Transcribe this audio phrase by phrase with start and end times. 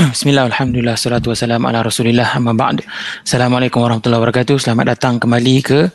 [0.14, 2.80] Bismillah, Alhamdulillah, salatu wassalam ala rasulillah amma ba'd.
[3.20, 4.56] Assalamualaikum warahmatullahi wabarakatuh.
[4.56, 5.92] Selamat datang kembali ke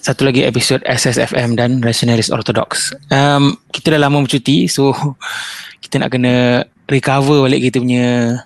[0.00, 2.96] satu lagi episod SSFM dan Rationalist Orthodox.
[3.12, 4.96] Um, Kita dah lama bercuti so
[5.84, 8.40] kita nak kena recover balik kita punya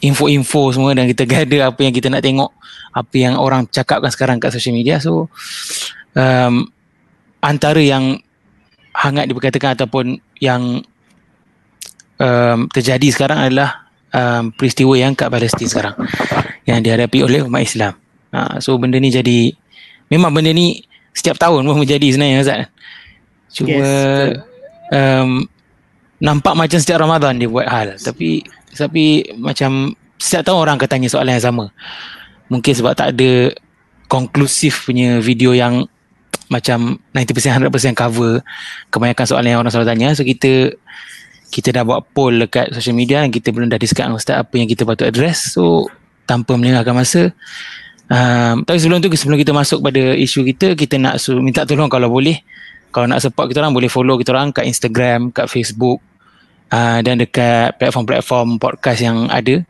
[0.00, 2.48] info-info semua dan kita gather apa yang kita nak tengok
[2.96, 4.96] apa yang orang cakapkan sekarang kat social media.
[4.96, 5.28] So
[6.16, 6.72] um,
[7.44, 8.16] antara yang
[8.96, 10.80] hangat diperkatakan ataupun yang
[12.16, 15.96] um, terjadi sekarang adalah um, peristiwa yang kat Palestin sekarang
[16.68, 17.94] yang dihadapi oleh umat Islam.
[18.28, 19.52] Ha, so benda ni jadi
[20.12, 20.84] memang benda ni
[21.16, 22.60] setiap tahun pun menjadi sebenarnya Azad.
[23.48, 24.44] Cuma yes,
[24.92, 25.48] um,
[26.20, 28.44] nampak macam setiap Ramadan dia buat hal tapi
[28.76, 31.66] tapi macam setiap tahun orang akan tanya soalan yang sama.
[32.52, 33.52] Mungkin sebab tak ada
[34.08, 35.84] konklusif punya video yang
[36.48, 38.40] macam 90% 100% cover
[38.88, 40.72] kebanyakan soalan yang orang selalu tanya so kita
[41.48, 44.54] kita dah buat poll dekat social media dan kita belum dah discuss dengan Ustaz apa
[44.56, 45.56] yang kita patut address.
[45.56, 45.88] So
[46.28, 47.32] tanpa melengahkan masa
[48.12, 51.88] um, tapi sebelum tu sebelum kita masuk pada isu kita kita nak su- minta tolong
[51.88, 52.44] kalau boleh
[52.92, 56.04] kalau nak support kita orang boleh follow kita orang kat Instagram kat Facebook
[56.68, 59.64] uh, dan dekat platform-platform podcast yang ada.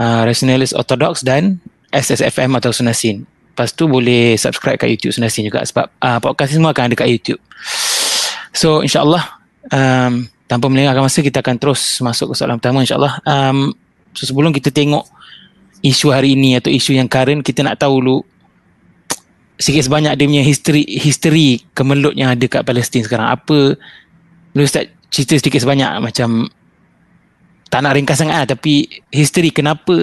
[0.00, 1.60] Uh, Rationalist Orthodox dan
[1.92, 3.28] SSFM atau Sunasin
[3.60, 7.12] lepas tu boleh subscribe kat YouTube Sunasin juga sebab uh, podcast semua akan ada kat
[7.12, 7.36] YouTube.
[8.56, 9.20] So insyaAllah
[9.68, 13.22] um, tanpa melengahkan masa kita akan terus masuk ke soalan pertama insyaAllah.
[13.22, 13.70] Um,
[14.10, 15.06] so sebelum kita tengok
[15.78, 18.18] isu hari ini atau isu yang current kita nak tahu dulu
[19.62, 23.30] sikit sebanyak dia punya history history kemelut yang ada kat Palestin sekarang.
[23.30, 23.78] Apa
[24.58, 26.50] lu start cerita sedikit sebanyak macam
[27.70, 29.94] tak nak ringkas sangat lah, tapi history kenapa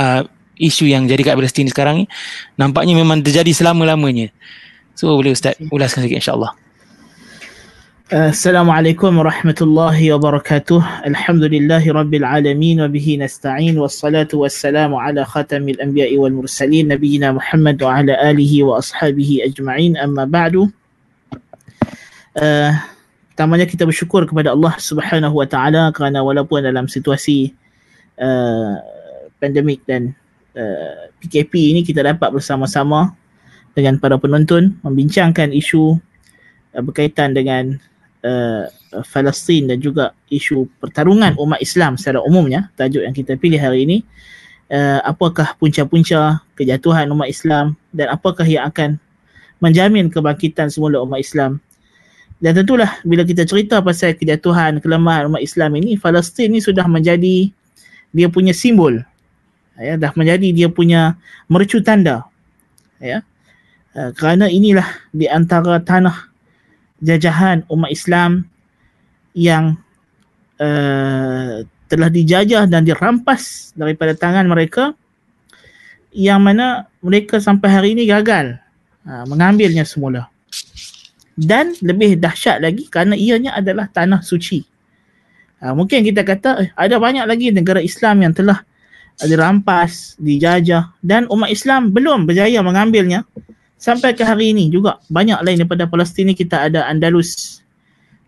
[0.00, 0.24] uh,
[0.56, 2.04] isu yang jadi kat Palestin sekarang ni
[2.56, 4.32] nampaknya memang terjadi selama-lamanya.
[4.96, 6.61] So boleh Ustaz ulaskan sikit insyaAllah
[8.12, 11.08] Assalamualaikum warahmatullahi wabarakatuh.
[11.08, 12.84] Alhamdulillahi rabbil alamin.
[12.84, 13.72] Wabihi nasta'in.
[13.80, 16.92] Wassalatu wassalamu ala khatamil anbiya'i wal mursalin.
[16.92, 19.96] Nabiina Muhammad wa ala alihi wa ashabihi ajma'in.
[19.96, 20.68] Amma ba'du.
[22.36, 22.70] Eh,
[23.32, 27.56] pertamanya uh, kita bersyukur kepada Allah subhanahu wa ta'ala Kerana walaupun dalam situasi
[28.20, 28.76] uh,
[29.40, 30.12] Pandemik dan
[30.52, 33.16] eh, uh, PKP ini kita dapat bersama-sama
[33.72, 35.96] Dengan para penonton Membincangkan isu
[36.72, 37.76] berkaitan dengan
[38.24, 38.66] uh,
[39.12, 43.98] Palestin dan juga isu pertarungan umat Islam secara umumnya tajuk yang kita pilih hari ini
[44.72, 48.96] uh, apakah punca-punca kejatuhan umat Islam dan apakah yang akan
[49.60, 51.60] menjamin kebangkitan semula umat Islam?
[52.42, 57.54] Dan tentulah bila kita cerita pasal kejatuhan kelemahan umat Islam ini Palestin ini sudah menjadi
[58.10, 58.98] dia punya simbol.
[59.78, 61.14] Ya dah menjadi dia punya
[61.46, 62.26] mercu tanda.
[62.98, 63.22] Ya.
[63.92, 66.31] Uh, kerana inilah di antara tanah
[67.02, 68.46] jajahan umat Islam
[69.34, 69.76] yang
[70.62, 74.94] uh, telah dijajah dan dirampas daripada tangan mereka
[76.14, 78.56] yang mana mereka sampai hari ini gagal
[79.04, 80.30] uh, mengambilnya semula.
[81.32, 84.62] Dan lebih dahsyat lagi kerana ianya adalah tanah suci.
[85.58, 88.62] Uh, mungkin kita kata eh, ada banyak lagi negara Islam yang telah
[89.20, 90.92] dirampas, dijajah.
[91.00, 93.24] Dan umat Islam belum berjaya mengambilnya
[93.82, 97.58] sampai ke hari ini juga banyak lain daripada Palestin ni kita ada Andalus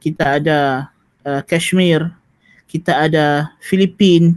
[0.03, 0.91] kita ada
[1.23, 2.11] uh, Kashmir
[2.67, 4.35] kita ada Filipin.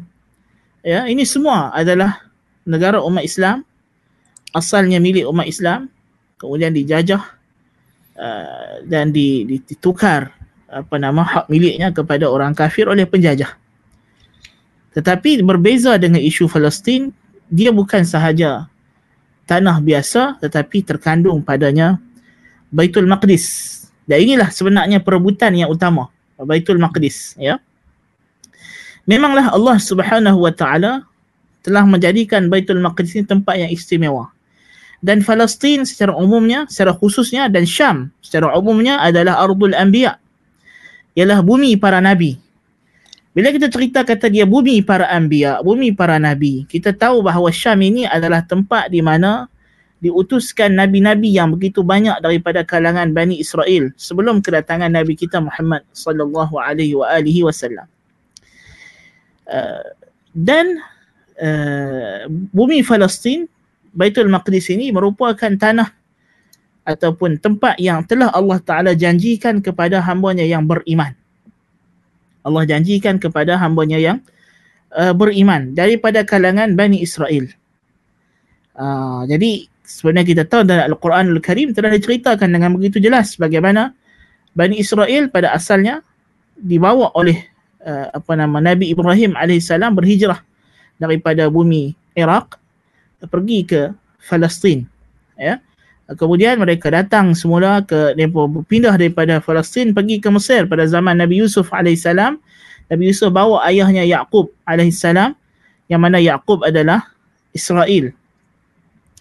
[0.86, 2.22] Ya ini semua adalah
[2.70, 3.66] negara umat Islam
[4.54, 5.90] asalnya milik umat Islam
[6.38, 7.26] kemudian dijajah
[8.14, 10.38] uh, dan ditukar
[10.70, 13.58] apa nama hak miliknya kepada orang kafir oleh penjajah.
[14.94, 17.10] Tetapi berbeza dengan isu Palestin
[17.50, 18.70] dia bukan sahaja
[19.48, 21.98] tanah biasa tetapi terkandung padanya
[22.68, 23.74] Baitul Maqdis.
[24.04, 27.58] Dan inilah sebenarnya perebutan yang utama Baitul Maqdis ya.
[29.08, 31.08] Memanglah Allah Subhanahu wa taala
[31.64, 34.36] telah menjadikan Baitul Maqdis ini tempat yang istimewa.
[34.98, 40.20] Dan Palestin secara umumnya, secara khususnya dan Syam secara umumnya adalah Ardul Anbiya.
[41.16, 42.38] Ialah bumi para nabi.
[43.38, 47.86] Bila kita cerita kata dia bumi para anbiya, bumi para nabi, kita tahu bahawa Syam
[47.86, 49.46] ini adalah tempat di mana
[50.02, 56.58] diutuskan nabi-nabi yang begitu banyak daripada kalangan Bani Israel sebelum kedatangan Nabi kita Muhammad sallallahu
[56.58, 57.86] alaihi wa alihi wasallam.
[59.46, 59.86] Uh,
[60.34, 60.82] dan
[61.38, 63.46] uh, bumi Palestin,
[63.94, 65.94] Baitul Maqdis ini merupakan tanah
[66.90, 71.14] ataupun tempat yang telah Allah Taala janjikan kepada hamba-Nya yang beriman.
[72.48, 74.24] Allah janjikan kepada hambanya yang
[74.96, 77.52] uh, beriman daripada kalangan Bani Israel.
[78.72, 83.92] Uh, jadi sebenarnya kita tahu dalam Al-Quran Al-Karim telah diceritakan dengan begitu jelas bagaimana
[84.56, 86.00] Bani Israel pada asalnya
[86.56, 87.44] dibawa oleh
[87.84, 90.40] uh, apa nama Nabi Ibrahim alaihissalam berhijrah
[90.98, 92.58] daripada bumi Iraq
[93.30, 93.82] pergi ke
[94.26, 94.86] Palestin
[95.38, 95.62] ya
[96.16, 100.64] kemudian mereka datang semula ke mereka pindah daripada Palestin pergi ke Mesir.
[100.64, 102.40] Pada zaman Nabi Yusuf alaihissalam
[102.88, 105.36] Nabi Yusuf bawa ayahnya Yaqub alaihissalam
[105.92, 107.12] yang mana Yaqub adalah
[107.52, 108.16] Israel.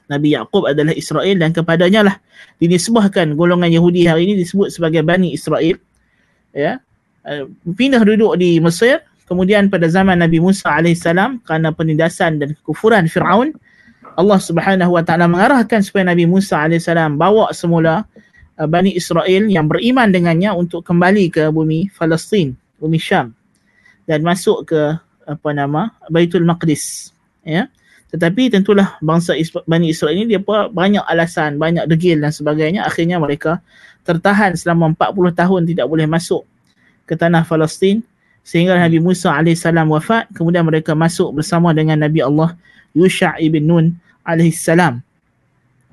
[0.06, 2.16] Nabi Yaqub adalah Israel dan kepadanya lah
[2.62, 5.74] dinisbahkan golongan Yahudi hari ini disebut sebagai Bani Israel.
[6.54, 6.78] Ya.
[7.26, 9.02] Uh, pindah duduk di Mesir.
[9.26, 13.58] Kemudian pada zaman Nabi Musa alaihissalam kerana penindasan dan kekufuran Firaun
[14.16, 18.08] Allah Subhanahu wa taala mengarahkan supaya Nabi Musa alaihissalam bawa semula
[18.56, 23.36] uh, Bani Israel yang beriman dengannya untuk kembali ke bumi Palestin, bumi Syam.
[24.08, 24.96] Dan masuk ke
[25.28, 27.12] apa nama Baitul Maqdis
[27.44, 27.68] ya.
[28.08, 29.36] Tetapi tentulah bangsa
[29.68, 30.40] Bani Israel ini dia
[30.72, 32.88] banyak alasan banyak degil dan sebagainya.
[32.88, 33.60] Akhirnya mereka
[34.08, 36.48] tertahan selama 40 tahun tidak boleh masuk
[37.04, 38.00] ke tanah Palestin.
[38.46, 40.30] Sehingga Nabi Musa alaihissalam wafat.
[40.32, 42.54] Kemudian mereka masuk bersama dengan Nabi Allah
[42.94, 43.86] Yusha ibn Nun
[44.26, 44.98] alaihissalam.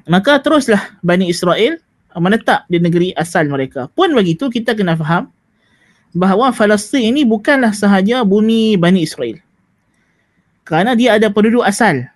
[0.10, 1.80] Maka teruslah Bani Israel
[2.18, 3.88] menetap di negeri asal mereka.
[3.94, 5.32] Pun begitu kita kena faham
[6.14, 9.40] bahawa Palestin ini bukanlah sahaja bumi Bani Israel.
[10.66, 12.08] Kerana dia ada penduduk asal.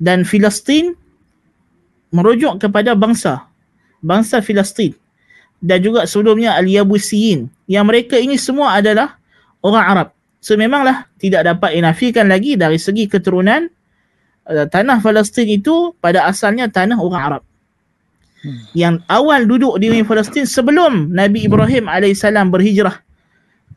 [0.00, 0.96] Dan Palestin
[2.10, 3.46] merujuk kepada bangsa.
[4.00, 4.96] Bangsa Palestin.
[5.60, 7.52] Dan juga sebelumnya Al-Yabusiyin.
[7.68, 9.20] Yang mereka ini semua adalah
[9.60, 10.08] orang Arab.
[10.40, 13.68] So memanglah tidak dapat dinafikan lagi dari segi keturunan
[14.50, 17.42] uh, tanah Palestin itu pada asalnya tanah orang Arab.
[18.40, 18.66] Hmm.
[18.74, 22.98] Yang awal duduk di bumi Palestin sebelum Nabi Ibrahim alaihissalam berhijrah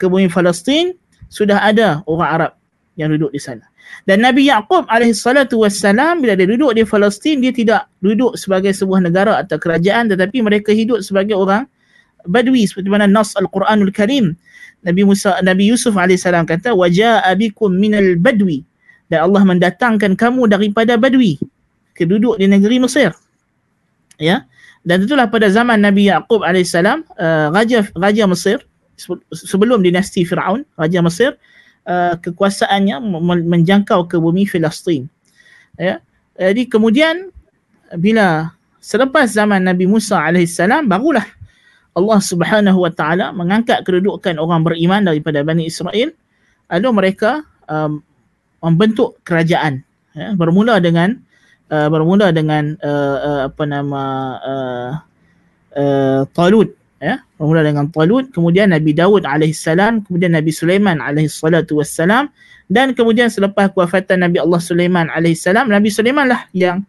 [0.01, 0.97] ke bumi Palestin
[1.29, 2.51] sudah ada orang Arab
[2.97, 3.69] yang duduk di sana.
[4.03, 8.99] Dan Nabi Yaqub alaihissalatu wassalam bila dia duduk di Palestin dia tidak duduk sebagai sebuah
[9.05, 11.69] negara atau kerajaan tetapi mereka hidup sebagai orang
[12.23, 14.31] Badui seperti mana nas Al-Quranul Karim
[14.83, 18.63] Nabi Musa Nabi Yusuf alaihissalam kata waja'a bikum minal badwi
[19.11, 21.39] dan Allah mendatangkan kamu daripada Badui
[21.93, 23.13] keduduk di negeri Mesir.
[24.17, 24.45] Ya.
[24.83, 28.59] Dan itulah pada zaman Nabi Yaqub alaihissalam uh, raja raja Mesir
[29.31, 31.39] sebelum dinasti Firaun, raja Mesir
[31.87, 32.99] uh, kekuasaannya
[33.47, 35.07] menjangkau ke bumi Palestin.
[35.79, 36.03] Ya.
[36.35, 37.31] Jadi kemudian
[37.95, 38.51] bila
[38.83, 41.23] selepas zaman Nabi Musa alaihissalam barulah
[41.93, 46.09] Allah Subhanahu wa taala mengangkat kedudukan orang beriman daripada Bani Israel
[46.67, 48.01] lalu mereka um,
[48.63, 49.83] membentuk kerajaan
[50.15, 51.19] ya, bermula dengan
[51.67, 54.03] uh, bermula dengan uh, uh, apa nama
[54.39, 54.91] uh,
[55.75, 56.71] uh, Talut
[57.03, 62.31] ya bermula dengan Talut kemudian Nabi Daud alaihissalam kemudian Nabi Sulaiman alaihissalatu wassalam
[62.71, 66.87] dan kemudian selepas kewafatan Nabi Allah Sulaiman alaihissalam Nabi Sulaiman lah yang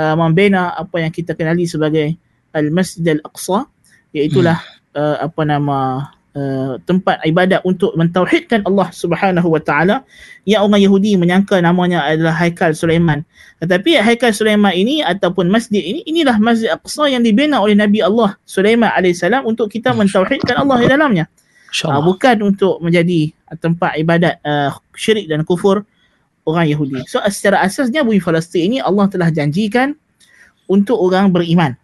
[0.00, 2.16] uh, membina apa yang kita kenali sebagai
[2.56, 3.68] Al-Masjid Al-Aqsa
[4.16, 4.56] iaitu hmm.
[4.96, 10.06] uh, apa nama Uh, tempat ibadat untuk mentauhidkan Allah Subhanahu wa taala.
[10.46, 13.26] Yang orang Yahudi menyangka namanya adalah Haikal Sulaiman.
[13.58, 18.38] Tetapi Haikal Sulaiman ini ataupun masjid ini inilah Masjid Aqsa yang dibina oleh Nabi Allah
[18.46, 21.26] Sulaiman alaihissalam untuk kita mentauhidkan Allah di dalamnya.
[21.82, 25.82] Uh, bukan untuk menjadi tempat ibadat uh, syirik dan kufur
[26.46, 27.10] orang Yahudi.
[27.10, 29.98] So secara asasnya bumi Palestin ini Allah telah janjikan
[30.70, 31.74] untuk orang beriman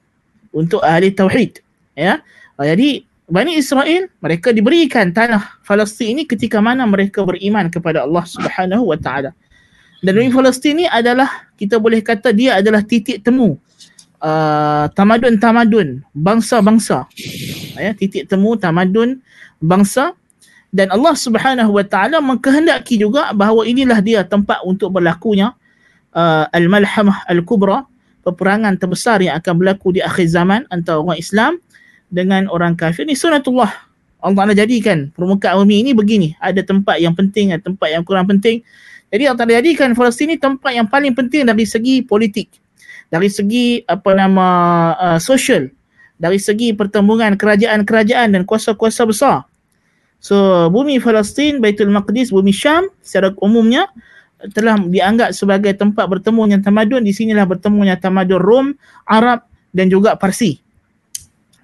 [0.54, 1.58] untuk ahli tauhid
[1.98, 2.22] ya.
[2.54, 8.22] Uh, jadi Bani Israel mereka diberikan tanah Palestin ini ketika mana mereka beriman kepada Allah
[8.22, 9.34] Subhanahu wa taala.
[9.98, 13.58] Dan bumi Palestin ini adalah kita boleh kata dia adalah titik temu
[14.22, 17.10] uh, tamadun-tamadun bangsa-bangsa.
[17.74, 19.18] Ya, titik temu tamadun
[19.58, 20.14] bangsa
[20.70, 25.50] dan Allah Subhanahu wa taala mengkehendaki juga bahawa inilah dia tempat untuk berlakunya
[26.14, 27.90] uh, al-malhamah al-kubra
[28.22, 31.58] peperangan terbesar yang akan berlaku di akhir zaman antara orang Islam
[32.10, 33.86] dengan orang kafir ni sunatullah.
[34.16, 36.34] Allah Ta'ala jadikan permukaan bumi ini begini.
[36.42, 38.64] Ada tempat yang penting ada tempat yang kurang penting.
[39.12, 42.50] Jadi Allah Ta'ala jadikan Palestin ni tempat yang paling penting dari segi politik
[43.06, 44.48] dari segi apa nama
[44.98, 45.70] uh, sosial
[46.18, 49.46] dari segi pertembungan kerajaan-kerajaan dan kuasa-kuasa besar.
[50.18, 53.86] So bumi Palestin Baitul Maqdis bumi Syam secara umumnya
[54.52, 57.04] telah dianggap sebagai tempat bertemunya tamadun.
[57.04, 58.66] Di sinilah bertemunya tamadun Rom
[59.06, 60.65] Arab dan juga Parsi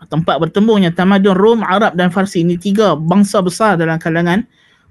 [0.09, 4.47] tempat bertembungnya tamadun Rom, Arab dan Farsi ini tiga bangsa besar dalam kalangan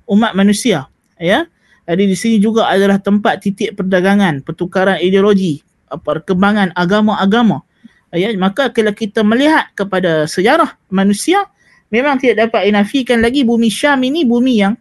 [0.08, 0.88] umat manusia
[1.20, 1.48] ya.
[1.90, 7.66] Jadi di sini juga adalah tempat titik perdagangan pertukaran ideologi perkembangan agama-agama.
[8.12, 11.48] Ya maka kalau kita melihat kepada sejarah manusia
[11.92, 14.74] memang tidak dapat dinafikan lagi bumi Syam ini bumi yang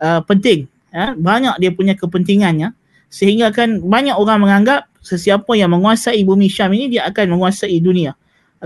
[0.00, 1.12] uh, penting ya.
[1.16, 2.72] Banyak dia punya kepentingannya.
[3.12, 8.16] Sehingga kan banyak orang menganggap sesiapa yang menguasai bumi Syam ini dia akan menguasai dunia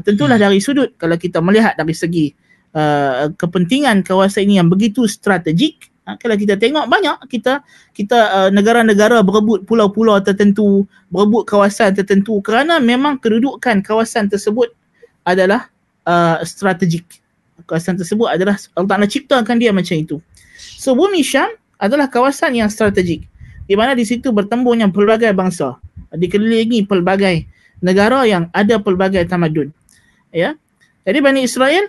[0.04, 0.44] tentulah hmm.
[0.46, 2.32] dari sudut kalau kita melihat dari segi
[2.74, 7.60] uh, kepentingan kawasan ini yang begitu strategik Ha, kalau kita tengok banyak kita
[7.92, 14.72] kita uh, negara-negara berebut pulau-pulau tertentu, berebut kawasan tertentu kerana memang kedudukan kawasan tersebut
[15.20, 15.68] adalah
[16.08, 17.04] uh, strategik.
[17.68, 20.16] Kawasan tersebut adalah Allah Taala ciptakan dia macam itu.
[20.56, 23.28] So bumi Syam adalah kawasan yang strategik
[23.68, 25.76] di mana di situ bertemburnya pelbagai bangsa,
[26.08, 27.44] dikelilingi pelbagai
[27.84, 29.68] negara yang ada pelbagai tamadun.
[30.34, 30.56] Ya.
[31.08, 31.88] Jadi Bani Israel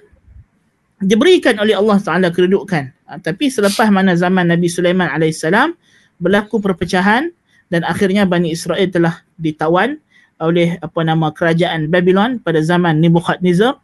[0.99, 2.91] diberikan oleh Allah Taala kedudukan.
[3.07, 5.75] Ha, tapi selepas mana zaman Nabi Sulaiman alaihissalam
[6.19, 7.31] berlaku perpecahan
[7.71, 9.97] dan akhirnya Bani Israel telah ditawan
[10.39, 13.75] oleh apa nama kerajaan Babylon pada zaman Nebuchadnezzar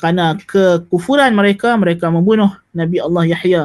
[0.00, 3.62] kerana kekufuran mereka mereka membunuh Nabi Allah Yahya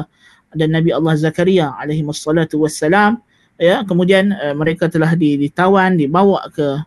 [0.54, 3.18] dan Nabi Allah Zakaria alaihi wassalatu wassalam
[3.58, 6.86] ya kemudian uh, mereka telah ditawan dibawa ke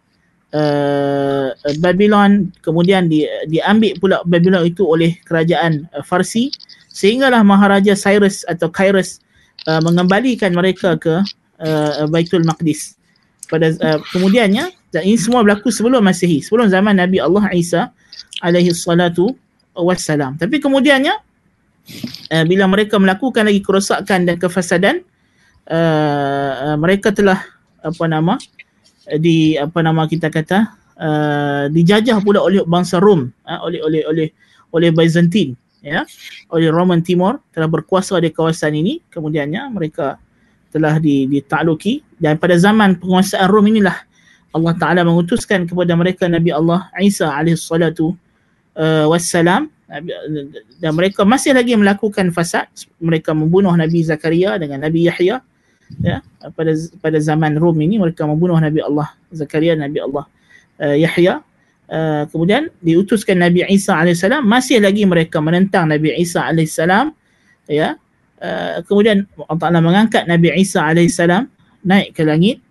[0.54, 6.52] uh, Babylon kemudian di, diambil pula Babylon itu oleh kerajaan uh, Farsi.
[6.90, 9.22] Sehinggalah Maharaja Cyrus atau Kyrus
[9.70, 11.22] uh, mengembalikan mereka ke
[11.62, 12.98] uh, Baitul Maqdis.
[13.50, 17.94] Pada uh, kemudiannya dan ini semua berlaku sebelum Masihi sebelum zaman Nabi Allah Isa
[18.42, 19.38] alaihi salatu
[19.78, 20.36] wassalam.
[20.36, 21.14] Tapi kemudiannya
[22.34, 25.02] uh, bila mereka melakukan lagi kerosakan dan kefasadan
[25.70, 27.42] uh, uh, mereka telah
[27.80, 28.69] apa nama uh,
[29.18, 34.28] di apa nama kita kata uh, dijajah pula oleh bangsa Rom uh, oleh oleh oleh
[34.70, 36.04] oleh Byzantine ya
[36.52, 39.00] oleh Roman Timur telah berkuasa di kawasan ini.
[39.10, 40.20] Kemudiannya mereka
[40.70, 42.04] telah ditakluki.
[42.20, 43.96] Dan pada zaman penguasaan Rom inilah
[44.54, 48.14] Allah Taala mengutuskan kepada mereka Nabi Allah Isa alaihi salatu
[48.76, 49.72] uh, wassalam.
[50.78, 52.70] Dan mereka masih lagi melakukan fasad.
[53.02, 55.42] Mereka membunuh Nabi Zakaria dengan Nabi Yahya
[55.98, 56.22] ya
[56.54, 60.26] pada pada zaman Rom ini mereka membunuh Nabi Allah Zakaria Nabi Allah
[60.80, 61.42] uh, Yahya.
[61.90, 67.10] Uh, kemudian diutuskan Nabi Isa alaihissalam masih lagi mereka menentang Nabi Isa alaihissalam
[67.66, 67.98] ya.
[68.40, 71.50] Uh, kemudian Allah Taala mengangkat Nabi Isa alaihissalam
[71.84, 72.62] naik ke langit.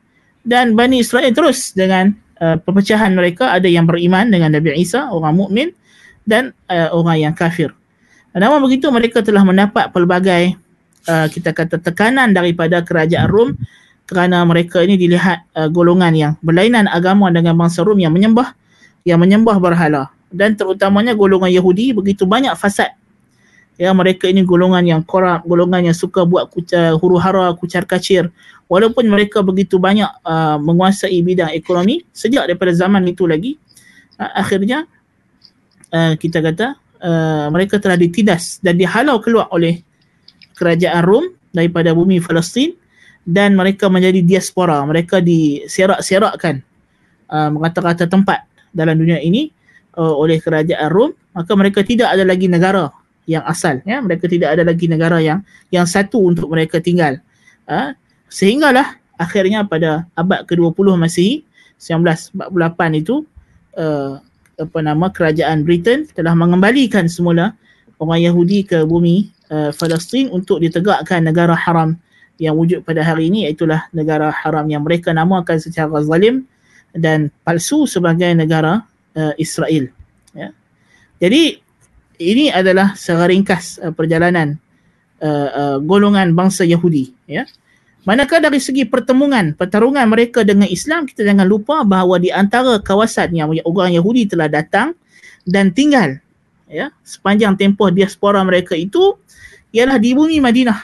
[0.49, 3.53] Dan Bani Israel terus dengan uh, perpecahan mereka.
[3.53, 5.75] Ada yang beriman dengan Nabi Isa orang mukmin
[6.25, 7.75] dan uh, orang yang kafir.
[8.33, 10.55] Namun begitu mereka telah mendapat pelbagai
[11.09, 13.57] uh, kita kata tekanan daripada kerajaan Rom
[14.05, 18.53] kerana mereka ini dilihat uh, golongan yang berlainan agama dengan bangsa Rom yang menyembah
[19.09, 20.12] yang menyembah berhala.
[20.29, 22.93] Dan terutamanya golongan Yahudi begitu banyak fasad.
[23.81, 28.29] Ya mereka ini golongan yang korup golongan yang suka buat kucar, huru hara kucar kacir.
[28.69, 33.57] Walaupun mereka begitu banyak uh, menguasai bidang ekonomi sejak daripada zaman itu lagi
[34.21, 34.85] uh, akhirnya
[35.95, 39.81] uh, kita kata uh, mereka telah ditindas dan dihalau keluar oleh
[40.59, 41.25] kerajaan Rom
[41.55, 42.75] daripada bumi Palestin
[43.23, 44.83] dan mereka menjadi diaspora.
[44.83, 46.61] Mereka diserak-serakkan
[47.31, 48.43] uh, kata-kata tempat
[48.75, 49.55] dalam dunia ini
[49.95, 51.15] uh, oleh kerajaan Rom.
[51.38, 52.91] Maka mereka tidak ada lagi negara
[53.31, 54.03] yang asal ya.
[54.03, 57.23] Mereka tidak ada lagi negara yang yang satu untuk mereka tinggal.
[57.69, 57.95] Uh,
[58.27, 61.47] sehinggalah akhirnya pada abad ke-20 Masihi
[61.79, 63.23] 1948 itu
[63.79, 64.19] uh,
[64.59, 67.55] apa nama kerajaan Britain telah mengembalikan semula
[68.03, 71.97] orang Yahudi ke bumi uh, Palestin untuk ditegakkan negara haram
[72.38, 76.47] yang wujud pada hari ini iaitu negara haram yang mereka namakan secara zalim
[76.95, 78.87] dan palsu sebagai negara
[79.19, 79.90] uh, Israel
[80.33, 80.55] ya.
[81.19, 81.59] Jadi
[82.23, 84.55] ini adalah secara ringkas uh, perjalanan
[85.19, 87.45] uh, uh, golongan bangsa Yahudi ya.
[88.07, 93.35] Manakala dari segi pertemuan pertarungan mereka dengan Islam kita jangan lupa bahawa di antara kawasan
[93.37, 94.97] yang orang Yahudi telah datang
[95.45, 96.17] dan tinggal
[96.69, 99.17] ya sepanjang tempoh diaspora mereka itu
[99.73, 100.79] ialah di bumi Madinah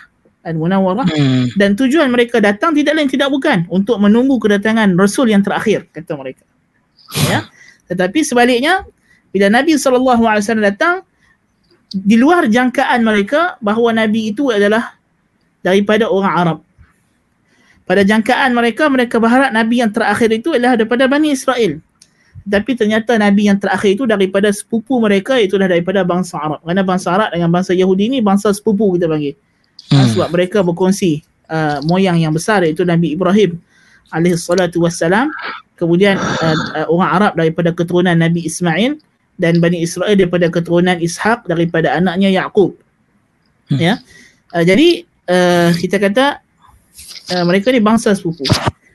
[0.44, 1.56] Al-Munawwarah hmm.
[1.56, 6.12] dan tujuan mereka datang tidak lain tidak bukan untuk menunggu kedatangan Rasul yang terakhir kata
[6.20, 6.44] mereka.
[7.32, 7.48] Ya.
[7.88, 8.84] Tetapi sebaliknya
[9.32, 11.04] bila Nabi SAW datang
[11.94, 14.98] di luar jangkaan mereka bahawa Nabi itu adalah
[15.64, 16.58] daripada orang Arab.
[17.84, 21.83] Pada jangkaan mereka, mereka berharap Nabi yang terakhir itu adalah daripada Bani Israel.
[22.44, 26.60] Tapi ternyata Nabi yang terakhir itu daripada sepupu mereka itulah daripada bangsa Arab.
[26.60, 29.32] Kerana bangsa Arab dengan bangsa Yahudi ini bangsa sepupu kita panggil.
[29.88, 30.08] Ah, hmm.
[30.12, 33.56] Sebab mereka berkongsi uh, moyang yang besar iaitu Nabi Ibrahim
[34.12, 35.32] alaihi salatu wassalam.
[35.80, 39.00] Kemudian uh, uh, orang Arab daripada keturunan Nabi Ismail
[39.40, 42.76] dan Bani Israel daripada keturunan Ishaq daripada anaknya Yaqub.
[43.72, 43.80] Hmm.
[43.80, 43.94] Ya.
[44.52, 46.44] Uh, jadi uh, kita kata
[47.32, 48.44] uh, mereka ni bangsa sepupu.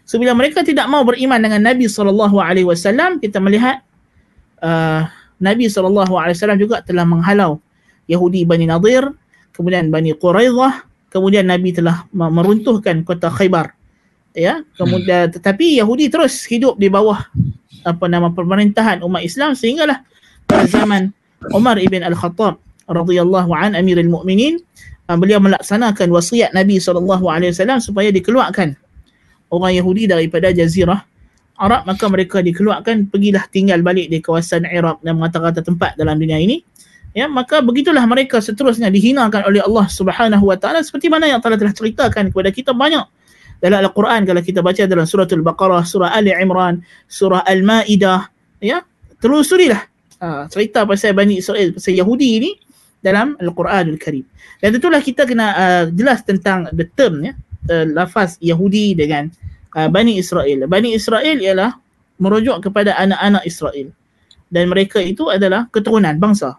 [0.09, 3.85] So bila mereka tidak mau beriman dengan Nabi SAW, kita melihat
[4.57, 5.05] uh,
[5.37, 7.61] Nabi SAW juga telah menghalau
[8.09, 9.05] Yahudi Bani Nadir,
[9.53, 10.81] kemudian Bani Quraidah,
[11.13, 13.77] kemudian Nabi telah meruntuhkan kota Khaybar.
[14.33, 15.33] Ya, kemudian hmm.
[15.37, 17.29] tetapi Yahudi terus hidup di bawah
[17.85, 20.01] apa nama pemerintahan umat Islam sehinggalah
[20.49, 21.13] pada zaman
[21.53, 22.57] Umar ibn Al-Khattab
[22.89, 24.57] radhiyallahu an Amirul Mukminin
[25.05, 28.88] uh, beliau melaksanakan wasiat Nabi SAW supaya dikeluarkan
[29.50, 31.06] orang Yahudi daripada jazirah
[31.60, 36.39] Arab maka mereka dikeluarkan pergilah tinggal balik di kawasan Iraq dan mata-mata tempat dalam dunia
[36.39, 36.63] ini.
[37.12, 40.79] Ya maka begitulah mereka seterusnya dihinakan oleh Allah Subhanahu wa taala.
[40.79, 43.03] Seperti mana yang telah telah ceritakan kepada kita banyak
[43.60, 46.79] dalam Al-Quran kalau kita baca dalam surah Al-Baqarah, surah Ali Imran,
[47.12, 48.32] surah Al-Maidah
[48.63, 48.79] ya
[49.20, 49.84] telusurilah
[50.24, 52.51] uh, cerita pasal Bani Israel pasal Yahudi ini
[53.03, 54.24] dalam Al-Quranul Karim.
[54.63, 57.36] Dan tentulah kita kena uh, jelas tentang the term ya
[57.69, 59.29] uh, lafaz Yahudi dengan
[59.77, 60.65] uh, Bani Israel.
[60.65, 61.77] Bani Israel ialah
[62.19, 63.88] merujuk kepada anak-anak Israel.
[64.49, 66.57] Dan mereka itu adalah keturunan bangsa.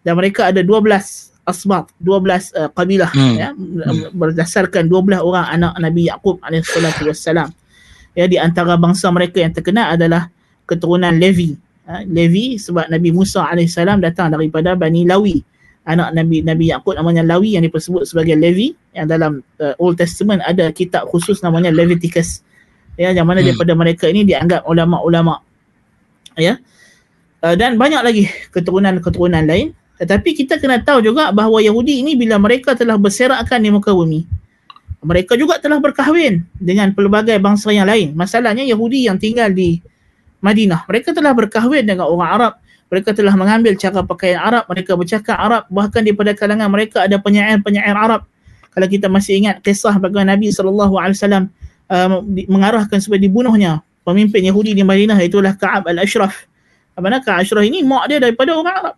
[0.00, 3.34] Dan mereka ada 12 asbab, 12 uh, kabilah hmm.
[3.36, 3.48] ya
[4.12, 6.64] berdasarkan 12 orang anak Nabi Yaqub alaihi
[7.04, 7.52] wassalam.
[8.16, 10.32] Ya di antara bangsa mereka yang terkenal adalah
[10.64, 11.56] keturunan Levi.
[11.88, 15.40] Uh, Levi sebab Nabi Musa alaihissalam datang daripada Bani Lawi
[15.88, 18.76] anak Nabi Nabi Yaqub namanya Lawi yang disebut sebagai Levi.
[18.92, 22.44] Yang dalam uh, Old Testament ada kitab khusus namanya Leviticus.
[23.00, 23.48] Ya yang mana hmm.
[23.50, 25.40] daripada mereka ini dianggap ulama-ulama.
[26.36, 26.60] Ya.
[27.40, 29.72] Uh, dan banyak lagi keturunan-keturunan lain.
[29.98, 34.38] Tetapi kita kena tahu juga bahawa Yahudi ini bila mereka telah berserakan di muka bumi
[34.98, 38.18] mereka juga telah berkahwin dengan pelbagai bangsa yang lain.
[38.18, 39.78] Masalahnya Yahudi yang tinggal di
[40.38, 42.52] Madinah mereka telah berkahwin dengan orang Arab
[42.88, 47.92] mereka telah mengambil cara pakaian Arab, mereka bercakap Arab, bahkan di kalangan mereka ada penyair-penyair
[47.92, 48.24] Arab.
[48.72, 52.08] Kalau kita masih ingat kisah bagaimana Nabi SAW uh,
[52.48, 56.48] mengarahkan supaya dibunuhnya pemimpin Yahudi di Madinah itulah Ka'ab al-Ashraf.
[56.96, 58.96] Mana Ka'ab al-Ashraf ini mak dia daripada orang Arab.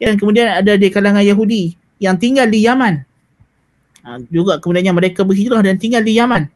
[0.00, 3.04] Yang kemudian ada di kalangan Yahudi yang tinggal di Yaman.
[4.02, 6.48] Uh, juga kemudiannya mereka berhijrah dan tinggal di Yaman.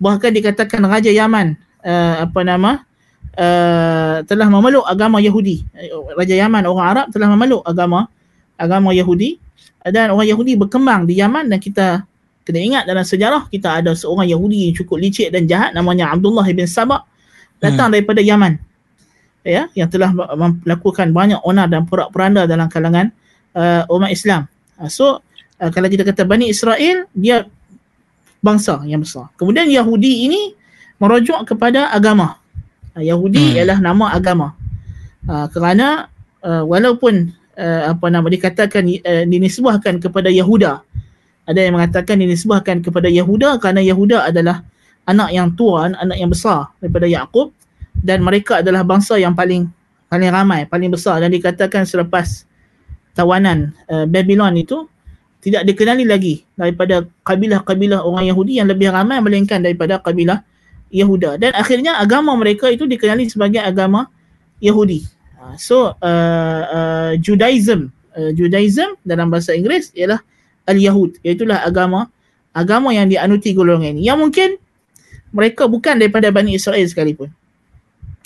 [0.00, 2.88] Bahkan dikatakan Raja Yaman uh, apa nama
[3.36, 5.62] uh, telah memeluk agama Yahudi.
[6.16, 8.10] Raja Yaman orang Arab telah memeluk agama
[8.60, 9.40] agama Yahudi
[9.86, 12.04] dan orang Yahudi berkembang di Yaman dan kita
[12.44, 16.44] kena ingat dalam sejarah kita ada seorang Yahudi yang cukup licik dan jahat namanya Abdullah
[16.44, 17.04] bin Sabah
[17.60, 17.94] datang hmm.
[17.96, 18.60] daripada Yaman.
[19.40, 23.08] Ya, yang telah melakukan banyak onar dan porak-poranda dalam kalangan
[23.56, 24.44] uh, umat Islam.
[24.76, 25.24] Uh, so
[25.56, 27.48] uh, kalau kita kata Bani Israel dia
[28.44, 29.32] bangsa yang besar.
[29.40, 30.52] Kemudian Yahudi ini
[31.00, 32.39] merujuk kepada agama.
[32.96, 33.56] Uh, Yahudi hmm.
[33.58, 34.54] ialah nama agama.
[35.28, 36.10] Uh, kerana
[36.42, 40.82] uh, walaupun uh, apa nama dikatakan uh, dinisbahkan kepada Yahuda.
[41.48, 44.62] Ada yang mengatakan dinisbahkan kepada Yahuda kerana Yahuda adalah
[45.08, 47.50] anak yang tua, anak yang besar daripada Yakub
[47.96, 49.66] dan mereka adalah bangsa yang paling
[50.06, 52.46] paling ramai, paling besar dan dikatakan selepas
[53.14, 54.86] tawanan uh, Babylon itu
[55.40, 60.44] tidak dikenali lagi daripada kabilah-kabilah orang Yahudi yang lebih ramai melainkan daripada kabilah
[60.90, 64.10] Yahuda dan akhirnya agama mereka itu dikenali sebagai agama
[64.58, 65.06] Yahudi.
[65.38, 70.20] Ha, so uh, uh, Judaism, uh, Judaism dalam bahasa Inggeris ialah
[70.68, 72.10] al-Yahud, iaitu agama
[72.50, 74.10] agama yang dianuti golongan ini.
[74.10, 74.48] Yang mungkin
[75.30, 77.30] mereka bukan daripada Bani Israel sekalipun.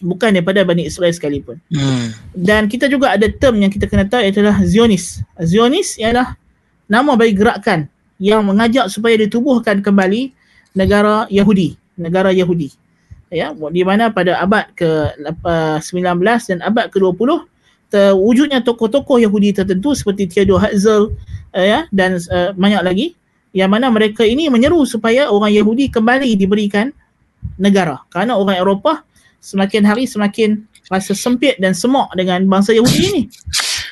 [0.00, 1.60] Bukan daripada Bani Israel sekalipun.
[1.70, 2.16] Hmm.
[2.34, 5.22] Dan kita juga ada term yang kita kena tahu adalah Zionis.
[5.38, 6.34] Zionis ialah
[6.88, 7.86] nama bagi gerakan
[8.18, 10.32] yang mengajak supaya ditubuhkan kembali
[10.74, 12.72] negara Yahudi negara Yahudi.
[13.34, 17.50] Ya, di mana pada abad ke-19 dan abad ke-20
[17.90, 21.14] terwujudnya tokoh-tokoh Yahudi tertentu seperti Theodor Herzl
[21.54, 23.06] ya dan uh, banyak lagi
[23.54, 26.90] yang mana mereka ini menyeru supaya orang Yahudi kembali diberikan
[27.54, 29.06] negara kerana orang Eropah
[29.38, 33.22] semakin hari semakin rasa sempit dan semok dengan bangsa Yahudi ini.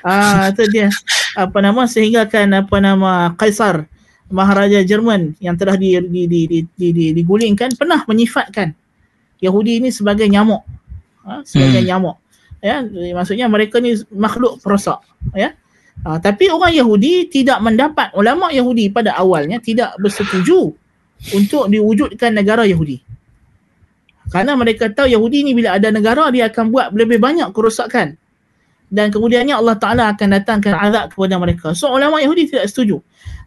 [0.03, 0.91] Ah uh, itu dia
[1.39, 3.87] apa nama sehingga kan apa nama Kaisar
[4.33, 8.73] Maharaja Jerman yang telah di, di, di, di, di, di, digulingkan pernah menyifatkan
[9.45, 10.65] Yahudi ini sebagai nyamuk.
[11.23, 11.89] Ha, sebagai hmm.
[11.93, 12.17] nyamuk.
[12.63, 12.81] Ya,
[13.13, 15.03] maksudnya mereka ni makhluk perosak.
[15.37, 15.53] Ya.
[16.07, 20.73] Ha, tapi orang Yahudi tidak mendapat ulama Yahudi pada awalnya tidak bersetuju
[21.37, 23.03] untuk diwujudkan negara Yahudi.
[24.33, 28.17] Karena mereka tahu Yahudi ni bila ada negara dia akan buat lebih banyak kerosakan.
[28.93, 31.73] Dan kemudiannya Allah Ta'ala akan datangkan azab kepada mereka.
[31.73, 33.01] So ulama Yahudi tidak setuju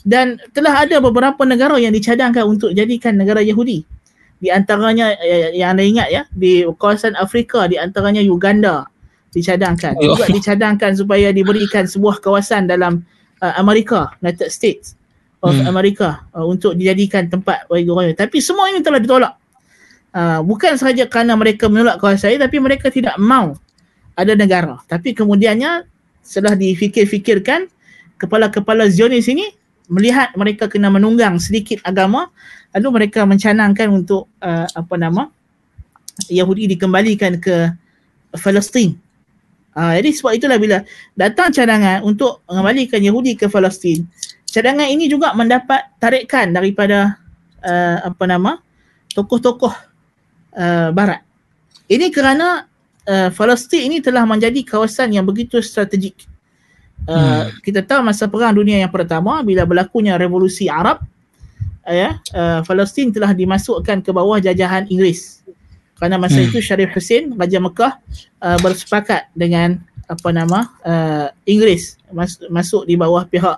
[0.06, 3.82] dan telah ada beberapa negara yang dicadangkan untuk jadikan negara Yahudi.
[4.38, 8.86] Di antaranya eh, yang anda ingat ya, di kawasan Afrika di antaranya Uganda
[9.34, 9.98] dicadangkan.
[9.98, 10.14] Oh.
[10.14, 13.02] Juga dicadangkan supaya diberikan sebuah kawasan dalam
[13.42, 14.94] uh, Amerika, United States
[15.42, 15.66] of hmm.
[15.66, 19.34] America uh, untuk dijadikan tempat bagi orang Tapi semua ini telah ditolak.
[20.16, 23.58] Uh, bukan sahaja kerana mereka menolak kawasan ini tapi mereka tidak mau
[24.16, 24.80] ada negara.
[24.88, 25.86] Tapi kemudiannya
[26.26, 27.70] setelah difikir-fikirkan
[28.18, 29.52] kepala-kepala Zionis ini
[29.86, 32.34] melihat mereka kena menunggang sedikit agama
[32.74, 35.30] lalu mereka mencanangkan untuk uh, apa nama
[36.32, 37.70] Yahudi dikembalikan ke
[38.42, 38.98] Palestin
[39.76, 40.78] Ha, jadi sebab itulah bila
[41.20, 44.08] datang cadangan untuk mengembalikan Yahudi ke Palestin,
[44.48, 47.20] cadangan ini juga mendapat tarikan daripada
[47.60, 48.56] uh, apa nama
[49.12, 49.76] tokoh-tokoh
[50.56, 51.20] uh, barat.
[51.92, 52.72] Ini kerana
[53.08, 56.28] uh, Palestin ini telah menjadi kawasan yang begitu strategik.
[57.06, 57.62] Uh, hmm.
[57.62, 61.06] Kita tahu masa perang dunia yang pertama bila berlakunya revolusi Arab,
[61.86, 65.46] uh, ya, uh, Palestin telah dimasukkan ke bawah jajahan Inggeris
[65.96, 66.48] kerana masa hmm.
[66.52, 67.94] itu Syarif Hussein Raja Mekah
[68.44, 73.58] uh, bersepakat dengan apa nama uh, Inggeris mas- masuk di bawah pihak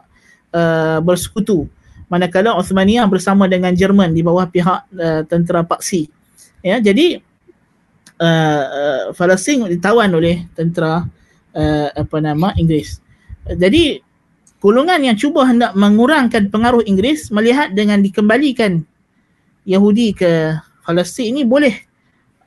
[0.53, 1.65] uh, bersekutu
[2.07, 6.07] manakala Osmaniyah bersama dengan Jerman di bawah pihak uh, tentera Paksi
[6.61, 7.19] ya jadi
[8.21, 11.05] uh, uh, Palestin ditawan oleh tentera
[11.53, 12.99] uh, apa nama Inggeris
[13.47, 14.03] jadi
[14.59, 18.83] golongan yang cuba hendak mengurangkan pengaruh Inggeris melihat dengan dikembalikan
[19.67, 20.55] Yahudi ke
[20.87, 21.75] Palestin ini boleh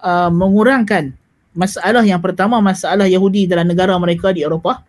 [0.01, 1.13] uh, mengurangkan
[1.53, 4.81] masalah yang pertama masalah Yahudi dalam negara mereka di Eropah.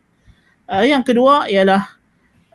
[0.71, 1.83] Uh, yang kedua ialah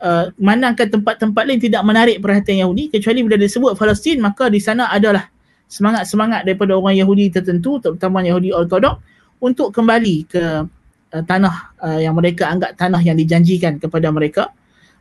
[0.01, 4.89] uh, manakah tempat-tempat lain tidak menarik perhatian Yahudi kecuali bila disebut Palestin maka di sana
[4.89, 5.29] adalah
[5.67, 9.03] semangat-semangat daripada orang Yahudi tertentu terutama Yahudi Ortodok
[9.43, 10.43] untuk kembali ke
[11.13, 14.49] uh, tanah uh, yang mereka anggap tanah yang dijanjikan kepada mereka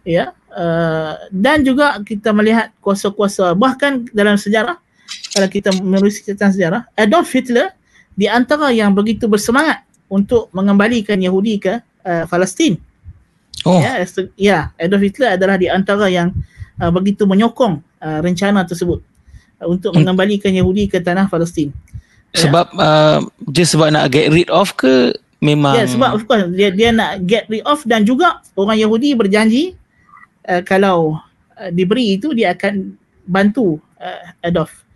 [0.02, 4.78] ya uh, dan juga kita melihat kuasa-kuasa bahkan dalam sejarah
[5.36, 7.72] kalau kita menerusi tentang sejarah, Adolf Hitler
[8.16, 11.74] di antara yang begitu bersemangat untuk mengembalikan Yahudi ke
[12.08, 12.80] uh, Palestin.
[13.68, 13.76] Oh.
[13.76, 14.00] Ya,
[14.38, 16.32] ya, Adolf Hitler adalah di antara yang
[16.80, 19.04] uh, begitu menyokong uh, rencana tersebut
[19.64, 20.04] untuk hmm.
[20.04, 21.72] mengembalikan Yahudi ke tanah Palestin.
[22.36, 22.48] Ya.
[22.48, 22.80] Sebab ya.
[22.82, 26.92] uh, dia sebab nak get rid of ke memang Ya, sebab of course dia dia
[26.92, 29.64] nak get rid of dan juga orang Yahudi berjanji
[30.48, 31.16] uh, kalau
[31.56, 34.86] uh, diberi itu dia akan bantu uh, Adolf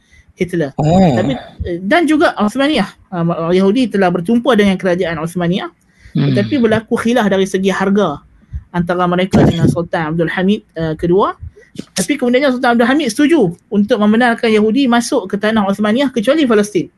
[0.41, 0.73] Hitler.
[0.81, 1.13] Oh.
[1.13, 1.37] Tapi
[1.69, 2.89] eh, dan juga Osmaniyah.
[3.13, 5.69] Uh, Yahudi telah berjumpa dengan kerajaan Osmaniyah.
[6.17, 6.33] Hmm.
[6.33, 8.25] Tetapi berlaku khilaf dari segi harga
[8.73, 11.37] antara mereka dengan Sultan Abdul Hamid uh, kedua.
[11.83, 13.41] Tapi kemudiannya Sultan Abdul Hamid setuju
[13.71, 16.89] untuk membenarkan Yahudi masuk ke tanah Osmaniyah kecuali Palestin.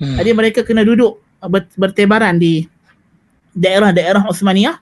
[0.00, 0.16] Hmm.
[0.16, 1.20] Jadi mereka kena duduk
[1.76, 2.64] bertebaran di
[3.56, 4.76] daerah-daerah Osmaniyah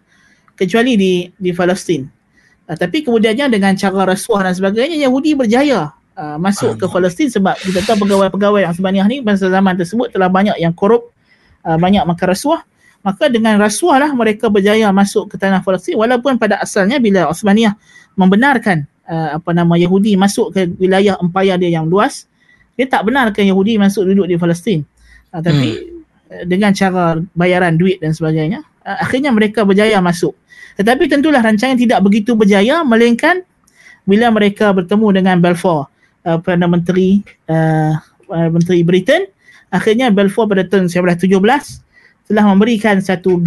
[0.58, 2.06] kecuali di di Palestin.
[2.68, 7.56] Uh, tapi kemudiannya dengan cara rasuah dan sebagainya Yahudi berjaya uh, masuk ke Palestin sebab
[7.58, 11.14] kita tahu pegawai-pegawai sebenarnya ni pada zaman tersebut telah banyak yang korup,
[11.64, 12.62] uh, banyak makan rasuah.
[12.98, 17.78] Maka dengan rasuah lah mereka berjaya masuk ke tanah Palestin walaupun pada asalnya bila Osmaniyah
[18.18, 22.28] membenarkan uh, apa nama Yahudi masuk ke wilayah empayar dia yang luas,
[22.76, 24.84] dia tak benarkan Yahudi masuk duduk di Palestin.
[25.32, 26.44] Uh, tapi hmm.
[26.46, 30.36] dengan cara bayaran duit dan sebagainya, uh, akhirnya mereka berjaya masuk.
[30.78, 33.42] Tetapi tentulah rancangan tidak begitu berjaya melainkan
[34.06, 35.90] bila mereka bertemu dengan Balfour
[36.24, 37.98] uh, Perdana Menteri uh,
[38.30, 39.28] uh, Menteri Britain
[39.68, 41.28] akhirnya Balfour pada tahun 1917
[42.28, 43.40] telah memberikan satu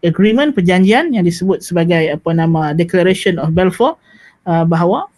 [0.00, 3.96] agreement perjanjian yang disebut sebagai apa nama Declaration of Balfour
[4.46, 5.08] uh, bahawa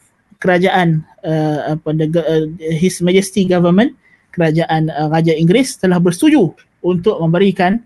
[0.42, 3.96] kerajaan uh, apa uh, His Majesty Government
[4.34, 6.52] kerajaan uh, Raja Inggeris telah bersetuju
[6.84, 7.80] untuk memberikan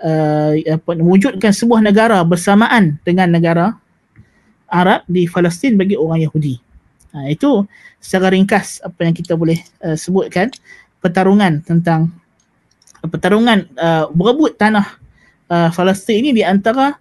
[0.00, 3.76] uh, apa mewujudkan sebuah negara bersamaan dengan negara
[4.70, 6.62] Arab di Palestin bagi orang Yahudi.
[7.10, 7.66] Ha, itu
[7.98, 10.46] secara ringkas apa yang kita boleh uh, sebutkan
[11.02, 12.14] pertarungan tentang
[13.02, 14.86] uh, pertarungan uh, berebut tanah
[15.50, 16.94] uh, Palestin ini di antara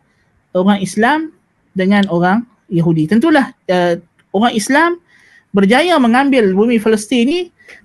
[0.58, 1.30] orang Islam
[1.78, 3.10] dengan orang Yahudi.
[3.10, 3.97] Tentulah uh,
[4.34, 5.01] orang Islam
[5.51, 7.39] berjaya mengambil bumi Palestin ini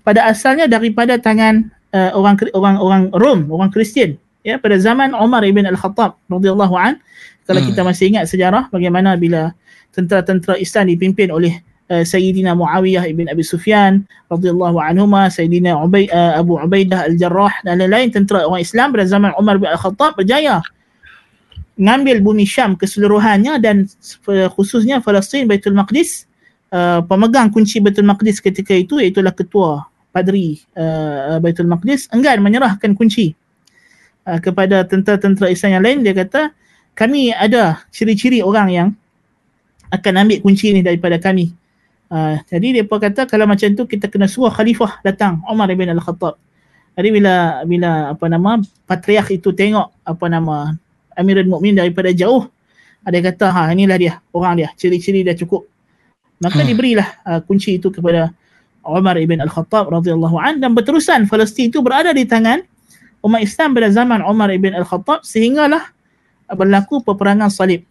[0.05, 5.41] pada asalnya daripada tangan uh, orang orang orang Rom, orang Kristian ya pada zaman Umar
[5.49, 7.01] ibn Al-Khattab radhiyallahu an
[7.49, 7.69] kalau hmm.
[7.73, 9.57] kita masih ingat sejarah bagaimana bila
[9.97, 16.37] tentera-tentera Islam dipimpin oleh uh, Sayyidina Muawiyah ibn Abi Sufyan radhiyallahu anhuma Sayyidina Ubay, uh,
[16.37, 20.61] Abu Ubaidah Al-Jarrah dan lain-lain tentera orang Islam pada zaman Umar bin Al-Khattab berjaya
[21.75, 23.91] mengambil bumi Syam keseluruhannya dan
[24.55, 26.27] khususnya Palestin Baitul Maqdis
[26.71, 32.95] uh, pemegang kunci Baitul Maqdis ketika itu iaitu ketua padri uh, Baitul Maqdis enggan menyerahkan
[32.95, 33.35] kunci
[34.27, 36.55] uh, kepada tentera-tentera Islam yang lain dia kata
[36.95, 38.89] kami ada ciri-ciri orang yang
[39.91, 41.51] akan ambil kunci ini daripada kami
[42.15, 46.37] Uh, jadi dia kata kalau macam tu kita kena suruh khalifah datang Umar bin Al-Khattab.
[46.95, 50.79] Jadi bila bila apa nama patriarch itu tengok apa nama
[51.17, 52.51] Amirul Mukminin daripada jauh
[53.05, 55.69] ada kata ha inilah dia orang dia ciri-ciri dia cukup.
[56.41, 56.69] Maka hmm.
[56.73, 58.33] diberilah uh, kunci itu kepada
[58.85, 62.61] Umar bin Al-Khattab radhiyallahu an dan berterusan Palestin itu berada di tangan
[63.25, 65.93] umat Islam pada zaman Umar bin Al-Khattab sehinggalah
[66.53, 67.85] berlaku peperangan salib.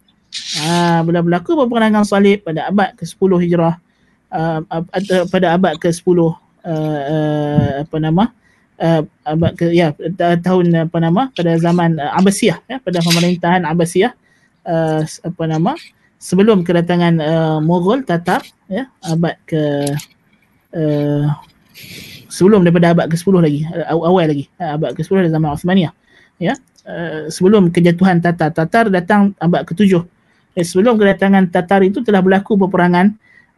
[0.62, 3.74] Ah bila berlaku peperangan salib pada abad ke-10 Hijrah
[4.34, 4.60] uh,
[5.30, 6.34] pada abad ke-10 uh,
[6.66, 8.34] uh, apa nama
[8.80, 9.94] uh, abad ke ya
[10.40, 14.12] tahun apa nama pada zaman uh, Abbasiyah ya pada pemerintahan Abbasiyah
[14.66, 15.72] uh, apa nama
[16.18, 19.62] sebelum kedatangan uh, Mughal Tatar ya abad ke
[20.74, 21.26] uh,
[22.32, 23.60] sebelum daripada abad ke-10 lagi
[23.92, 25.92] awal lagi uh, abad ke-10 dari zaman Uthmaniyah
[26.40, 26.54] ya
[26.88, 28.50] uh, sebelum kejatuhan Tatar.
[28.50, 30.02] Tatar datang abad ke-7
[30.56, 33.14] eh, sebelum kedatangan Tatar itu telah berlaku peperangan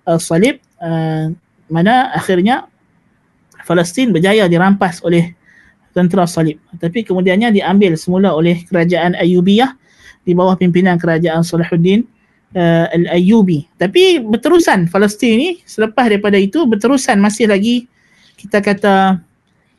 [0.08, 1.30] uh, salib uh,
[1.66, 2.70] mana akhirnya
[3.66, 5.34] Palestin berjaya dirampas oleh
[5.90, 6.62] tentera salib.
[6.78, 9.74] Tapi kemudiannya diambil semula oleh kerajaan Ayyubiyah
[10.22, 12.06] di bawah pimpinan kerajaan Salahuddin
[12.54, 13.66] uh, Al-Ayyubi.
[13.80, 17.88] Tapi berterusan Palestin ni selepas daripada itu berterusan masih lagi
[18.36, 19.24] kita kata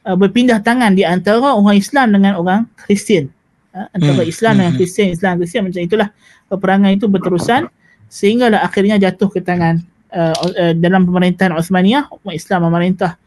[0.10, 3.30] uh, berpindah tangan di antara orang Islam dengan orang Kristian.
[3.71, 4.34] Uh, antara hmm.
[4.34, 4.80] Islam dengan hmm.
[4.82, 6.10] Kristian, Islam Kristian macam itulah
[6.50, 7.62] peperangan itu berterusan
[8.08, 9.84] sehinggalah akhirnya jatuh ke tangan
[10.15, 13.19] uh, uh, dalam pemerintahan Osmaniyah, umat Islam memerintah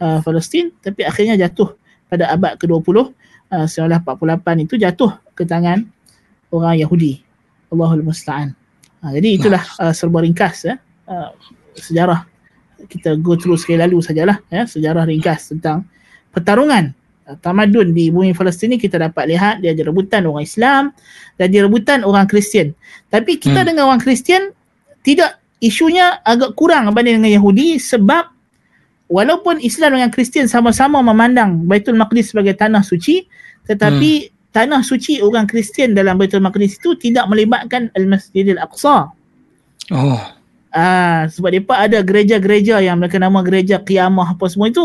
[0.00, 2.96] uh, Palestin tapi akhirnya jatuh pada abad ke-20
[3.52, 5.84] uh, 1948 itu jatuh ke tangan
[6.50, 7.22] orang Yahudi.
[7.66, 8.54] Allahul musta'an.
[9.02, 10.74] Uh, jadi itulah uh, serba ringkas ya.
[11.06, 11.30] Uh,
[11.76, 12.26] sejarah
[12.88, 15.86] kita go through sekali lalu sajalah ya sejarah ringkas tentang
[16.34, 16.92] pertarungan
[17.24, 20.82] uh, tamadun di bumi Palestin ni kita dapat lihat dia ada rebutan orang Islam
[21.40, 22.76] dan dia rebutan orang Kristian.
[23.08, 23.68] Tapi kita hmm.
[23.72, 24.52] dengan orang Kristian
[25.02, 28.35] tidak isunya agak kurang berbanding dengan Yahudi sebab
[29.06, 33.26] walaupun Islam dengan Kristian sama-sama memandang Baitul Maqdis sebagai tanah suci
[33.66, 34.32] tetapi hmm.
[34.54, 39.10] tanah suci orang Kristian dalam Baitul Maqdis itu tidak melibatkan Al-Masjidil Aqsa.
[39.90, 40.20] Oh.
[40.76, 44.84] Ah, sebab depa ada gereja-gereja yang mereka nama gereja Qiyamah apa semua itu.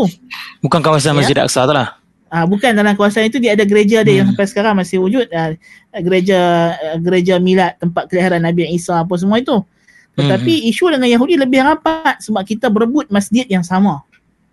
[0.64, 1.18] Bukan kawasan ya?
[1.20, 2.00] Masjid Aqsa tu lah.
[2.32, 4.20] Ah, bukan dalam kawasan itu dia ada gereja dia hmm.
[4.24, 5.28] yang sampai sekarang masih wujud.
[5.36, 5.52] Ah,
[6.00, 6.40] gereja
[7.04, 9.60] gereja milad tempat kelahiran Nabi Isa apa semua itu.
[10.16, 10.70] Tetapi hmm.
[10.72, 14.04] isu dengan Yahudi lebih rapat sebab kita berebut masjid yang sama.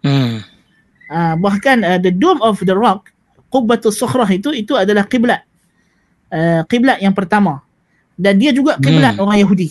[0.03, 0.45] Hmm.
[1.09, 3.11] Uh, bahkan uh, the dome of the rock,
[3.49, 5.43] Qubbatul Sukhrah itu itu adalah kiblat.
[6.29, 7.65] Uh, kiblat yang pertama.
[8.19, 9.23] Dan dia juga kiblat hmm.
[9.25, 9.69] orang Yahudi.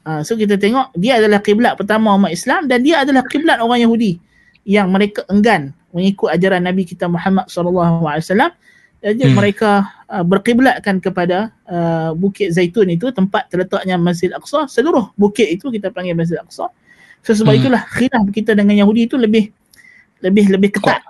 [0.00, 3.84] Uh, so kita tengok dia adalah kiblat pertama umat Islam dan dia adalah kiblat orang
[3.84, 4.16] Yahudi
[4.64, 8.52] yang mereka enggan mengikut ajaran Nabi kita Muhammad sallallahu alaihi wasallam.
[9.00, 9.32] Jadi hmm.
[9.32, 14.68] mereka uh, berkiblatkan kepada uh, Bukit Zaitun itu tempat terletaknya Masjid Aqsa.
[14.68, 16.68] Seluruh bukit itu kita panggil Masjid Aqsa.
[17.20, 17.60] So sebab hmm.
[17.60, 19.52] itulah khilaf kita dengan Yahudi itu lebih
[20.24, 21.04] lebih lebih ketat.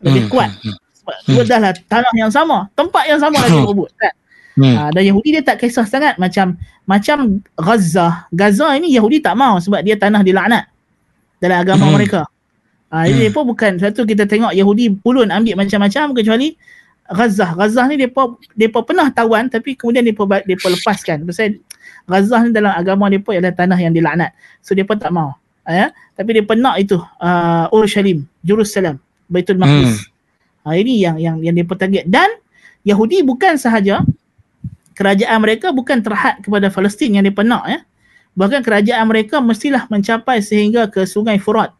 [0.00, 0.32] Lebih hmm.
[0.32, 0.50] kuat.
[0.64, 0.76] Hmm.
[1.02, 1.28] Sebab hmm.
[1.28, 4.14] dua dah lah tanah yang sama, tempat yang sama lagi berebut kan.
[4.52, 4.74] Hmm.
[4.76, 8.28] Ha, dan Yahudi dia tak kisah sangat macam macam Gaza.
[8.28, 10.68] Gaza ini Yahudi tak mau sebab dia tanah dilaknat
[11.40, 11.94] dalam agama hmm.
[11.96, 12.22] mereka.
[12.92, 13.34] Ha, jadi hmm.
[13.34, 16.52] pun bukan satu kita tengok Yahudi pulun ambil macam-macam kecuali
[17.08, 17.56] Gaza.
[17.56, 21.24] Gaza ni depa depa pernah tawan tapi kemudian depa depa lepaskan.
[21.24, 21.56] Pasal
[22.04, 24.36] Gaza ni dalam agama depa ialah tanah yang dilaknat.
[24.60, 25.94] So depa tak mau ya?
[26.18, 28.98] Tapi dia pernah itu uh, Urushalim Jerusalem
[29.30, 30.06] Baitul Maqdis.
[30.62, 30.70] Hmm.
[30.70, 32.28] uh, ini yang yang yang dia target dan
[32.82, 34.02] Yahudi bukan sahaja
[34.92, 37.80] kerajaan mereka bukan terhad kepada Palestin yang dia pernah ya?
[38.32, 41.72] Bahkan kerajaan mereka mestilah mencapai sehingga ke sungai Furat.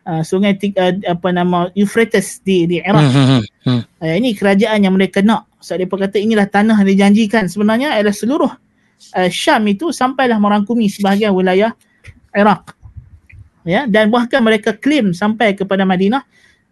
[0.00, 3.04] Uh, sungai uh, apa nama Euphrates di di Iraq.
[3.06, 3.82] Hmm, hmm, hmm.
[4.02, 5.46] Uh, ini kerajaan yang mereka nak.
[5.60, 7.46] Sebab so, dia kata inilah tanah yang dijanjikan.
[7.46, 8.52] Sebenarnya adalah seluruh
[9.14, 11.76] uh, Syam itu sampailah merangkumi sebahagian wilayah
[12.34, 12.79] Iraq
[13.64, 16.22] ya dan bahkan mereka claim sampai kepada Madinah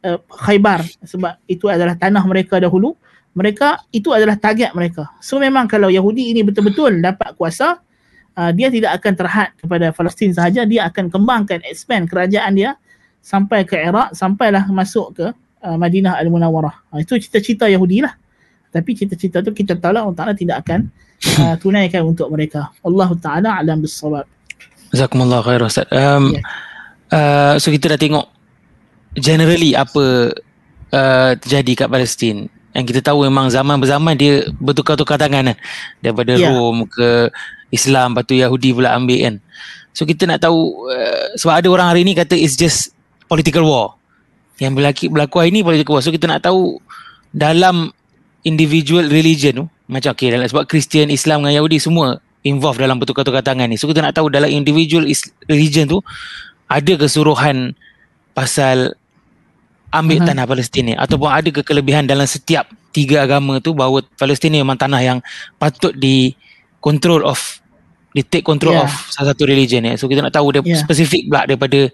[0.05, 2.95] uh, Khaybar sebab itu adalah tanah mereka dahulu.
[3.37, 5.15] Mereka itu adalah target mereka.
[5.23, 7.79] So memang kalau Yahudi ini betul-betul dapat kuasa
[8.35, 10.67] uh, dia tidak akan terhad kepada Palestin sahaja.
[10.67, 12.75] Dia akan kembangkan expand kerajaan dia
[13.23, 15.27] sampai ke Iraq sampailah masuk ke
[15.63, 18.17] uh, Madinah Al-Munawwarah uh, itu cita-cita Yahudi lah.
[18.69, 20.91] Tapi cita-cita tu kita tahu lah Allah Ta'ala tidak akan
[21.41, 22.75] uh, tunaikan untuk mereka.
[22.83, 24.27] Allah Ta'ala alam bisawab
[24.89, 25.87] Jazakumullah khair Ustaz.
[25.93, 26.43] Um, yeah.
[27.09, 28.27] Uh, so kita dah tengok
[29.17, 30.33] generally apa
[30.93, 32.53] uh, terjadi kat Palestin.
[32.77, 35.57] Yang kita tahu memang zaman berzaman dia bertukar-tukar tangan kan
[36.05, 36.53] daripada yeah.
[36.53, 37.33] Rom ke
[37.73, 39.35] Islam lepas tu Yahudi pula ambil kan.
[39.97, 42.93] So kita nak tahu uh, sebab ada orang hari ni kata it's just
[43.27, 43.97] political war.
[44.61, 46.05] Yang berlaku, berlaku hari ni political war.
[46.05, 46.79] So kita nak tahu
[47.33, 47.91] dalam
[48.45, 53.41] individual religion tu macam okay dalam, sebab Kristian, Islam dengan Yahudi semua involved dalam bertukar-tukar
[53.41, 53.81] tangan ni.
[53.81, 55.09] So kita nak tahu dalam individual
[55.49, 55.99] religion tu
[56.69, 57.73] ada kesuruhan
[58.37, 58.95] pasal
[59.89, 60.29] ambil uh-huh.
[60.29, 64.77] tanah Palestin ni ataupun ada kekelebihan dalam setiap tiga agama tu bahawa Palestin ni memang
[64.77, 65.19] tanah yang
[65.57, 66.37] patut di
[66.85, 67.61] control of
[68.13, 68.85] di take control yeah.
[68.89, 69.97] of salah satu religion ni.
[69.97, 70.81] So kita nak tahu dia yeah.
[70.81, 71.89] spesifik pula daripada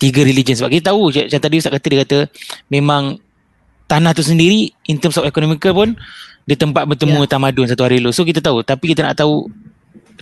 [0.00, 2.18] tiga religion sebab kita tahu macam tadi Ustaz kata dia kata
[2.72, 3.18] memang
[3.88, 5.98] tanah tu sendiri in terms of economical pun
[6.48, 7.28] dia tempat bertemu yeah.
[7.28, 8.08] tamadun satu hari lu.
[8.08, 9.48] So kita tahu tapi kita nak tahu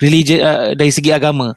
[0.02, 1.54] religion uh, dari segi agama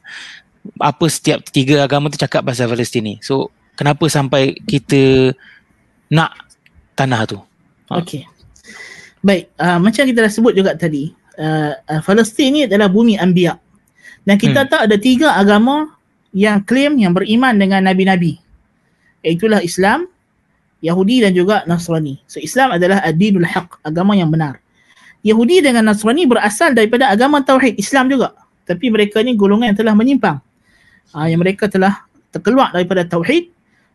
[0.80, 3.14] apa setiap tiga agama tu cakap pasal Palestin ni.
[3.24, 5.32] So kenapa sampai kita
[6.12, 6.36] nak
[6.98, 7.38] tanah tu.
[7.88, 8.02] Ha.
[8.02, 8.28] Okey.
[9.20, 13.56] Baik, uh, macam kita dah sebut juga tadi, uh, uh, Palestin ni adalah bumi anbiya.
[14.24, 14.68] Dan kita hmm.
[14.68, 15.96] tahu ada tiga agama
[16.32, 18.40] yang klaim yang beriman dengan nabi-nabi.
[19.20, 20.08] Itulah Islam,
[20.80, 22.20] Yahudi dan juga Nasrani.
[22.24, 24.60] So Islam adalah ad-dinul haq, agama yang benar.
[25.20, 28.32] Yahudi dengan Nasrani berasal daripada agama tauhid Islam juga.
[28.64, 30.40] Tapi mereka ni golongan yang telah menyimpang.
[31.10, 33.50] Uh, yang mereka telah terkeluar daripada tauhid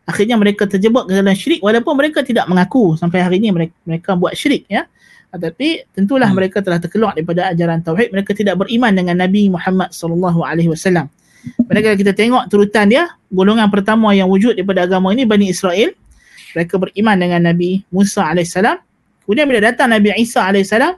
[0.05, 2.93] akhirnya mereka terjebak ke dalam syirik walaupun mereka tidak mengaku.
[2.99, 4.85] Sampai hari ini mereka, mereka buat syirik ya.
[5.33, 6.37] Tetapi tentulah hmm.
[6.37, 8.13] mereka telah terkeluar daripada ajaran tauhid.
[8.13, 11.09] Mereka tidak beriman dengan Nabi Muhammad sallallahu alaihi wasallam.
[11.69, 15.93] Mereka kita tengok turutan dia golongan pertama yang wujud daripada agama ini Bani Israel.
[16.55, 18.79] Mereka beriman dengan Nabi Musa alaihissalam
[19.25, 20.95] kemudian bila datang Nabi Isa alaihissalam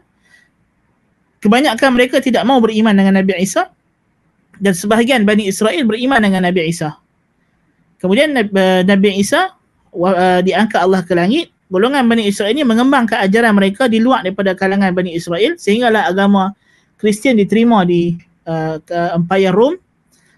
[1.40, 3.72] kebanyakan mereka tidak mau beriman dengan Nabi Isa
[4.58, 6.98] dan sebahagian Bani Israel beriman dengan Nabi Isa
[7.98, 9.58] Kemudian uh, Nabi Isa
[9.94, 11.50] uh, diangkat Allah ke langit.
[11.68, 16.56] Golongan Bani Israel ini mengembangkan ajaran mereka di luar daripada kalangan Bani Israel sehinggalah agama
[16.96, 18.16] Kristian diterima di
[18.48, 19.76] uh, Empire Rom.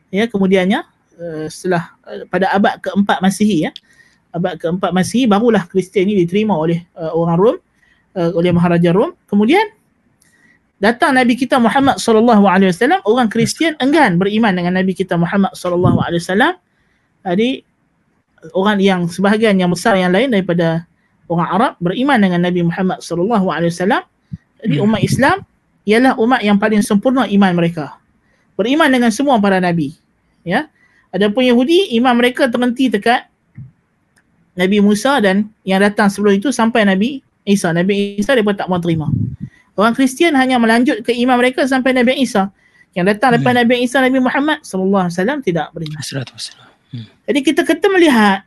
[0.10, 0.82] Ya, kemudiannya
[1.21, 3.71] uh, setelah uh, pada abad keempat Masihi ya.
[4.34, 7.58] Abad keempat Masihi barulah Kristian ini diterima oleh uh, orang Rom
[8.17, 9.13] uh, oleh Maharaja Rom.
[9.29, 9.62] Kemudian
[10.80, 15.52] datang Nabi kita Muhammad sallallahu alaihi wasallam orang Kristian enggan beriman dengan Nabi kita Muhammad
[15.56, 16.56] sallallahu alaihi wasallam
[17.24, 17.50] jadi
[18.56, 20.88] orang yang sebahagian yang besar yang lain daripada
[21.30, 24.04] orang Arab beriman dengan Nabi Muhammad sallallahu alaihi wasallam.
[24.60, 24.86] Jadi hmm.
[24.86, 25.38] umat Islam
[25.86, 28.00] ialah umat yang paling sempurna iman mereka.
[28.60, 29.96] Beriman dengan semua para nabi.
[30.44, 30.68] Ya.
[31.10, 33.26] Adapun Yahudi iman mereka terhenti dekat
[34.54, 37.72] Nabi Musa dan yang datang sebelum itu sampai Nabi Isa.
[37.72, 39.08] Nabi Isa mereka tak mau terima.
[39.80, 42.52] Orang Kristian hanya melanjut ke iman mereka sampai Nabi Isa.
[42.92, 43.60] Yang datang lepas hmm.
[43.63, 46.00] Nabi Isa Nabi Muhammad sallallahu alaihi wasallam tidak beriman.
[46.92, 47.06] Hmm.
[47.24, 48.44] Jadi kita kata melihat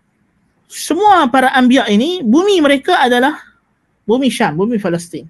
[0.68, 3.40] semua para anbiya ini bumi mereka adalah
[4.05, 5.25] bumi Syam, bumi Palestin.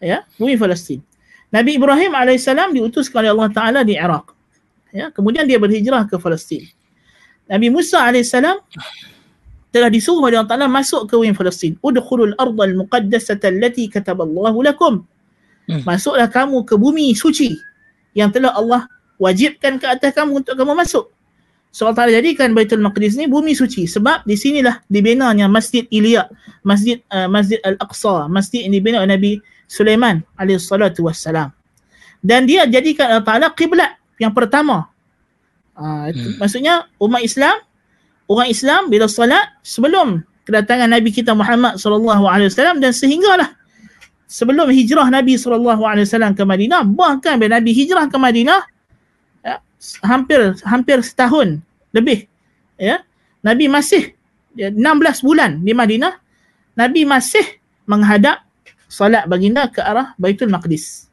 [0.00, 1.04] Ya, bumi Palestin.
[1.52, 4.32] Nabi Ibrahim alaihissalam diutuskan oleh Allah Taala di Iraq.
[4.92, 6.64] Ya, kemudian dia berhijrah ke Palestin.
[7.44, 8.56] Nabi Musa alaihissalam
[9.68, 11.76] telah disuruh oleh Allah Taala masuk ke bumi Palestin.
[11.84, 15.04] Udkhulul ardal muqaddasata allati kataballahu lakum.
[15.68, 15.84] Hmm.
[15.84, 17.52] Masuklah kamu ke bumi suci
[18.16, 18.88] yang telah Allah
[19.20, 21.12] wajibkan ke atas kamu untuk kamu masuk.
[21.68, 26.24] So Allah Ta'ala jadikan Baitul Maqdis ni bumi suci sebab di sinilah dibinanya Masjid Ilya,
[26.64, 29.32] Masjid uh, Masjid Al-Aqsa, masjid yang dibina oleh Nabi
[29.68, 31.52] Sulaiman alaihi salatu wassalam.
[32.24, 34.88] Dan dia jadikan Allah Ta'ala kiblat yang pertama.
[35.76, 36.40] Uh, hmm.
[36.40, 37.60] Maksudnya umat Islam,
[38.28, 43.56] orang Islam bila salat sebelum kedatangan Nabi kita Muhammad sallallahu alaihi wasallam dan sehinggalah
[44.28, 48.60] sebelum hijrah Nabi sallallahu alaihi wasallam ke Madinah bahkan bila Nabi hijrah ke Madinah
[49.44, 49.60] ya,
[50.04, 51.60] hampir hampir setahun
[51.96, 52.28] lebih
[52.76, 53.00] ya
[53.40, 54.12] Nabi masih
[54.56, 54.76] 16
[55.24, 56.20] bulan di Madinah
[56.76, 57.42] Nabi masih
[57.88, 58.44] menghadap
[58.86, 61.08] solat baginda ke arah Baitul Maqdis.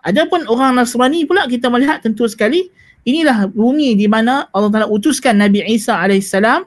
[0.00, 2.72] Adapun orang Nasrani pula kita melihat tentu sekali
[3.04, 6.66] inilah bumi di mana Allah Taala utuskan Nabi Isa alaihissalam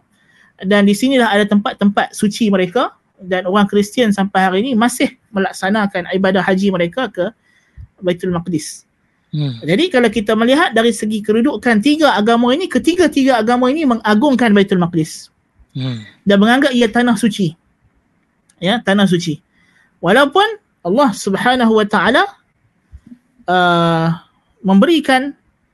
[0.64, 2.94] dan di sinilah ada tempat-tempat suci mereka
[3.24, 7.32] dan orang Kristian sampai hari ini masih melaksanakan ibadah haji mereka ke
[8.04, 8.84] Baitul Maqdis.
[9.34, 9.58] Hmm.
[9.66, 14.78] Jadi kalau kita melihat dari segi kedudukan tiga agama ini, ketiga-tiga agama ini mengagungkan Baitul
[14.78, 15.34] Maqdis.
[15.74, 16.06] Hmm.
[16.22, 17.58] Dan menganggap ia tanah suci.
[18.62, 19.42] Ya, tanah suci.
[20.04, 20.46] Walaupun
[20.86, 22.24] Allah Subhanahu Wa Taala
[23.50, 24.08] uh,
[24.62, 25.34] memberikan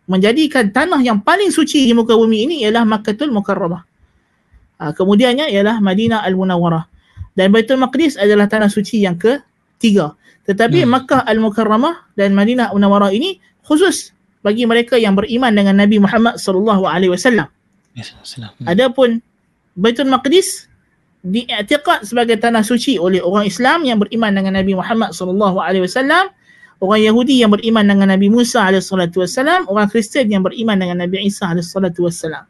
[0.09, 3.85] menjadikan tanah yang paling suci di muka bumi ini ialah Makkahul Mukarramah.
[4.81, 6.89] Uh, kemudiannya ialah Madinah Al-Munawwarah.
[7.37, 10.17] Dan Baitul Maqdis adalah tanah suci yang ketiga.
[10.49, 10.89] Tetapi hmm.
[10.89, 16.89] Makkah Al-Mukarramah dan Madinah Al-Munawwarah ini khusus bagi mereka yang beriman dengan Nabi Muhammad sallallahu
[16.89, 17.47] alaihi wasallam.
[18.65, 19.21] Adapun
[19.77, 20.67] Baitul Maqdis
[21.21, 26.31] diiktikad sebagai tanah suci oleh orang Islam yang beriman dengan Nabi Muhammad sallallahu alaihi wasallam,
[26.79, 31.51] orang Yahudi yang beriman dengan Nabi Musa wasallam, orang Kristian yang beriman dengan Nabi Isa
[31.59, 32.47] salatu wasallam.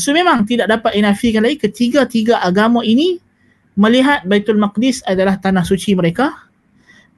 [0.00, 3.20] So memang tidak dapat dinafikan lagi ketiga-tiga agama ini
[3.76, 6.32] melihat Baitul Maqdis adalah tanah suci mereka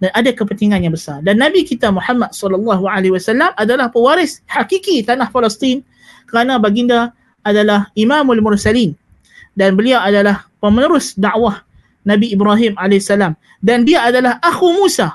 [0.03, 1.23] dan ada kepentingan yang besar.
[1.23, 5.87] Dan Nabi kita Muhammad sallallahu alaihi wasallam adalah pewaris hakiki tanah Palestin
[6.27, 7.15] kerana baginda
[7.47, 8.99] adalah Imamul Mursalin
[9.55, 11.63] dan beliau adalah pemenerus dakwah
[12.03, 15.15] Nabi Ibrahim alaihissalam dan dia adalah akhu Musa.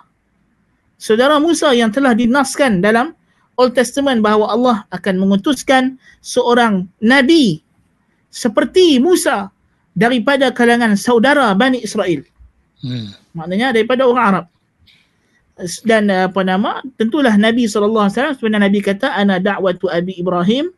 [0.99, 3.15] Saudara Musa yang telah dinaskan dalam
[3.55, 7.63] Old Testament bahawa Allah akan mengutuskan seorang nabi
[8.27, 9.47] seperti Musa
[9.95, 12.27] daripada kalangan saudara Bani Israel.
[12.83, 13.15] Hmm.
[13.31, 14.45] Maknanya daripada orang Arab
[15.83, 20.71] dan uh, apa nama tentulah Nabi SAW sebenarnya Nabi kata ana da'watu Abi Ibrahim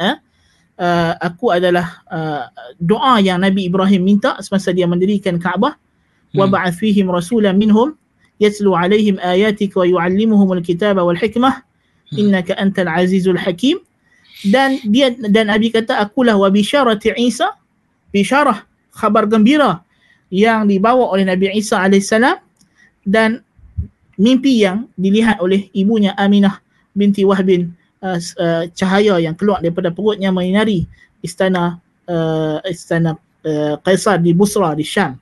[0.00, 0.16] eh?
[0.80, 2.48] uh, aku adalah uh,
[2.80, 6.38] doa yang Nabi Ibrahim minta semasa dia mendirikan Kaabah hmm.
[6.40, 7.92] wa ba'ath fihim rasulan minhum
[8.42, 11.62] yatlu alaihim ayatika wa yuallimuhum alkitaba wal hikmah.
[12.12, 12.20] Hmm.
[12.20, 13.80] innaka antal azizul hakim.
[14.44, 17.56] Dan dia dan Nabi kata akulah wa bisyarati Isa
[18.12, 18.60] bisyarah
[18.92, 19.80] khabar gembira
[20.28, 22.36] yang dibawa oleh Nabi Isa alaihissalam
[23.08, 23.40] dan
[24.20, 26.60] mimpi yang dilihat oleh ibunya Aminah
[26.92, 27.72] binti Wahbin
[28.04, 30.86] uh, uh, cahaya yang keluar daripada perutnya menyinari
[31.24, 33.16] istana uh, istana
[33.48, 35.16] uh, Kaisar di Busra di Syam.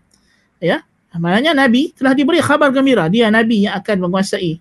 [0.58, 0.82] Ya
[1.20, 3.08] maknanya nabi telah diberi khabar gembira.
[3.08, 4.56] Dia nabi yang akan menguasai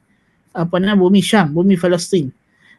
[0.52, 2.32] apa nama bumi Syam bumi Palestin.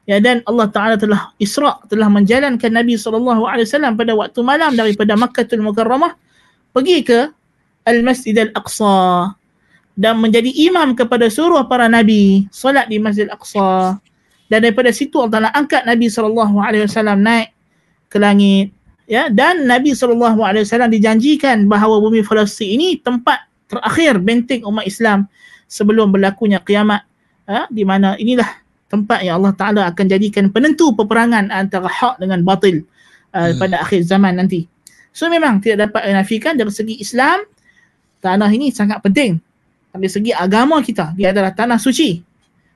[0.02, 5.62] Ya dan Allah Taala telah Isra telah menjalankan Nabi wasallam pada waktu malam daripada Makkahul
[5.62, 6.18] Mukarramah
[6.74, 7.30] pergi ke
[7.86, 9.30] Al-Masjid Al-Aqsa
[9.94, 14.02] dan menjadi imam kepada seluruh para nabi solat di Masjid Al-Aqsa.
[14.50, 17.54] Dan daripada situ Allah Taala angkat Nabi wasallam naik
[18.10, 18.74] ke langit.
[19.06, 25.24] Ya dan Nabi wasallam dijanjikan bahawa bumi Palestin ini tempat terakhir benteng umat Islam
[25.64, 27.08] sebelum berlakunya kiamat
[27.48, 28.60] ya, di mana inilah
[28.92, 32.84] tempat yang Allah Taala akan jadikan penentu peperangan antara hak dengan batil
[33.32, 33.56] uh, hmm.
[33.56, 34.68] pada akhir zaman nanti.
[35.16, 37.40] So memang tidak dapat dinafikan dari segi Islam
[38.20, 39.40] tanah ini sangat penting.
[39.92, 42.20] Dari segi agama kita dia adalah tanah suci.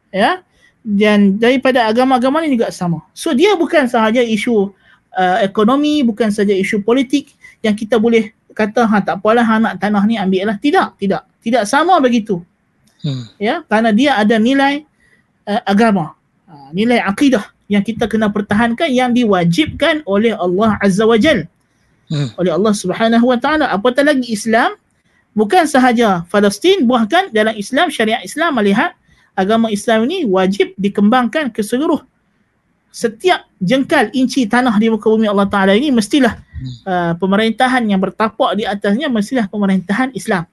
[0.09, 0.41] Ya
[0.87, 3.03] dan daripada agama-agama ni juga sama.
[3.11, 4.71] So dia bukan sahaja isu
[5.19, 10.03] uh, ekonomi, bukan sahaja isu politik yang kita boleh kata ha tak apalah anak tanah
[10.09, 10.57] ni ambil lah.
[10.57, 11.29] Tidak, tidak.
[11.45, 12.41] Tidak sama begitu.
[13.05, 13.29] Hmm.
[13.37, 14.89] Ya, kerana dia ada nilai
[15.45, 16.17] uh, agama.
[16.49, 21.45] Uh, nilai akidah yang kita kena pertahankan yang diwajibkan oleh Allah Azza wa Jal.
[22.09, 22.33] Hmm.
[22.41, 23.69] Oleh Allah Subhanahu wa taala.
[23.69, 24.75] Apatah lagi Islam
[25.37, 28.97] bukan sahaja Palestin bahkan dalam Islam syariat Islam melihat
[29.37, 32.01] agama Islam ini wajib dikembangkan ke seluruh
[32.97, 36.41] setiap jengkal inci tanah di muka bumi Allah Ta'ala ini mestilah
[36.89, 40.49] uh, pemerintahan yang bertapak di atasnya mestilah pemerintahan Islam.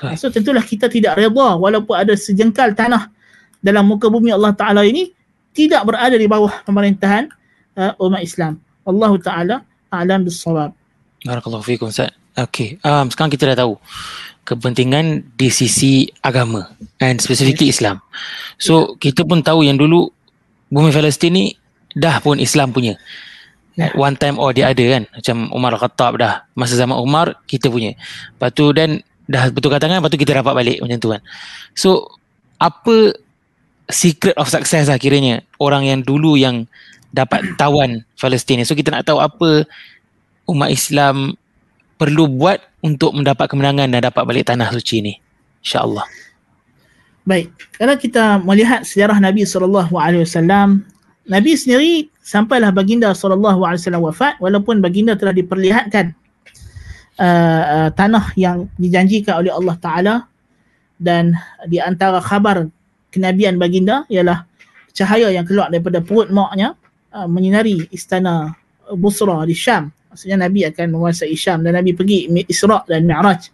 [0.00, 0.16] Ha.
[0.16, 3.12] So tentulah kita tidak reda walaupun ada sejengkal tanah
[3.60, 5.12] dalam muka bumi Allah Ta'ala ini
[5.52, 7.28] tidak berada di bawah pemerintahan
[7.76, 8.56] uh, umat Islam.
[8.88, 9.56] Allah Ta'ala
[9.92, 10.72] a'lam bisawab.
[11.20, 12.16] Barakallahu fiikum Ustaz.
[12.38, 13.76] Okey, um, sekarang kita dah tahu
[14.48, 18.00] kepentingan di sisi agama and specifically Islam.
[18.56, 19.12] So yeah.
[19.12, 20.08] kita pun tahu yang dulu
[20.68, 21.44] bumi Palestin ni
[21.96, 22.96] dah pun Islam punya.
[23.78, 23.94] Yeah.
[23.94, 25.04] One time or the other kan.
[25.10, 26.44] Macam Umar Khattab dah.
[26.58, 27.94] Masa zaman Umar kita punya.
[28.34, 31.20] Lepas tu dan dah bertukar tangan lepas tu kita dapat balik macam tu kan.
[31.76, 32.10] So
[32.58, 33.14] apa
[33.88, 36.66] secret of success lah kiranya orang yang dulu yang
[37.14, 38.64] dapat tawan Palestin ni.
[38.66, 39.68] So kita nak tahu apa
[40.48, 41.36] umat Islam
[41.98, 45.14] perlu buat untuk mendapat kemenangan dan dapat balik tanah suci ni
[45.66, 46.06] insyaallah
[47.28, 49.84] baik kalau kita melihat sejarah Nabi SAW,
[51.28, 53.44] Nabi sendiri sampailah baginda SAW
[54.00, 56.16] wafat walaupun baginda telah diperlihatkan
[57.20, 60.14] uh, uh, tanah yang dijanjikan oleh Allah Taala
[60.96, 61.36] dan
[61.68, 62.64] di antara khabar
[63.12, 64.48] kenabian baginda ialah
[64.96, 66.72] cahaya yang keluar daripada perut maknya
[67.12, 68.56] uh, menyinari istana
[68.88, 73.52] Busra di Syam Maksudnya Nabi akan menguasai Syam dan Nabi pergi Isra' dan Mi'raj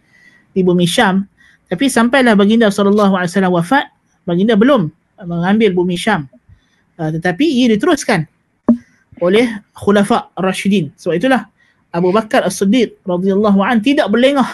[0.55, 1.27] di bumi Syam.
[1.65, 3.17] Tapi sampailah baginda SAW
[3.49, 3.89] wafat,
[4.27, 4.89] baginda belum
[5.25, 6.29] mengambil bumi Syam.
[6.95, 8.23] Uh, tetapi ia diteruskan
[9.19, 10.91] oleh khulafa Rashidin.
[10.95, 11.47] Sebab itulah
[11.95, 14.47] Abu Bakar As-Siddiq radhiyallahu an tidak berlengah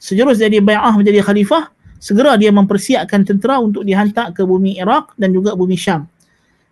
[0.00, 1.68] sejurus jadi bai'ah menjadi khalifah,
[2.00, 6.04] segera dia mempersiapkan tentera untuk dihantar ke bumi Iraq dan juga bumi Syam.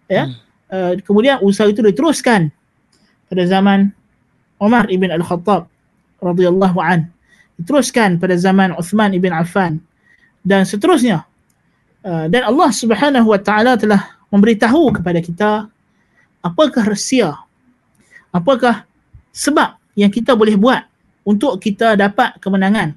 [0.09, 0.29] Ya.
[0.29, 0.37] Hmm.
[0.73, 2.49] Uh, kemudian usaha itu diteruskan
[3.29, 3.93] pada zaman
[4.61, 5.69] Umar ibn Al-Khattab
[6.21, 7.09] radhiyallahu an
[7.58, 9.82] Diteruskan pada zaman Uthman ibn Affan
[10.46, 11.26] dan seterusnya.
[12.06, 15.52] Uh, dan Allah Subhanahu wa taala telah memberitahu kepada kita
[16.44, 17.36] apakah rahsia
[18.32, 18.86] apakah
[19.32, 20.84] sebab yang kita boleh buat
[21.28, 22.96] untuk kita dapat kemenangan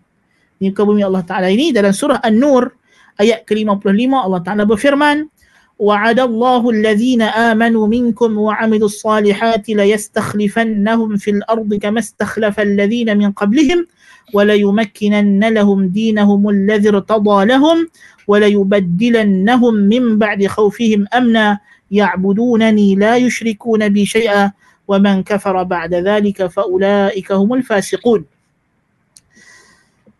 [0.60, 2.68] di muka bumi Allah Taala ini dalam surah An-Nur
[3.16, 5.26] ayat ke-55 Allah Taala berfirman
[5.80, 13.88] وعد الله الذين آمنوا منكم وعملوا الصالحات ليستخلفنهم في الأرض كما استخلف الذين من قبلهم
[14.32, 17.78] وليمكنن لهم دينهم الذي ارتضى لهم
[18.26, 21.58] وليبدلنهم من بعد خوفهم أمنا
[21.90, 24.52] يعبدونني لا يشركون بي شيئا
[24.88, 28.22] ومن كفر بعد ذلك فأولئك هم الفاسقون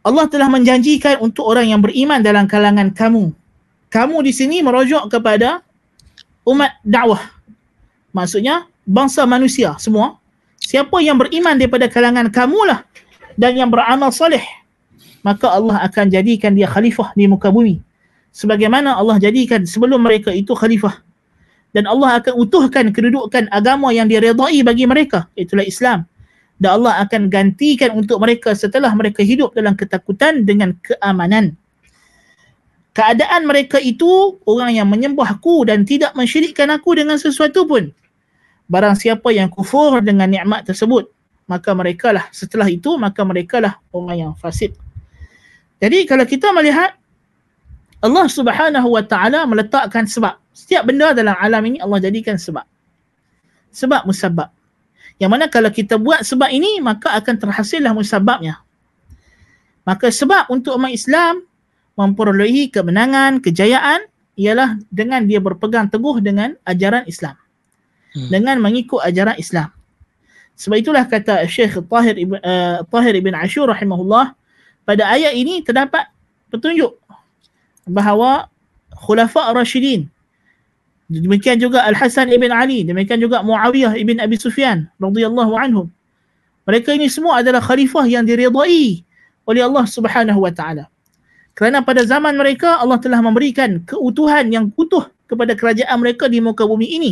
[0.01, 3.37] Allah telah menjanjikan untuk orang yang beriman dalam kalangan kamu
[3.93, 5.61] kamu di sini merujuk kepada
[6.47, 7.21] umat dakwah.
[8.15, 10.17] Maksudnya bangsa manusia semua.
[10.63, 12.87] Siapa yang beriman daripada kalangan kamulah
[13.36, 14.44] dan yang beramal soleh,
[15.24, 17.80] maka Allah akan jadikan dia khalifah di muka bumi.
[18.36, 21.06] Sebagaimana Allah jadikan sebelum mereka itu khalifah.
[21.76, 26.08] dan Allah akan utuhkan kedudukan agama yang diredai bagi mereka itulah Islam
[26.56, 31.60] dan Allah akan gantikan untuk mereka setelah mereka hidup dalam ketakutan dengan keamanan
[32.96, 37.92] keadaan mereka itu orang yang menyembah aku dan tidak mensyirikkan aku dengan sesuatu pun
[38.72, 41.12] barang siapa yang kufur dengan nikmat tersebut
[41.46, 44.74] maka mereka lah setelah itu maka mereka lah orang yang fasik
[45.82, 46.98] jadi kalau kita melihat
[48.02, 52.66] Allah Subhanahu wa taala meletakkan sebab setiap benda dalam alam ini Allah jadikan sebab
[53.70, 54.50] sebab musabab
[55.22, 58.66] yang mana kalau kita buat sebab ini maka akan terhasillah musababnya
[59.86, 61.46] maka sebab untuk umat Islam
[61.96, 67.38] memperolehi kemenangan, kejayaan ialah dengan dia berpegang teguh dengan ajaran Islam.
[68.12, 68.30] Hmm.
[68.34, 69.72] Dengan mengikut ajaran Islam.
[70.56, 74.32] Sebab itulah kata Syekh Tahir Ibn, uh, Tahir Ibn Ashur rahimahullah
[74.88, 76.08] pada ayat ini terdapat
[76.48, 76.96] petunjuk
[77.86, 78.48] bahawa
[78.96, 80.08] Khulafa Rashidin
[81.12, 85.92] demikian juga Al-Hasan Ibn Ali demikian juga Muawiyah Ibn Abi Sufyan radhiyallahu anhum
[86.66, 89.04] mereka ini semua adalah khalifah yang diridai
[89.46, 90.90] oleh Allah Subhanahu wa taala
[91.56, 96.68] kerana pada zaman mereka Allah telah memberikan keutuhan yang utuh kepada kerajaan mereka di muka
[96.68, 97.12] bumi ini.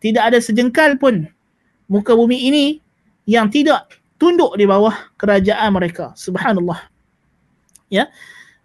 [0.00, 1.28] Tidak ada sejengkal pun
[1.90, 2.64] muka bumi ini
[3.24, 3.88] yang tidak
[4.20, 6.12] tunduk di bawah kerajaan mereka.
[6.16, 6.80] Subhanallah.
[7.92, 8.08] Ya.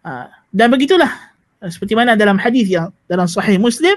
[0.03, 1.11] Ha, dan begitulah
[1.67, 3.95] seperti mana dalam hadis yang dalam sahih Muslim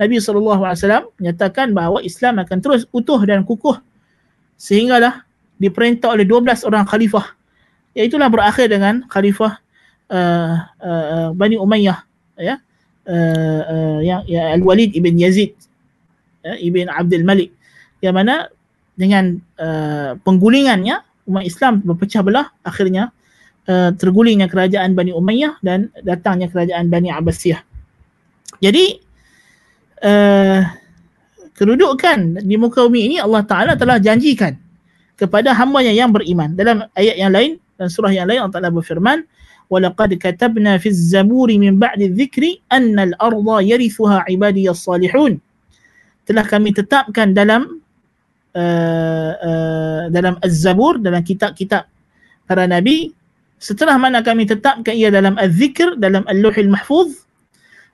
[0.00, 3.76] Nabi SAW menyatakan bahawa Islam akan terus utuh dan kukuh
[4.56, 5.22] sehinggalah
[5.60, 7.36] diperintah oleh 12 orang khalifah.
[7.92, 9.60] Iaitulah berakhir dengan khalifah
[10.08, 12.02] uh, uh, Bani Umayyah
[12.40, 12.56] ya
[13.06, 15.52] uh, uh, yang ya, Al-Walid ibn Yazid
[16.40, 17.52] ya, ibn Abdul Malik
[18.00, 18.48] yang mana
[18.97, 23.13] dengan uh, penggulingannya umat Islam berpecah belah akhirnya
[23.69, 27.61] uh, tergulingnya kerajaan Bani Umayyah dan datangnya kerajaan Bani Abbasiyah
[28.57, 28.85] jadi
[30.01, 30.61] uh,
[31.53, 34.57] kedudukan di muka bumi ini Allah Ta'ala telah janjikan
[35.17, 39.25] kepada hambanya yang beriman dalam ayat yang lain dan surah yang lain Allah Ta'ala berfirman
[39.67, 45.33] ولقد كتبنا في الزبور من بعد الذكر أن الأرض يرثها عبادي الصالحون
[46.27, 47.79] telah kami tetapkan dalam
[48.56, 51.88] uh, uh, dalam Az-Zabur dalam kitab-kitab
[52.48, 53.12] para nabi
[53.62, 57.22] setelah mana kami tetapkan ia dalam Az-Zikr dalam Al-Luhil Mahfuz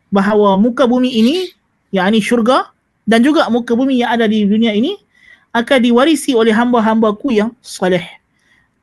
[0.09, 1.36] bahawa muka bumi ini
[1.92, 2.72] yakni syurga
[3.09, 4.96] dan juga muka bumi yang ada di dunia ini
[5.52, 8.04] akan diwarisi oleh hamba-hambaku yang salih.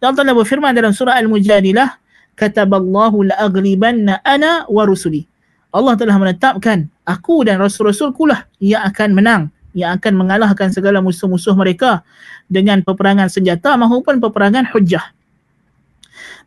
[0.01, 1.97] Dan Allah berfirman dalam surah Al-Mujadilah
[2.35, 5.23] kataballahu la'aghlibanna ana wa rusuli.
[5.71, 9.41] Allah telah menetapkan aku dan rasul-rasulku lah yang akan menang,
[9.75, 12.01] yang akan mengalahkan segala musuh-musuh mereka
[12.47, 15.03] dengan peperangan senjata maupun peperangan hujah.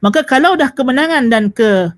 [0.00, 1.92] Maka kalau dah kemenangan dan ke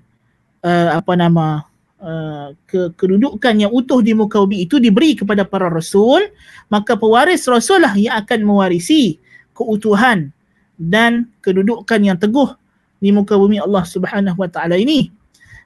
[0.67, 1.63] uh, apa nama
[2.03, 6.19] uh, ke kedudukan yang utuh di muka bumi itu diberi kepada para rasul,
[6.67, 9.15] maka pewaris rasul lah yang akan mewarisi
[9.55, 10.35] keutuhan
[10.75, 12.51] dan kedudukan yang teguh
[12.99, 15.07] di muka bumi Allah Subhanahu Wa Taala ini.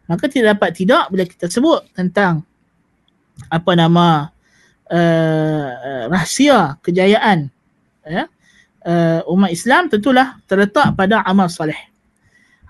[0.06, 2.46] Maka tidak dapat tidak bila kita sebut tentang
[3.50, 4.35] apa nama
[4.90, 7.50] uh, rahsia kejayaan
[8.06, 8.30] ya
[8.86, 11.78] uh, umat Islam tentulah terletak pada amal soleh.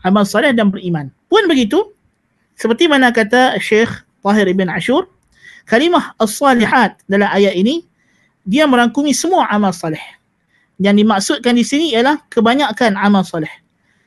[0.02, 1.12] Amal soleh dan beriman.
[1.28, 1.92] Pun begitu
[2.56, 3.92] seperti mana kata Syekh
[4.24, 5.12] Tahir Ibn Ashur
[5.68, 7.84] kalimah as-salihat dalam ayat ini
[8.46, 10.02] dia merangkumi semua amal soleh.
[10.80, 13.52] Yang dimaksudkan di sini ialah kebanyakan amal soleh.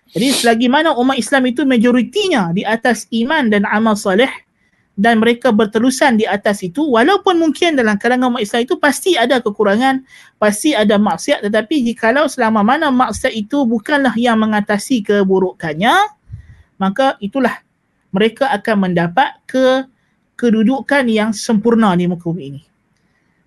[0.08, 4.30] Jadi selagi mana umat Islam itu majoritinya di atas iman dan amal soleh
[4.98, 9.38] dan mereka berterusan di atas itu walaupun mungkin dalam kalangan umat Islam itu pasti ada
[9.38, 10.02] kekurangan,
[10.42, 15.94] pasti ada maksiat tetapi jikalau selama mana maksiat itu bukanlah yang mengatasi keburukannya
[16.82, 17.62] maka itulah
[18.10, 19.86] mereka akan mendapat ke
[20.34, 22.62] kedudukan yang sempurna di muka bumi ini.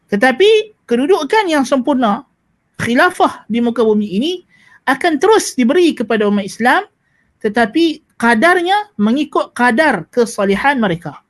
[0.08, 2.24] Tetapi kedudukan yang sempurna
[2.80, 4.32] khilafah di muka bumi ini
[4.88, 6.88] akan terus diberi kepada umat Islam
[7.42, 11.26] tetapi kadarnya mengikut kadar kesalihan mereka.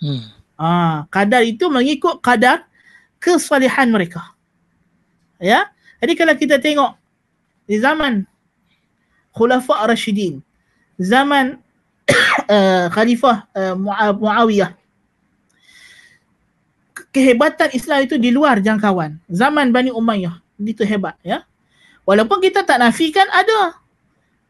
[0.00, 0.24] Hmm.
[0.60, 2.68] Ah, kadar itu mengikut kadar
[3.20, 4.32] kesalihan mereka.
[5.40, 5.68] Ya.
[6.00, 6.96] Jadi kalau kita tengok
[7.68, 8.24] di zaman
[9.36, 10.40] Khulafa Rashidin,
[10.96, 11.60] zaman
[12.48, 13.74] uh, Khalifah uh,
[14.16, 14.72] Muawiyah,
[17.12, 19.20] kehebatan Islam itu di luar jangkauan.
[19.28, 21.44] Zaman Bani Umayyah itu hebat ya.
[22.08, 23.76] Walaupun kita tak nafikan ada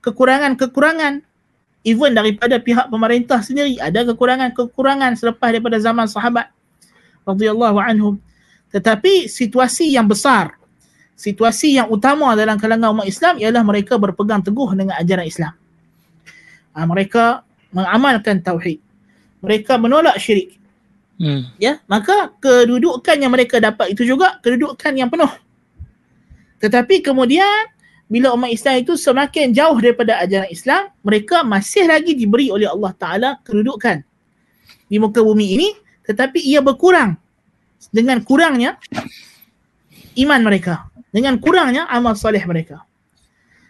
[0.01, 1.26] kekurangan-kekurangan
[1.87, 6.53] even daripada pihak pemerintah sendiri ada kekurangan-kekurangan selepas daripada zaman sahabat
[7.24, 8.14] radhiyallahu anhum
[8.70, 10.57] tetapi situasi yang besar
[11.16, 15.53] situasi yang utama dalam kalangan umat Islam ialah mereka berpegang teguh dengan ajaran Islam
[16.72, 18.81] ha, mereka mengamalkan tauhid
[19.41, 20.61] mereka menolak syirik
[21.20, 21.53] Hmm.
[21.61, 25.28] Ya, maka kedudukan yang mereka dapat itu juga kedudukan yang penuh.
[26.64, 27.68] Tetapi kemudian
[28.11, 32.92] bila umat Islam itu semakin jauh daripada ajaran Islam, mereka masih lagi diberi oleh Allah
[32.98, 34.02] Taala kedudukan
[34.90, 35.68] di muka bumi ini
[36.11, 37.14] tetapi ia berkurang
[37.94, 38.74] dengan kurangnya
[40.18, 42.82] iman mereka, dengan kurangnya amal soleh mereka.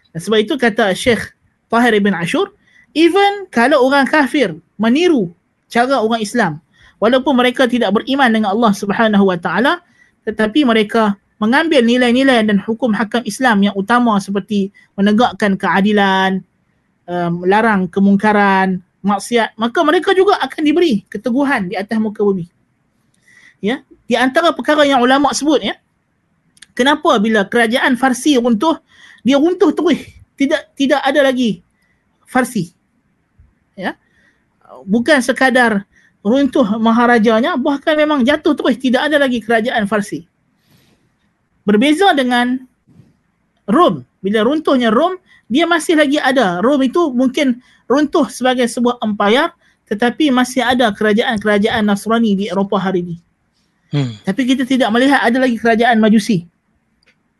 [0.09, 1.37] Dan sebab itu kata Syekh
[1.69, 2.49] Tahir ibn Ashur,
[2.97, 5.29] even kalau orang kafir meniru
[5.69, 6.57] cara orang Islam,
[6.97, 9.85] walaupun mereka tidak beriman dengan Allah Subhanahu wa taala,
[10.25, 16.45] tetapi mereka mengambil nilai-nilai dan hukum hakam Islam yang utama seperti menegakkan keadilan,
[17.09, 22.45] um, melarang kemungkaran, maksiat, maka mereka juga akan diberi keteguhan di atas muka bumi.
[23.57, 25.81] Ya, di antara perkara yang ulama sebut ya,
[26.77, 28.77] kenapa bila kerajaan Farsi runtuh,
[29.25, 29.97] dia runtuh terus.
[30.37, 31.61] Tidak tidak ada lagi
[32.25, 32.73] Farsi.
[33.77, 33.97] Ya.
[34.85, 35.85] Bukan sekadar
[36.21, 38.77] runtuh maharajanya, bahkan memang jatuh terus.
[38.77, 40.30] Tidak ada lagi kerajaan Farsi.
[41.67, 42.61] Berbeza dengan
[43.69, 44.05] Rom.
[44.21, 45.17] Bila runtuhnya Rom,
[45.51, 46.61] dia masih lagi ada.
[46.61, 49.51] Rom itu mungkin runtuh sebagai sebuah empire,
[49.91, 53.15] tetapi masih ada kerajaan-kerajaan Nasrani di Eropah hari ini.
[53.91, 54.15] Hmm.
[54.23, 56.47] Tapi kita tidak melihat ada lagi kerajaan Majusi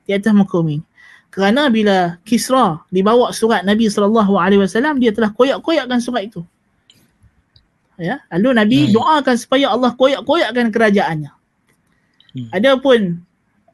[0.03, 0.83] di atas muka bumi.
[1.31, 6.43] Kerana bila Kisra dibawa surat Nabi SAW, dia telah koyak-koyakkan surat itu.
[7.95, 8.91] Ya, lalu Nabi hmm.
[8.91, 11.31] doakan supaya Allah koyak-koyakkan kerajaannya.
[12.35, 12.49] Hmm.
[12.51, 13.23] Adapun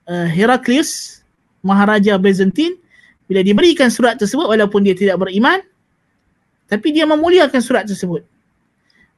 [0.08, 1.22] uh, Heraklius,
[1.62, 2.80] Maharaja Byzantine,
[3.28, 5.60] bila diberikan surat tersebut walaupun dia tidak beriman,
[6.68, 8.24] tapi dia memuliakan surat tersebut.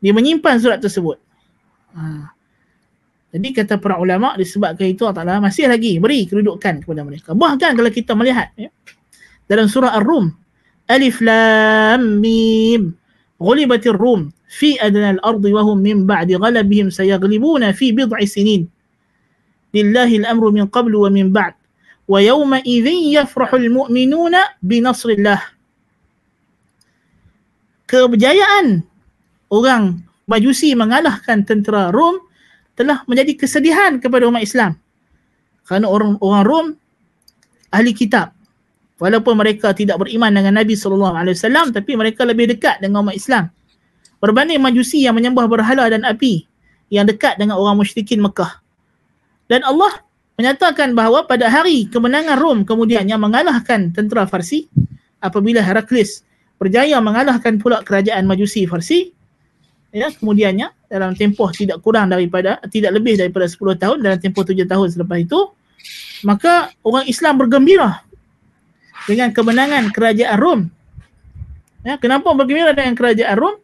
[0.01, 1.17] Dia menyimpan surat tersebut.
[1.93, 2.33] Ha.
[3.29, 7.37] Jadi kata para ulama disebabkan itu Allah Ta'ala masih lagi beri kedudukan kepada mereka.
[7.37, 8.73] Bahkan kalau kita melihat ya,
[9.45, 10.33] dalam surah Ar-Rum
[10.89, 12.97] Alif Lam Mim
[13.37, 18.65] Ghulibatir Rum fi adna al-ardi wa hum min ba'di ghalabihim sayaglibuna fi bid'i sinin.
[19.69, 21.53] Lillahi al-amru min qablu wa min ba'd.
[22.09, 25.39] Wa yawma idhin yafrahu al-mu'minuna bi nasrillah.
[27.89, 28.85] Kejayaan
[29.49, 32.21] orang Majusi mengalahkan tentera Rom
[32.77, 34.77] telah menjadi kesedihan kepada umat Islam.
[35.65, 36.67] Kerana orang orang Rom
[37.73, 38.37] ahli kitab.
[39.01, 43.17] Walaupun mereka tidak beriman dengan Nabi sallallahu alaihi wasallam tapi mereka lebih dekat dengan umat
[43.17, 43.49] Islam.
[44.21, 46.45] Berbanding Majusi yang menyembah berhala dan api
[46.93, 48.61] yang dekat dengan orang musyrikin Mekah.
[49.49, 50.05] Dan Allah
[50.37, 54.69] menyatakan bahawa pada hari kemenangan Rom kemudian yang mengalahkan tentera Farsi
[55.19, 56.23] apabila Heraklius
[56.55, 59.11] berjaya mengalahkan pula kerajaan Majusi Farsi
[59.91, 64.63] ya kemudiannya dalam tempoh tidak kurang daripada tidak lebih daripada 10 tahun dalam tempoh 7
[64.63, 65.39] tahun selepas itu
[66.23, 68.03] maka orang Islam bergembira
[69.07, 70.61] dengan kemenangan kerajaan Rom.
[71.87, 73.55] Ya kenapa bergembira dengan kerajaan Rom?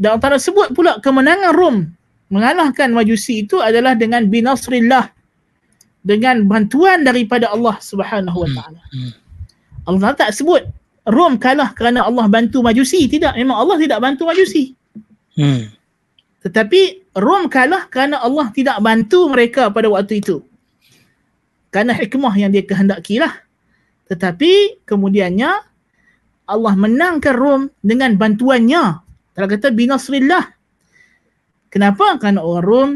[0.00, 1.76] Dan antara sebut pula kemenangan Rom
[2.30, 5.10] mengalahkan Majusi itu adalah dengan binasrillah
[6.00, 9.12] dengan bantuan daripada Allah Subhanahu wa taala hmm, hmm.
[9.90, 10.64] Allah tak sebut
[11.04, 14.78] Rom kalah kerana Allah bantu Majusi tidak memang Allah tidak bantu Majusi
[15.38, 15.70] Hmm.
[16.44, 20.44] Tetapi Rom kalah kerana Allah tidak bantu mereka pada waktu itu.
[21.70, 23.34] Kerana hikmah yang dia kehendaki lah.
[24.10, 25.50] Tetapi kemudiannya
[26.50, 29.00] Allah menangkan Rom dengan bantuannya.
[29.32, 30.44] Telah kata binasrillah.
[31.70, 32.18] Kenapa?
[32.18, 32.90] Kerana orang Rom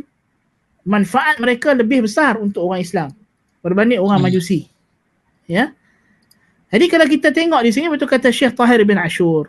[0.84, 3.08] manfaat mereka lebih besar untuk orang Islam
[3.64, 4.28] berbanding orang hmm.
[4.28, 4.68] Majusi.
[5.48, 5.72] Ya.
[6.68, 9.48] Jadi kalau kita tengok di sini betul kata Syekh Tahir bin Ashur.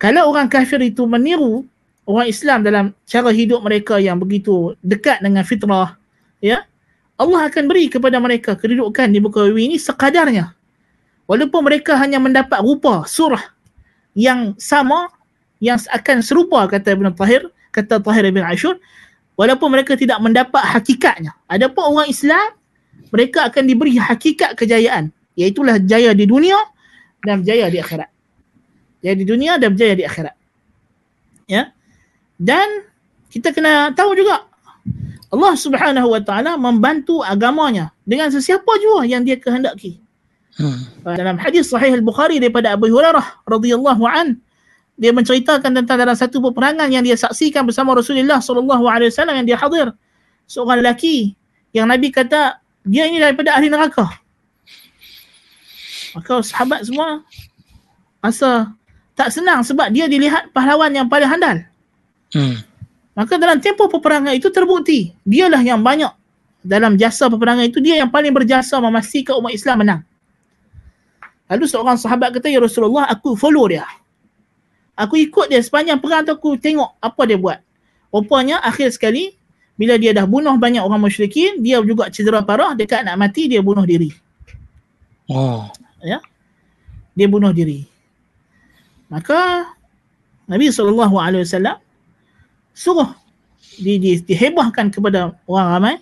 [0.00, 1.66] Kalau orang kafir itu meniru
[2.06, 5.98] orang Islam dalam cara hidup mereka yang begitu dekat dengan fitrah
[6.38, 6.62] ya
[7.18, 10.54] Allah akan beri kepada mereka kedudukan di muka bumi ini sekadarnya
[11.26, 13.42] walaupun mereka hanya mendapat rupa surah
[14.14, 15.10] yang sama
[15.58, 18.80] yang akan serupa kata Ibn Tahir kata Tahir Ibn Ashur
[19.36, 22.56] walaupun mereka tidak mendapat hakikatnya adapun orang Islam
[23.12, 26.56] mereka akan diberi hakikat kejayaan iaitulah jaya di dunia
[27.20, 28.08] dan jaya di akhirat
[29.04, 30.34] jaya di dunia dan jaya di akhirat
[31.44, 31.68] ya
[32.40, 32.88] dan
[33.28, 34.48] kita kena tahu juga
[35.36, 39.98] Allah Subhanahu Wa Taala membantu agamanya dengan sesiapa jua yang dia kehendaki.
[40.56, 40.88] Hmm.
[41.04, 44.40] Dalam hadis sahih Al-Bukhari daripada Abu Hurairah radhiyallahu an
[44.96, 49.46] dia menceritakan tentang dalam satu peperangan yang dia saksikan bersama Rasulullah sallallahu alaihi wasallam yang
[49.46, 49.92] dia hadir
[50.48, 51.36] seorang lelaki
[51.76, 54.08] yang Nabi kata dia ini daripada ahli neraka.
[56.16, 57.20] Maka sahabat semua
[58.24, 58.72] rasa
[59.12, 61.60] tak senang sebab dia dilihat pahlawan yang paling handal.
[62.32, 62.56] Hmm.
[63.12, 66.12] Maka dalam tempoh peperangan itu terbukti dialah yang banyak
[66.64, 70.00] dalam jasa peperangan itu dia yang paling berjasa memastikan umat Islam menang.
[71.46, 73.86] Lalu seorang sahabat kata, Ya Rasulullah, aku follow dia.
[74.96, 77.60] Aku ikut dia sepanjang perang tu aku tengok apa dia buat.
[78.08, 79.36] rupanya akhir sekali
[79.76, 83.60] bila dia dah bunuh banyak orang musyrikin, dia juga cedera parah dekat nak mati dia
[83.60, 84.08] bunuh diri.
[85.28, 85.68] Oh.
[86.00, 86.24] Ya.
[87.12, 87.84] Dia bunuh diri.
[89.12, 89.68] Maka
[90.48, 91.12] Nabi SAW
[92.72, 93.10] suruh
[93.76, 95.94] di, di, dihebahkan kepada orang ramai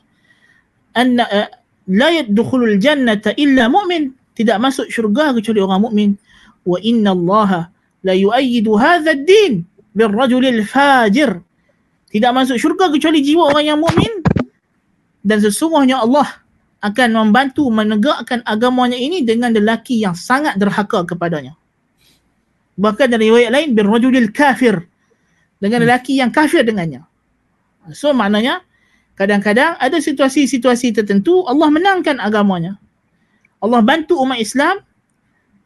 [0.94, 1.48] anna uh,
[1.90, 6.10] la yadkhulul jannata illa mu'min tidak masuk syurga kecuali orang mukmin
[6.66, 7.70] wa inna Allah
[8.04, 9.64] la yu'ayyidu hadha ad-din
[9.96, 11.40] bil rajulil fajir
[12.12, 14.22] tidak masuk syurga kecuali jiwa orang yang mukmin
[15.24, 16.44] dan sesungguhnya Allah
[16.84, 21.56] akan membantu menegakkan agamanya ini dengan lelaki yang sangat derhaka kepadanya.
[22.76, 24.84] Bahkan dari riwayat lain bir rajulil kafir
[25.56, 25.88] dengan hmm.
[25.88, 27.08] lelaki yang kafir dengannya.
[27.96, 28.60] So maknanya
[29.16, 32.76] kadang-kadang ada situasi-situasi tertentu Allah menangkan agamanya.
[33.64, 34.84] Allah bantu umat Islam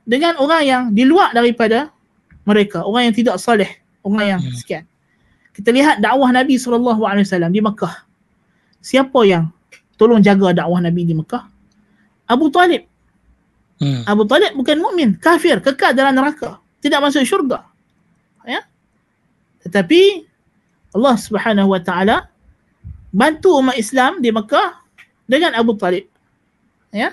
[0.06, 1.90] dengan orang yang di luar daripada
[2.48, 3.68] mereka, orang yang tidak saleh,
[4.00, 4.56] orang yang hmm.
[4.56, 4.84] sekian.
[5.52, 8.08] Kita lihat dakwah Nabi SAW di Mekah.
[8.80, 9.52] Siapa yang
[10.00, 11.44] tolong jaga dakwah Nabi di Mekah?
[12.24, 12.88] Abu Talib.
[13.76, 14.02] Hmm.
[14.08, 17.68] Abu Talib bukan mukmin, kafir, kekal dalam neraka, tidak masuk syurga.
[18.48, 18.64] Ya?
[19.66, 20.24] Tetapi
[20.96, 22.16] Allah Subhanahu Wa Taala
[23.12, 24.78] bantu umat Islam di Mekah
[25.28, 26.08] dengan Abu Talib.
[26.94, 27.12] Ya?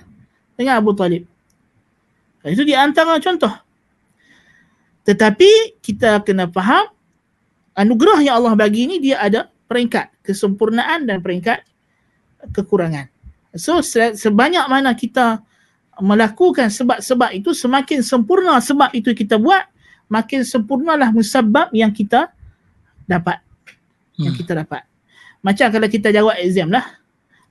[0.56, 1.28] Dengan Abu Talib.
[2.46, 3.65] Itu di antara contoh.
[5.06, 6.90] Tetapi kita kena faham
[7.78, 11.62] anugerah yang Allah bagi ini dia ada peringkat kesempurnaan dan peringkat
[12.50, 13.10] kekurangan.
[13.56, 15.46] So sebanyak mana kita
[16.02, 19.64] melakukan sebab-sebab itu semakin sempurna sebab itu kita buat
[20.12, 22.34] makin sempurnalah musabab yang kita
[23.08, 23.40] dapat.
[24.18, 24.30] Hmm.
[24.30, 24.84] Yang kita dapat.
[25.40, 26.84] Macam kalau kita jawab exam lah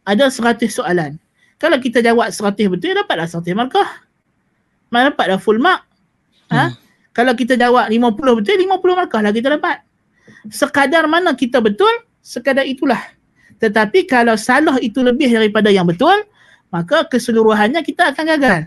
[0.05, 1.17] ada 100 soalan.
[1.57, 3.89] Kalau kita jawab 100 betul dapatlah 100 markah.
[4.93, 5.87] Mana dapatlah full mark.
[6.53, 6.69] Ha?
[6.69, 6.84] Hmm.
[7.15, 9.87] Kalau kita jawab 50 betul 50 markah lah kita dapat
[10.51, 12.99] sekadar mana kita betul, sekadar itulah.
[13.63, 16.27] Tetapi kalau salah itu lebih daripada yang betul,
[16.75, 18.61] maka keseluruhannya kita akan gagal.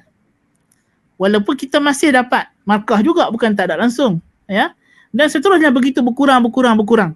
[1.19, 4.71] Walaupun kita masih dapat markah juga bukan tak ada langsung, ya.
[5.11, 7.11] Dan seterusnya begitu berkurang berkurang berkurang.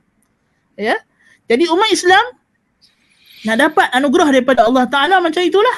[0.76, 1.00] Ya.
[1.48, 2.24] Jadi umat Islam
[3.48, 5.78] nak dapat anugerah daripada Allah Taala macam itulah.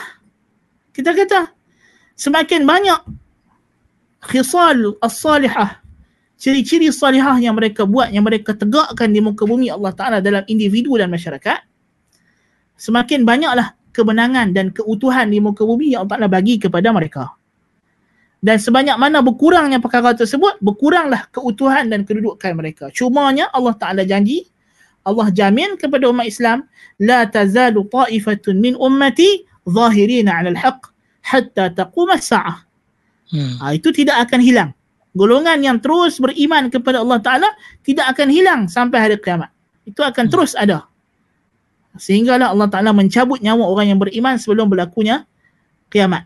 [0.93, 1.51] Kita kata
[2.17, 2.99] semakin banyak
[4.27, 5.83] khisal as-salihah
[6.43, 10.99] ciri-ciri salihah yang mereka buat, yang mereka tegakkan di muka bumi Allah Ta'ala dalam individu
[10.99, 11.63] dan masyarakat,
[12.75, 17.31] semakin banyaklah kemenangan dan keutuhan di muka bumi yang Allah Ta'ala bagi kepada mereka.
[18.43, 22.91] Dan sebanyak mana berkurangnya perkara tersebut, berkuranglah keutuhan dan kedudukan mereka.
[22.91, 24.43] Cumanya Allah Ta'ala janji,
[25.07, 26.67] Allah jamin kepada umat Islam,
[26.99, 30.91] La tazalu ta'ifatun min ummati zahirina ala al-haq
[31.23, 32.67] hatta taqumah sa'ah.
[33.33, 33.57] Hmm.
[33.57, 34.69] Ha, itu tidak akan hilang
[35.13, 37.49] golongan yang terus beriman kepada Allah Ta'ala
[37.85, 39.53] tidak akan hilang sampai hari kiamat.
[39.85, 40.33] Itu akan hmm.
[40.33, 40.89] terus ada.
[41.93, 45.29] Sehinggalah Allah Ta'ala mencabut nyawa orang yang beriman sebelum berlakunya
[45.93, 46.25] kiamat.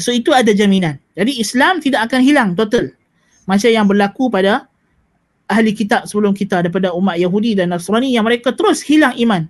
[0.00, 1.00] So itu ada jaminan.
[1.16, 2.92] Jadi Islam tidak akan hilang total.
[3.48, 4.68] Macam yang berlaku pada
[5.48, 9.48] ahli kitab sebelum kita daripada umat Yahudi dan Nasrani yang mereka terus hilang iman.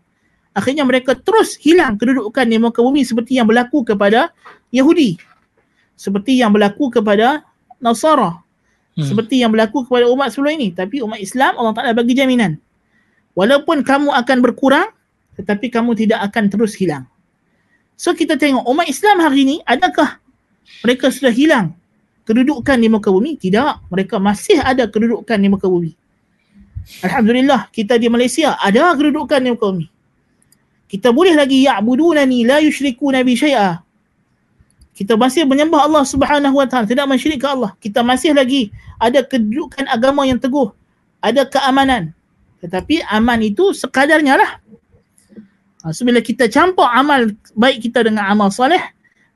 [0.54, 4.34] Akhirnya mereka terus hilang kedudukan di muka bumi seperti yang berlaku kepada
[4.74, 5.18] Yahudi.
[5.98, 7.42] Seperti yang berlaku kepada
[7.82, 8.38] Nasara.
[8.94, 9.02] Hmm.
[9.02, 10.70] Seperti yang berlaku kepada umat sebelum ini.
[10.70, 12.54] Tapi umat Islam Allah Ta'ala bagi jaminan.
[13.34, 14.94] Walaupun kamu akan berkurang,
[15.34, 17.02] tetapi kamu tidak akan terus hilang.
[17.98, 20.22] So kita tengok umat Islam hari ini, adakah
[20.86, 21.74] mereka sudah hilang
[22.22, 23.34] kedudukan di muka bumi?
[23.34, 23.90] Tidak.
[23.90, 25.98] Mereka masih ada kedudukan di muka bumi.
[27.02, 29.86] Alhamdulillah, kita di Malaysia ada kedudukan di muka bumi.
[30.88, 33.87] Kita boleh lagi ya'budunani la yushriku nabi syai'ah
[34.98, 37.70] kita masih menyembah Allah Subhanahu Wa Taala, tidak mensyirikkan Allah.
[37.78, 40.74] Kita masih lagi ada kedudukan agama yang teguh,
[41.22, 42.10] ada keamanan.
[42.58, 44.58] Tetapi aman itu sekadarnya lah.
[45.86, 48.82] Ha, so bila kita campur amal baik kita dengan amal soleh,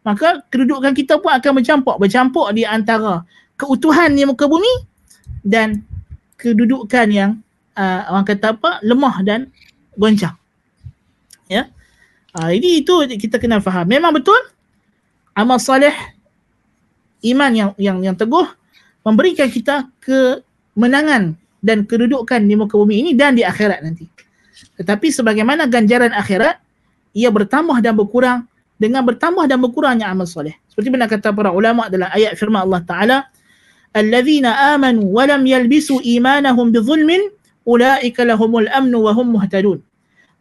[0.02, 1.94] maka kedudukan kita pun akan bercampur.
[1.94, 3.22] Bercampur di antara
[3.54, 4.90] keutuhan di muka bumi
[5.46, 5.86] dan
[6.42, 7.30] kedudukan yang
[7.78, 9.46] uh, orang kata apa, lemah dan
[9.94, 10.34] goncang.
[11.46, 11.70] Ya.
[12.34, 13.86] Uh, ini itu kita kena faham.
[13.86, 14.42] Memang betul
[15.32, 15.94] amal salih
[17.24, 18.44] iman yang yang yang teguh
[19.02, 24.10] memberikan kita kemenangan dan kedudukan di muka bumi ini dan di akhirat nanti.
[24.78, 26.58] Tetapi sebagaimana ganjaran akhirat
[27.14, 28.40] ia bertambah dan berkurang
[28.80, 30.58] dengan bertambah dan berkurangnya amal soleh.
[30.66, 33.18] Seperti mana kata para ulama dalam ayat firman Allah Taala,
[33.94, 37.30] "Alladzina amanu wa lam yalbisu imanahum bizulmin,
[37.62, 39.78] ulaika lahumul amnu wa hum muhtadun."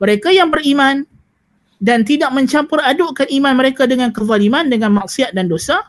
[0.02, 1.06] Mereka yang beriman
[1.82, 5.82] dan tidak mencampur adukkan iman mereka dengan kezaliman, dengan maksiat dan dosa,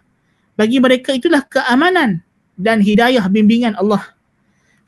[0.56, 2.24] bagi mereka itulah keamanan
[2.56, 4.00] dan hidayah bimbingan Allah.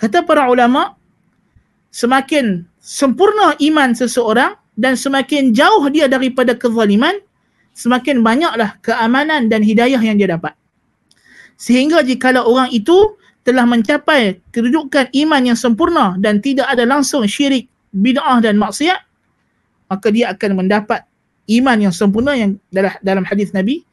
[0.00, 0.96] Kata para ulama,
[1.92, 7.20] semakin sempurna iman seseorang dan semakin jauh dia daripada kezaliman,
[7.76, 10.56] semakin banyaklah keamanan dan hidayah yang dia dapat.
[11.60, 17.68] Sehingga jika orang itu telah mencapai kedudukan iman yang sempurna dan tidak ada langsung syirik,
[17.92, 19.04] bid'ah dan maksiat,
[19.88, 21.04] maka dia akan mendapat
[21.50, 23.84] iman yang sempurna yang dalam dalam hadis Nabi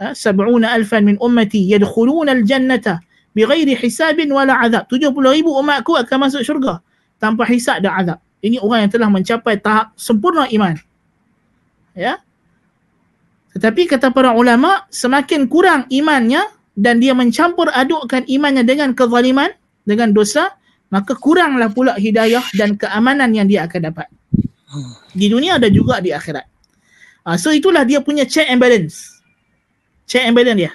[0.00, 3.00] ha, sab'una alfan min ummati yadkhuluna al-jannata
[3.38, 4.90] bighairi hisabin wala azab.
[4.90, 6.82] 70 ribu umatku akan masuk syurga
[7.22, 8.18] tanpa hisab dan azab.
[8.42, 10.78] Ini orang yang telah mencapai tahap sempurna iman.
[11.94, 12.22] Ya?
[13.58, 16.46] Tetapi kata para ulama semakin kurang imannya
[16.78, 19.50] dan dia mencampur adukkan imannya dengan kezaliman,
[19.82, 20.54] dengan dosa,
[20.94, 24.06] maka kuranglah pula hidayah dan keamanan yang dia akan dapat.
[25.16, 26.44] Di dunia ada juga di akhirat.
[27.24, 29.20] Uh, so itulah dia punya check and balance.
[30.04, 30.72] Check and balance dia.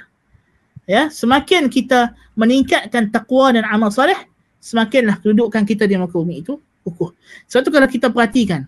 [0.84, 4.18] Ya, semakin kita meningkatkan takwa dan amal soleh,
[4.60, 7.16] semakinlah kedudukan kita di muka bumi itu kukuh.
[7.48, 8.68] Sebab tu kalau kita perhatikan,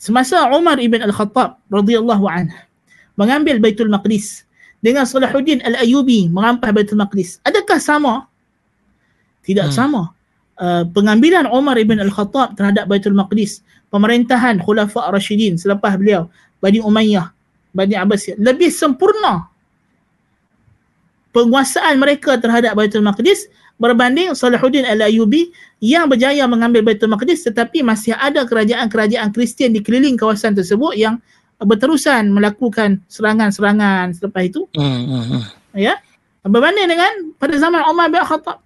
[0.00, 2.56] semasa Umar ibn Al-Khattab radhiyallahu anhu
[3.20, 4.48] mengambil Baitul Maqdis
[4.80, 7.38] dengan Salahuddin Al-Ayubi merampas Baitul Maqdis.
[7.44, 8.14] Adakah sama?
[9.44, 9.76] Tidak hmm.
[9.76, 10.16] sama.
[10.54, 16.30] Uh, pengambilan Umar ibn Al-Khattab terhadap Baitul Maqdis, pemerintahan Khulafa Rashidin selepas beliau,
[16.62, 17.34] Bani Umayyah,
[17.74, 19.50] Bani Abbasiyah, lebih sempurna
[21.34, 23.50] penguasaan mereka terhadap Baitul Maqdis
[23.82, 25.50] berbanding Salahuddin Al-Ayubi
[25.82, 31.18] yang berjaya mengambil Baitul Maqdis tetapi masih ada kerajaan-kerajaan Kristian di keliling kawasan tersebut yang
[31.58, 34.66] berterusan melakukan serangan-serangan selepas itu.
[34.78, 35.42] Hmm, hmm, hmm.
[35.74, 35.98] Ya.
[36.44, 38.63] Berbanding dengan pada zaman Umar bin Khattab.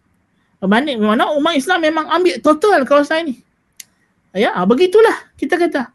[0.59, 3.34] Berbanding mana umat Islam memang ambil total kawasan ini.
[4.34, 5.90] Ya, ah, begitulah kita kata.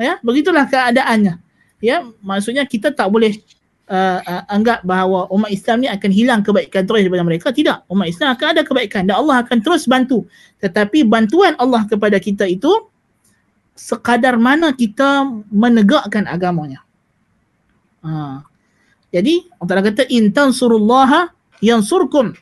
[0.00, 1.40] Ya, begitulah keadaannya.
[1.82, 3.42] Ya, maksudnya kita tak boleh
[3.90, 7.48] uh, uh, anggap bahawa umat Islam ni akan hilang kebaikan terus daripada mereka.
[7.50, 7.90] Tidak.
[7.90, 10.24] Umat Islam akan ada kebaikan dan Allah akan terus bantu.
[10.62, 12.70] Tetapi bantuan Allah kepada kita itu
[13.76, 16.84] sekadar mana kita menegakkan agamanya.
[18.04, 18.42] Ha.
[19.12, 22.32] Jadi Allah kata in tansurullaha yansurkum.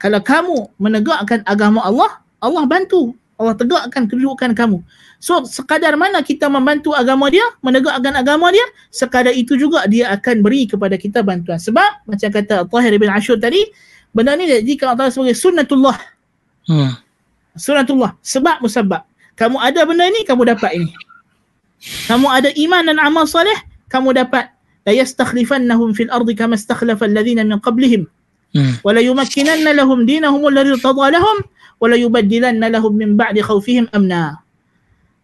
[0.00, 3.12] Kalau kamu menegakkan agama Allah, Allah bantu.
[3.36, 4.84] Allah tegakkan kedudukan kamu.
[5.20, 10.40] So sekadar mana kita membantu agama dia, menegakkan agama dia, sekadar itu juga dia akan
[10.44, 11.60] beri kepada kita bantuan.
[11.60, 13.64] Sebab macam kata Tahir bin Ashur tadi,
[14.12, 15.96] benda ni jika Allah sebagai sunnatullah.
[16.68, 16.96] Hmm.
[17.56, 18.16] Sunnatullah.
[18.20, 19.04] Sebab musabab
[19.40, 20.92] kamu ada benda ini, kamu dapat ini.
[22.12, 23.56] Kamu ada iman dan amal soleh,
[23.88, 24.52] kamu dapat
[24.84, 28.04] la yastakhlifannahum fil ardi kama istakhlafa alladhina min qablihim.
[28.50, 28.82] Hmm.
[28.82, 31.36] Wa la yumakkinanna lahum dinahum alladhi tadha lahum
[31.80, 34.42] wa la yubaddilanna lahum min ba'di khawfihim amna.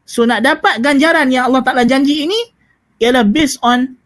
[0.06, 2.38] So nak dapat ganjaran yang Allah Taala janji ini
[3.02, 3.98] ialah based on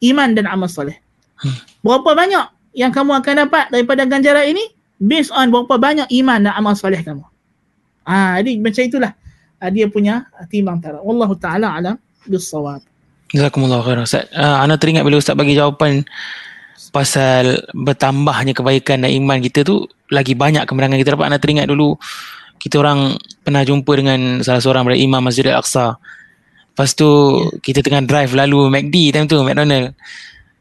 [0.00, 0.96] iman dan amal soleh.
[1.36, 1.56] Hmm.
[1.84, 4.64] Berapa banyak yang kamu akan dapat daripada ganjaran ini
[4.96, 7.26] based on berapa banyak iman dan amal soleh kamu.
[8.02, 9.12] Ah, jadi macam itulah
[9.62, 10.98] uh, dia punya timbang tara.
[11.04, 11.96] Wallahu taala alam
[12.26, 12.82] bisawab.
[13.30, 14.28] Jazakumullah khairan Ustaz.
[14.34, 16.02] Uh, ana teringat bila Ustaz bagi jawapan
[16.92, 21.26] pasal bertambahnya kebaikan dan iman kita tu lagi banyak kemenangan kita dapat.
[21.32, 21.96] Ana teringat dulu
[22.62, 25.98] kita orang pernah jumpa dengan salah seorang dari imam Masjid Al-Aqsa.
[26.72, 27.58] Lepas tu yeah.
[27.58, 29.98] kita tengah drive lalu McD time tu McDonald.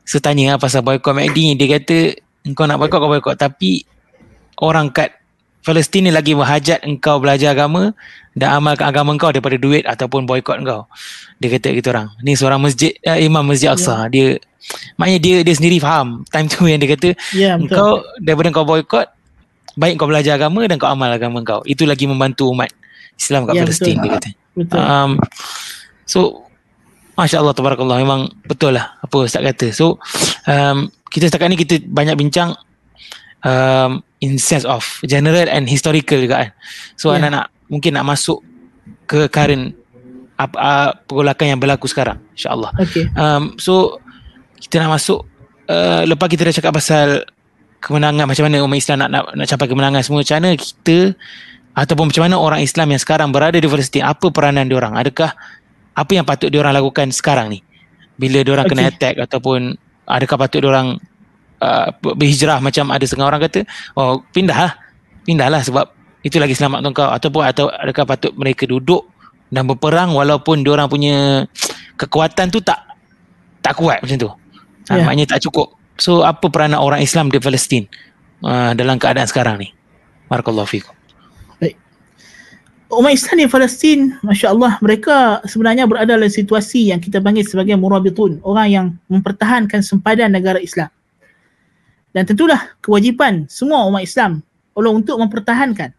[0.08, 2.18] So tanya lah pasal boycott McD ni dia kata
[2.58, 3.86] kau nak boycott kau boycott tapi
[4.66, 5.21] orang kat
[5.62, 7.94] Palestin ni lagi berhajat engkau belajar agama
[8.34, 10.90] dan amalkan agama engkau daripada duit ataupun boykot engkau.
[11.38, 12.10] Dia kata gitu orang.
[12.26, 14.10] Ni seorang masjid uh, imam Masjid Aqsa.
[14.10, 14.10] Yeah.
[14.10, 14.28] Dia
[14.98, 19.10] maknanya dia dia sendiri faham time tu yang dia kata yeah, engkau daripada engkau boykot
[19.74, 21.62] baik kau belajar agama dan kau amal agama engkau.
[21.70, 22.74] Itu lagi membantu umat
[23.18, 24.30] Islam kat yeah, Palestin dia kata.
[24.58, 24.78] Betul.
[24.82, 25.12] Um,
[26.10, 26.20] so
[27.14, 29.70] Masya Allah tabarakallah memang betul lah apa Ustaz kata.
[29.70, 30.02] So
[30.50, 32.58] um, kita setakat ni kita banyak bincang
[33.46, 36.50] um, in sense of general and historical juga kan.
[36.96, 37.20] So yeah.
[37.20, 38.46] anak nak mungkin nak masuk
[39.10, 39.74] ke current
[40.38, 42.72] apa uh, pergolakan yang berlaku sekarang insyaallah.
[42.78, 43.06] Okay.
[43.18, 44.02] Um, so
[44.62, 45.26] kita nak masuk
[45.70, 47.26] uh, lepas kita dah cakap pasal
[47.82, 50.98] kemenangan macam mana umat Islam nak nak, nak capai kemenangan semua macam mana kita
[51.74, 55.34] ataupun macam mana orang Islam yang sekarang berada di Palestin apa peranan dia orang adakah
[55.98, 57.60] apa yang patut dia orang lakukan sekarang ni
[58.22, 58.78] bila dia orang okay.
[58.78, 61.02] kena attack ataupun adakah patut dia orang
[61.62, 63.64] uh, berhijrah macam ada setengah orang kata
[63.96, 64.74] oh pindah lah
[65.24, 67.10] pindah lah sebab itu lagi selamat untuk kau.
[67.10, 69.10] Ataupun atau adakah patut mereka duduk
[69.50, 71.46] dan berperang walaupun dia orang punya
[71.98, 72.78] kekuatan tu tak
[73.62, 74.32] tak kuat macam tu.
[74.90, 75.02] Yeah.
[75.02, 75.06] Ya.
[75.06, 75.78] maknanya tak cukup.
[75.98, 77.86] So apa peranan orang Islam di Palestin
[78.46, 79.74] uh, dalam keadaan sekarang ni?
[80.30, 80.94] Barakallahu fikum.
[81.62, 81.76] Baik.
[82.94, 87.78] Umat Islam di Palestin Masya Allah mereka sebenarnya berada dalam situasi yang kita panggil sebagai
[87.78, 88.42] murabitun.
[88.46, 90.90] Orang yang mempertahankan sempadan negara Islam
[92.12, 94.44] dan tentulah kewajipan semua umat Islam
[94.76, 95.92] Allah untuk mempertahankan.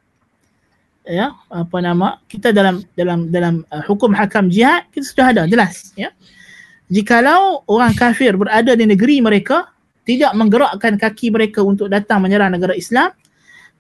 [1.03, 5.91] Ya apa nama kita dalam dalam dalam uh, hukum hakam jihad kita sudah ada jelas
[5.99, 6.15] ya.
[6.93, 9.73] Jikalau orang kafir berada di negeri mereka
[10.07, 13.11] tidak menggerakkan kaki mereka untuk datang menyerang negara Islam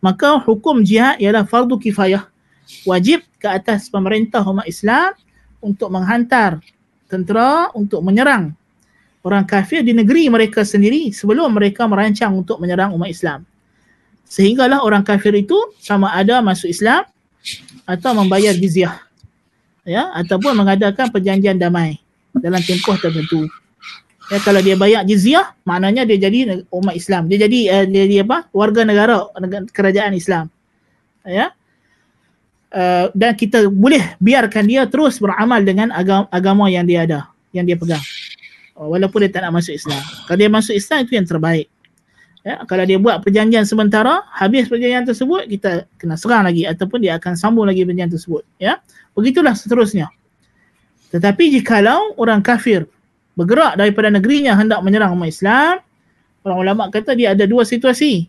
[0.03, 2.27] maka hukum jihad ialah fardu kifayah.
[2.83, 5.15] Wajib ke atas pemerintah umat Islam
[5.63, 6.59] untuk menghantar
[7.07, 8.51] tentera untuk menyerang
[9.23, 13.47] orang kafir di negeri mereka sendiri sebelum mereka merancang untuk menyerang umat Islam.
[14.27, 17.07] Sehinggalah orang kafir itu sama ada masuk Islam
[17.87, 19.03] atau membayar jizyah
[19.83, 21.99] ya ataupun mengadakan perjanjian damai
[22.35, 23.47] dalam tempoh tertentu.
[24.31, 27.29] Ya kalau dia bayar jizyah maknanya dia jadi umat Islam.
[27.29, 28.49] Dia jadi uh, dia, dia apa?
[28.55, 29.29] Warga negara,
[29.75, 30.49] kerajaan Islam.
[31.27, 31.53] Ya.
[32.73, 37.69] Uh, dan kita boleh biarkan dia terus beramal dengan agama, agama yang dia ada yang
[37.69, 38.01] dia pegang
[38.77, 41.69] walaupun dia tak nak masuk Islam kalau dia masuk Islam itu yang terbaik
[42.43, 47.15] Ya, kalau dia buat perjanjian sementara, habis perjanjian tersebut, kita kena serang lagi ataupun dia
[47.15, 48.43] akan sambung lagi perjanjian tersebut.
[48.59, 50.09] Ya, Begitulah seterusnya.
[51.13, 52.89] Tetapi jikalau orang kafir
[53.37, 55.85] bergerak daripada negerinya hendak menyerang umat Islam,
[56.45, 58.29] orang ulama kata dia ada dua situasi.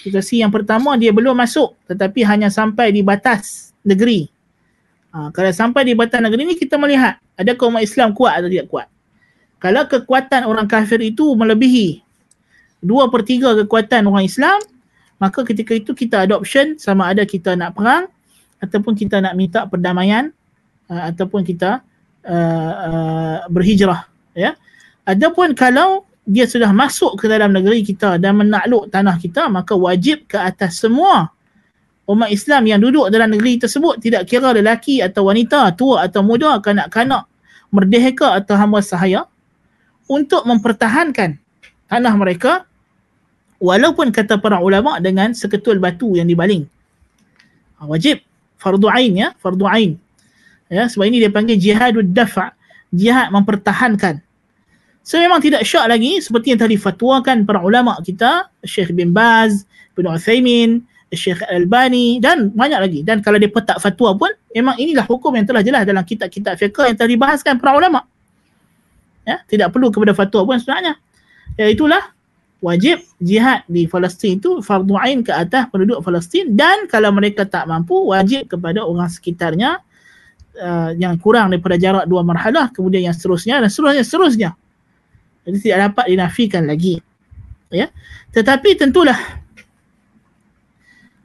[0.00, 4.28] Situasi yang pertama dia belum masuk tetapi hanya sampai di batas negeri.
[5.12, 8.66] Ha, kalau sampai di batas negeri ni kita melihat adakah umat Islam kuat atau tidak
[8.72, 8.88] kuat.
[9.64, 12.04] Kalau kekuatan orang kafir itu melebihi
[12.84, 14.60] dua per tiga kekuatan orang Islam,
[15.16, 18.04] maka ketika itu kita ada option sama ada kita nak perang
[18.60, 20.28] ataupun kita nak minta perdamaian
[20.92, 21.80] uh, ataupun kita
[22.28, 24.04] uh, uh, berhijrah.
[24.36, 24.52] Ya.
[25.08, 30.28] Adapun kalau dia sudah masuk ke dalam negeri kita dan menakluk tanah kita, maka wajib
[30.28, 31.32] ke atas semua
[32.04, 36.60] umat Islam yang duduk dalam negeri tersebut, tidak kira lelaki atau wanita, tua atau muda,
[36.60, 37.24] kanak-kanak,
[37.72, 39.24] merdeka atau hamba sahaya,
[40.10, 41.36] untuk mempertahankan
[41.88, 42.66] tanah mereka
[43.62, 46.68] walaupun kata para ulama dengan seketul batu yang dibaling.
[47.80, 48.20] Ha, wajib
[48.60, 49.96] fardu ain ya, fardu ain.
[50.72, 52.56] Ya, sebab ini dia panggil jihadud dafa,
[52.90, 54.18] jihad mempertahankan.
[55.04, 59.68] So memang tidak syak lagi seperti yang tadi fatwakan para ulama kita, Syekh bin Baz,
[59.92, 60.80] bin Uthaymin,
[61.12, 63.00] Syekh Al-Albani dan banyak lagi.
[63.04, 66.88] Dan kalau dia petak fatwa pun, memang inilah hukum yang telah jelas dalam kitab-kitab fiqh
[66.88, 68.08] yang telah dibahaskan para ulama.
[69.24, 71.00] Ya, tidak perlu kepada fatwa pun sebenarnya.
[71.56, 72.12] Ya, itulah
[72.60, 76.52] wajib jihad di Palestin itu fardu ain ke atas penduduk Palestin.
[76.52, 79.80] Dan kalau mereka tak mampu wajib kepada orang sekitarnya
[80.60, 84.50] uh, yang kurang daripada jarak dua marhalah kemudian yang seterusnya dan seterusnya seterusnya.
[85.44, 87.00] Jadi tidak dapat dinafikan lagi.
[87.72, 87.88] Ya
[88.34, 89.16] tetapi tentulah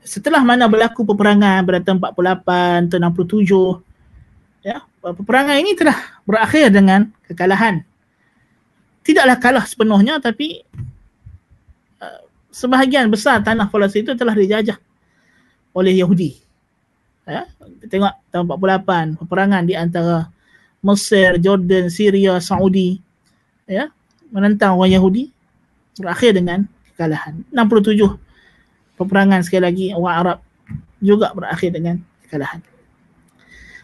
[0.06, 5.98] setelah mana berlaku peperangan pada tahun 48 tahun 67 ya peperangan ini telah
[6.30, 7.82] berakhir dengan kekalahan
[9.04, 10.64] tidaklah kalah sepenuhnya tapi
[12.50, 14.78] sebahagian besar tanah Palestin itu telah dijajah
[15.72, 16.36] oleh Yahudi.
[17.30, 17.46] Ya,
[17.86, 20.34] tengok tahun 48 peperangan di antara
[20.82, 22.98] Mesir, Jordan, Syria, Saudi
[23.70, 23.94] ya,
[24.34, 25.30] menentang orang Yahudi
[26.02, 27.46] berakhir dengan kekalahan.
[27.54, 28.18] 67
[28.98, 30.38] peperangan sekali lagi orang Arab
[31.00, 32.66] juga berakhir dengan kekalahan.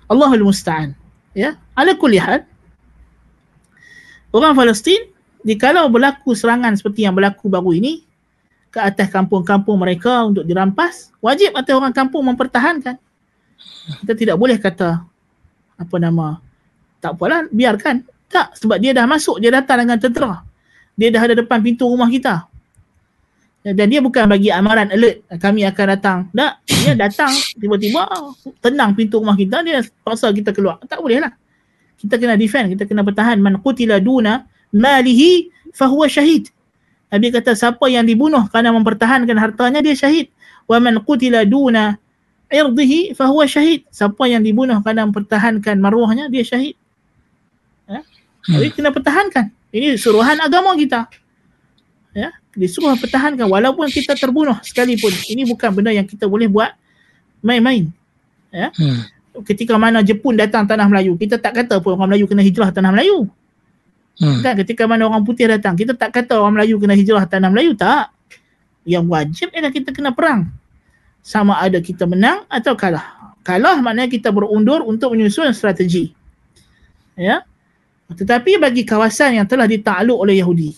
[0.10, 0.98] Allahul musta'an.
[1.38, 2.50] Ya, ala kulli hal
[4.36, 5.00] orang Palestin
[5.48, 8.04] jikalau berlaku serangan seperti yang berlaku baru ini
[8.68, 13.00] ke atas kampung-kampung mereka untuk dirampas, wajib atas orang kampung mempertahankan.
[14.04, 15.00] Kita tidak boleh kata
[15.80, 16.44] apa nama,
[17.00, 18.04] tak apalah, biarkan.
[18.28, 20.44] Tak, sebab dia dah masuk, dia datang dengan tentera.
[21.00, 22.52] Dia dah ada depan pintu rumah kita.
[23.66, 26.18] Dan dia bukan bagi amaran alert, kami akan datang.
[26.36, 28.04] Tak, dia datang tiba-tiba
[28.60, 30.84] tenang pintu rumah kita, dia paksa kita keluar.
[30.84, 31.32] Tak boleh lah.
[31.96, 33.40] Kita kena defend, kita kena bertahan.
[33.40, 36.52] Man qutila duna malihi fahuwa syahid.
[37.10, 40.28] Nabi kata siapa yang dibunuh kerana mempertahankan hartanya dia syahid.
[40.68, 41.96] Wa man qutila duna
[42.52, 43.88] irdihi fahuwa syahid.
[43.90, 46.76] Siapa yang dibunuh kerana mempertahankan maruahnya dia syahid.
[47.88, 48.02] Ya?
[48.46, 49.50] Jadi kena pertahankan.
[49.76, 51.10] Ini suruhan agama kita.
[52.16, 55.12] Ya, disuruh pertahankan walaupun kita terbunuh sekalipun.
[55.28, 56.72] Ini bukan benda yang kita boleh buat
[57.44, 57.92] main-main.
[58.56, 58.72] Ya.
[58.72, 59.04] Hmm.
[59.44, 62.96] Ketika mana Jepun datang tanah Melayu, kita tak kata pun orang Melayu kena hijrah tanah
[62.96, 63.28] Melayu.
[64.16, 64.40] Hmm.
[64.40, 67.76] Kan ketika mana orang putih datang, kita tak kata orang Melayu kena hijrah tanah Melayu,
[67.76, 68.16] tak.
[68.88, 70.48] Yang wajib ialah kita kena perang.
[71.26, 73.36] Sama ada kita menang atau kalah.
[73.42, 76.14] Kalah maknanya kita berundur untuk menyusun strategi.
[77.18, 77.44] Ya.
[78.14, 80.78] Tetapi bagi kawasan yang telah ditakluk oleh Yahudi.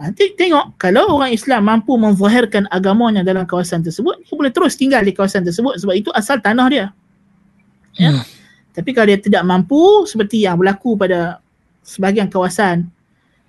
[0.00, 5.04] Nanti tengok kalau orang Islam mampu menzahirkan agamanya dalam kawasan tersebut, dia boleh terus tinggal
[5.04, 6.86] di kawasan tersebut sebab itu asal tanah dia.
[7.96, 8.10] Ya.
[8.12, 8.24] Hmm.
[8.72, 11.42] Tapi kalau dia tidak mampu seperti yang berlaku pada
[11.82, 12.88] sebahagian kawasan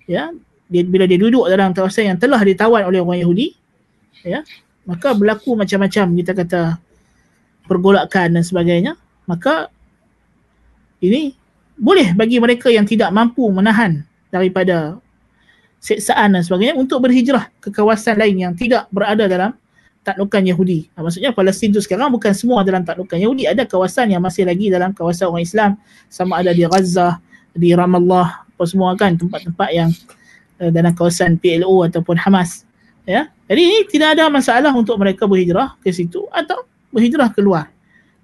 [0.04, 0.34] ya
[0.68, 3.54] dia, bila dia duduk dalam kawasan yang telah ditawan oleh orang Yahudi
[4.26, 4.42] ya
[4.84, 6.62] maka berlaku macam-macam kita kata
[7.64, 8.92] pergolakan dan sebagainya
[9.24, 9.72] maka
[11.00, 11.32] ini
[11.74, 15.00] boleh bagi mereka yang tidak mampu menahan daripada
[15.80, 19.52] seksaan dan sebagainya untuk berhijrah ke kawasan lain yang tidak berada dalam
[20.04, 20.92] taklukan Yahudi.
[20.92, 23.48] Ha, maksudnya Palestin itu sekarang bukan semua dalam taklukan Yahudi.
[23.48, 25.70] Ada kawasan yang masih lagi dalam kawasan orang Islam.
[26.12, 27.18] Sama ada di Gaza,
[27.56, 29.90] di Ramallah, apa semua kan tempat-tempat yang
[30.60, 32.68] uh, dalam kawasan PLO ataupun Hamas.
[33.04, 37.68] Ya, Jadi ini tidak ada masalah untuk mereka berhijrah ke situ atau berhijrah keluar.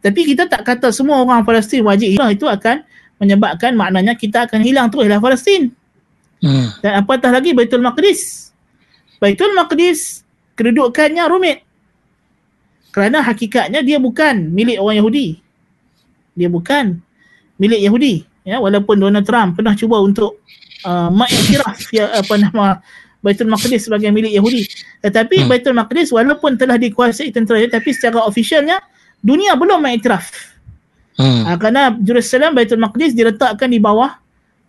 [0.00, 2.80] Tapi kita tak kata semua orang Palestin wajib hijrah itu akan
[3.20, 5.62] menyebabkan maknanya kita akan hilang terus dari Palestin.
[6.40, 6.72] Hmm.
[6.80, 8.48] Dan apatah lagi Baitul Maqdis.
[9.20, 10.24] Baitul Maqdis
[10.56, 11.60] kedudukannya rumit.
[12.90, 15.38] Kerana hakikatnya dia bukan milik orang Yahudi.
[16.34, 16.98] Dia bukan
[17.58, 18.14] milik Yahudi.
[18.42, 20.40] Ya, walaupun Donald Trump pernah cuba untuk
[20.82, 22.80] uh, mengiktiraf ya, apa nama
[23.20, 24.64] Baitul Maqdis sebagai milik Yahudi.
[25.04, 25.48] Tetapi hmm.
[25.48, 28.80] Baitul Maqdis walaupun telah dikuasai tentera tapi secara ofisialnya
[29.20, 30.24] dunia belum mengiktiraf.
[31.20, 31.44] Hmm.
[31.46, 34.16] Uh, kerana Jerusalem Baitul Maqdis diletakkan di bawah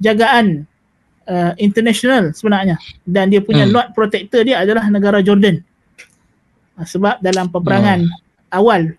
[0.04, 0.68] jagaan
[1.32, 2.76] uh, international sebenarnya
[3.08, 3.72] dan dia punya hmm.
[3.72, 5.62] lord protector dia adalah negara Jordan
[6.80, 8.56] sebab dalam peperangan hmm.
[8.56, 8.96] awal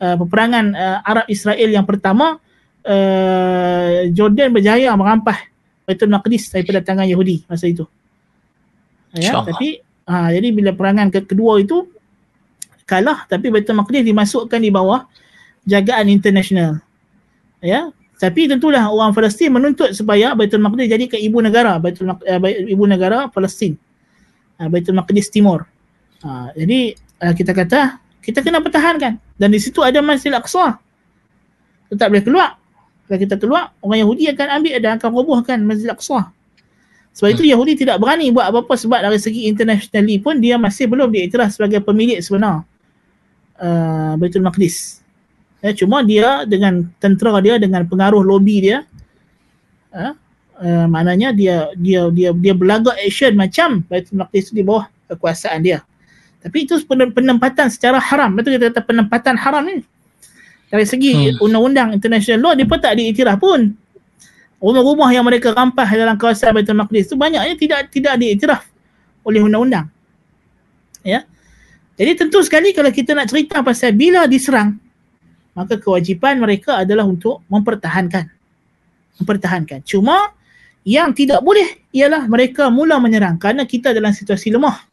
[0.00, 2.38] uh, peperangan uh, Arab Israel yang pertama
[2.86, 5.48] uh, Jordan berjaya merampas
[5.86, 7.84] Baitul Maqdis daripada tangan Yahudi masa itu
[9.16, 11.86] ya tapi uh, jadi bila perangan ke- kedua itu
[12.86, 15.06] kalah tapi Baitul Maqdis dimasukkan di bawah
[15.66, 16.78] jagaan international
[17.58, 22.40] ya tapi tentulah orang Palestin menuntut supaya Baitul Maqdis jadi ke ibu negara Baitul uh,
[22.48, 23.76] ibu negara Palestin.
[24.56, 25.68] Uh, Baitul Maqdis Timur.
[26.24, 30.82] Uh, jadi uh, kita kata kita kena pertahankan dan di situ ada Masjid Al-Aqsa.
[31.86, 32.50] Kita tak boleh keluar.
[33.06, 36.34] Kalau kita keluar, orang Yahudi akan ambil dan akan robohkan Masjid Al-Aqsa.
[37.16, 37.36] Sebab hmm.
[37.38, 41.54] itu Yahudi tidak berani buat apa-apa sebab dari segi internationally pun dia masih belum diiktiraf
[41.54, 42.66] sebagai pemilik sebenar
[43.56, 45.00] uh, Baitul Maqdis.
[45.64, 48.84] Ya, cuma dia dengan tentera dia dengan pengaruh lobby dia
[49.96, 50.12] uh,
[50.60, 55.80] uh, maknanya dia dia dia dia berlagak action macam Baitul Maqdis di bawah kekuasaan dia.
[56.46, 58.30] Tapi itu penempatan secara haram.
[58.38, 59.82] Betul kita kata penempatan haram ni.
[60.70, 61.42] Dari segi hmm.
[61.42, 63.74] undang-undang international law dia pun tak diiktiraf pun.
[64.62, 68.62] Rumah-rumah yang mereka rampas dalam kawasan Baitul Maqdis tu banyaknya tidak tidak diiktiraf
[69.26, 69.90] oleh undang-undang.
[71.02, 71.26] Ya.
[71.98, 74.78] Jadi tentu sekali kalau kita nak cerita pasal bila diserang
[75.56, 78.28] maka kewajipan mereka adalah untuk mempertahankan.
[79.18, 79.80] Mempertahankan.
[79.82, 80.30] Cuma
[80.86, 84.84] yang tidak boleh ialah mereka mula menyerang kerana kita dalam situasi lemah.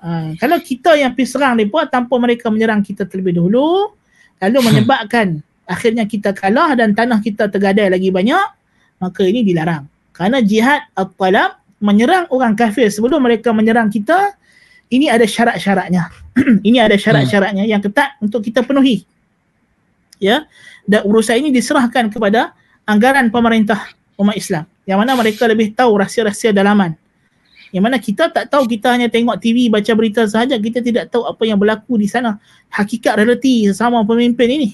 [0.00, 3.92] Uh, kalau kita yang pergi serang mereka tanpa mereka menyerang kita terlebih dahulu
[4.40, 8.60] lalu menyebabkan akhirnya kita kalah dan tanah kita tergadai lagi banyak
[9.00, 9.88] maka ini dilarang.
[10.12, 14.36] Kerana jihad at-talab menyerang orang kafir sebelum mereka menyerang kita
[14.92, 16.12] ini ada syarat-syaratnya.
[16.68, 19.08] ini ada syarat-syaratnya yang ketat untuk kita penuhi.
[20.20, 20.44] Ya.
[20.84, 22.52] Dan urusan ini diserahkan kepada
[22.84, 23.88] anggaran pemerintah
[24.20, 24.68] umat Islam.
[24.84, 26.99] Yang mana mereka lebih tahu rahsia-rahsia dalaman.
[27.70, 31.22] Yang mana kita tak tahu kita hanya tengok TV baca berita sahaja kita tidak tahu
[31.22, 32.42] apa yang berlaku di sana.
[32.66, 34.68] Hakikat realiti sesama pemimpin ini.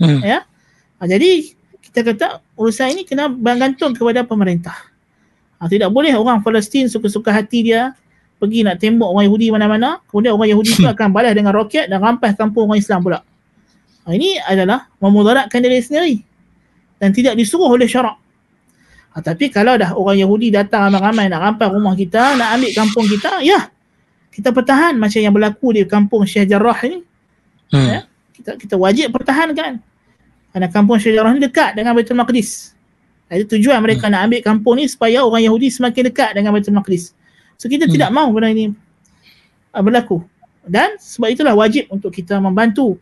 [0.00, 0.24] Hmm.
[0.24, 0.48] Ya.
[0.98, 1.52] Ha, jadi
[1.84, 4.74] kita kata urusan ini kena bergantung kepada pemerintah.
[5.60, 7.92] Ha, tidak boleh orang Palestin suka-suka hati dia
[8.40, 12.00] pergi nak tembak orang Yahudi mana-mana, kemudian orang Yahudi itu akan balas dengan roket dan
[12.00, 13.20] rampas kampung orang Islam pula.
[14.04, 16.16] Ha, ini adalah memudaratkan diri sendiri
[16.96, 18.16] dan tidak disuruh oleh syarak.
[19.14, 23.06] Ha, tapi kalau dah orang Yahudi datang ramai-ramai nak rampas rumah kita, nak ambil kampung
[23.06, 23.70] kita, ya
[24.34, 26.98] kita pertahan macam yang berlaku di kampung Syekh Jarrah ini.
[27.70, 27.86] Hmm.
[27.86, 28.00] Ya,
[28.34, 29.78] kita kita wajib pertahankan.
[30.50, 32.74] Kerana kampung Syekh Jarrah ini dekat dengan Baitul Maqdis.
[33.30, 34.12] Itu tujuan mereka hmm.
[34.18, 37.14] nak ambil kampung ni supaya orang Yahudi semakin dekat dengan Baitul Maqdis.
[37.54, 37.94] So kita hmm.
[37.94, 38.74] tidak mahu benda ini
[39.70, 40.26] uh, berlaku.
[40.66, 42.98] Dan sebab itulah wajib untuk kita membantu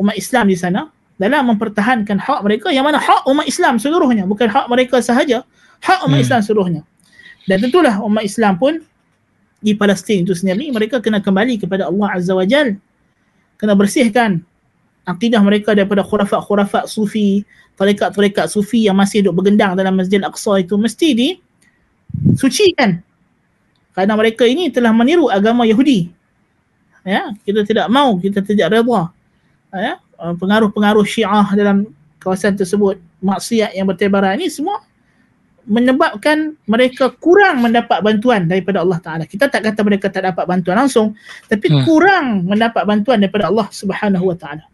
[0.00, 4.48] umat Islam di sana dalam mempertahankan hak mereka yang mana hak umat Islam seluruhnya bukan
[4.52, 5.42] hak mereka sahaja
[5.80, 6.26] hak umat hmm.
[6.28, 6.82] Islam seluruhnya
[7.48, 8.84] dan tentulah umat Islam pun
[9.64, 12.76] di Palestin itu sendiri mereka kena kembali kepada Allah Azza wa Jal
[13.56, 14.44] kena bersihkan
[15.08, 17.46] akidah mereka daripada khurafat-khurafat sufi
[17.80, 21.28] tarekat-tarekat sufi yang masih duduk bergendang dalam Masjid Al-Aqsa itu mesti di
[22.36, 23.00] sucikan
[23.96, 26.12] kerana mereka ini telah meniru agama Yahudi.
[27.00, 29.08] Ya, kita tidak mau, kita tidak redha.
[29.72, 31.88] Ya, pengaruh-pengaruh Syiah dalam
[32.20, 34.82] kawasan tersebut, maksiat yang bertebaran ini semua
[35.66, 39.24] menyebabkan mereka kurang mendapat bantuan daripada Allah Taala.
[39.26, 41.18] Kita tak kata mereka tak dapat bantuan langsung,
[41.50, 41.82] tapi hmm.
[41.82, 44.64] kurang mendapat bantuan daripada Allah Subhanahu Wa Taala.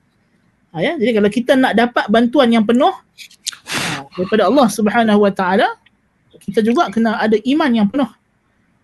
[0.72, 5.32] Ha, ya, jadi kalau kita nak dapat bantuan yang penuh ha, daripada Allah Subhanahu Wa
[5.32, 5.68] Taala,
[6.42, 8.08] kita juga kena ada iman yang penuh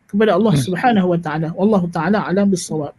[0.08, 0.64] kepada Allah hmm.
[0.64, 1.48] Subhanahu wa taala.
[1.52, 2.96] Wallahu taala alam bisawab.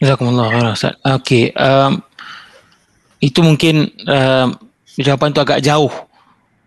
[0.00, 0.94] Jazakumullah khairan Ustaz.
[1.04, 2.00] Okey, um,
[3.20, 4.48] itu mungkin uh,
[4.96, 5.92] jawapan tu agak jauh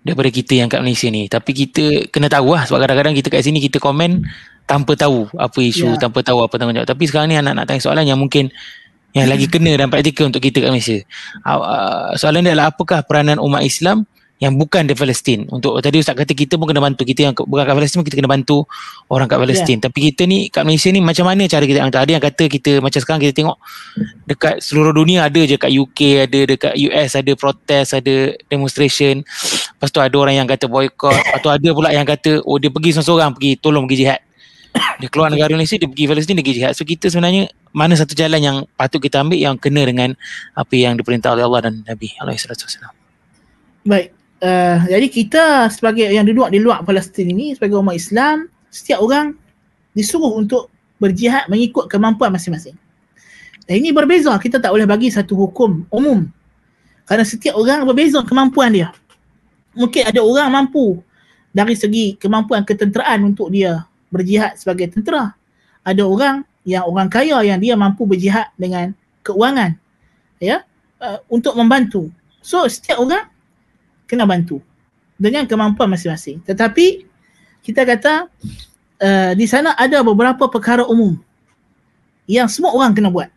[0.05, 1.25] daripada kita yang kat Malaysia ni.
[1.25, 4.21] Tapi kita kena tahu lah sebab kadang-kadang kita kat sini kita komen
[4.69, 5.99] tanpa tahu apa isu yeah.
[5.99, 6.87] tanpa tahu apa tanggungjawab.
[6.87, 8.53] Tapi sekarang ni anak nak tanya soalan yang mungkin
[9.13, 10.97] yang lagi kena dan praktikal untuk kita kat Malaysia.
[11.45, 14.05] Uh, soalan dia adalah apakah peranan umat Islam
[14.41, 15.45] yang bukan di Palestin.
[15.47, 17.05] Untuk tadi Ustaz kata kita pun kena bantu.
[17.05, 18.65] Kita yang bukan kat Palestin kita kena bantu
[19.07, 19.77] orang kat Palestin.
[19.77, 19.85] Yeah.
[19.87, 22.99] Tapi kita ni kat Malaysia ni macam mana cara kita Ada yang kata kita macam
[22.99, 23.57] sekarang kita tengok
[24.27, 28.15] dekat seluruh dunia ada je kat UK, ada dekat US, ada protes, ada
[28.51, 29.23] demonstration.
[29.23, 31.15] Lepas tu ada orang yang kata boycott.
[31.15, 34.21] Lepas tu ada pula yang kata oh dia pergi seorang-seorang pergi tolong pergi jihad.
[34.73, 36.73] Dia keluar negara Malaysia dia pergi Palestin dia pergi jihad.
[36.73, 40.17] So kita sebenarnya mana satu jalan yang patut kita ambil yang kena dengan
[40.51, 42.91] apa yang diperintah oleh Allah dan Nabi alaihi wasallam.
[43.83, 48.99] Baik, uh, jadi kita sebagai yang duduk di luar Palestin ini sebagai umat Islam setiap
[48.99, 49.39] orang
[49.95, 50.67] disuruh untuk
[50.99, 52.75] berjihad mengikut kemampuan masing-masing.
[53.63, 56.27] Dan ini berbeza, kita tak boleh bagi satu hukum umum.
[57.07, 58.89] Kerana setiap orang berbeza kemampuan dia.
[59.75, 60.99] Mungkin ada orang mampu
[61.51, 63.83] dari segi kemampuan ketenteraan untuk dia
[64.13, 65.33] berjihad sebagai tentera.
[65.83, 68.95] Ada orang yang orang kaya yang dia mampu berjihad dengan
[69.25, 69.75] keuangan
[70.39, 70.63] ya
[71.01, 72.07] uh, untuk membantu.
[72.39, 73.32] So setiap orang
[74.13, 74.61] kena bantu
[75.17, 76.37] dengan kemampuan masing-masing.
[76.45, 77.09] Tetapi
[77.65, 78.29] kita kata
[79.01, 81.17] uh, di sana ada beberapa perkara umum
[82.29, 83.33] yang semua orang kena buat.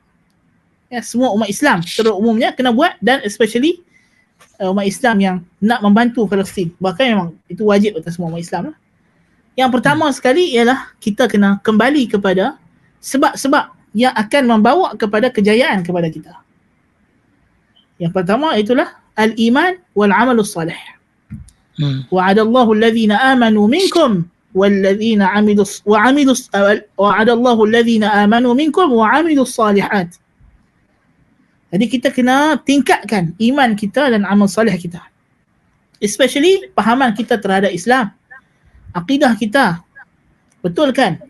[0.92, 3.80] Ya, semua umat Islam secara umumnya kena buat dan especially
[4.60, 6.70] uh, umat Islam yang nak membantu Palestin.
[6.76, 8.76] Bahkan memang itu wajib atas semua umat Islam lah.
[9.56, 12.60] Yang pertama sekali ialah kita kena kembali kepada
[13.00, 16.36] sebab-sebab yang akan membawa kepada kejayaan kepada kita.
[17.96, 20.77] Yang pertama itulah al-iman wal amal salih.
[21.79, 22.05] Hmm.
[22.11, 26.35] Wa'ada Allahu alladhina amanu minkum والذين عملوا وعملوا
[26.97, 30.11] وعد الله الذين آمنوا منكم وعملوا الصالحات.
[31.71, 34.99] Jadi kita kena tingkatkan iman kita dan amal salih kita.
[36.03, 38.11] Especially pahaman kita terhadap Islam.
[38.91, 39.79] Akidah kita.
[40.59, 41.23] Betul kan?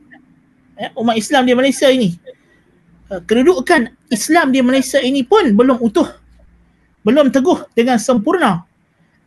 [0.82, 2.18] Eh, umat Islam di Malaysia ini.
[3.14, 6.10] Eh, kedudukan Islam di Malaysia ini pun belum utuh
[7.07, 8.67] belum teguh dengan sempurna.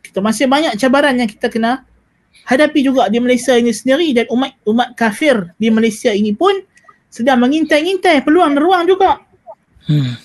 [0.04, 1.88] Kita masih banyak cabaran yang kita kena
[2.44, 6.52] hadapi juga di Malaysia ini sendiri dan umat umat kafir di Malaysia ini pun
[7.08, 9.24] sedang mengintai-intai peluang dan ruang juga.
[9.88, 10.20] Hmm.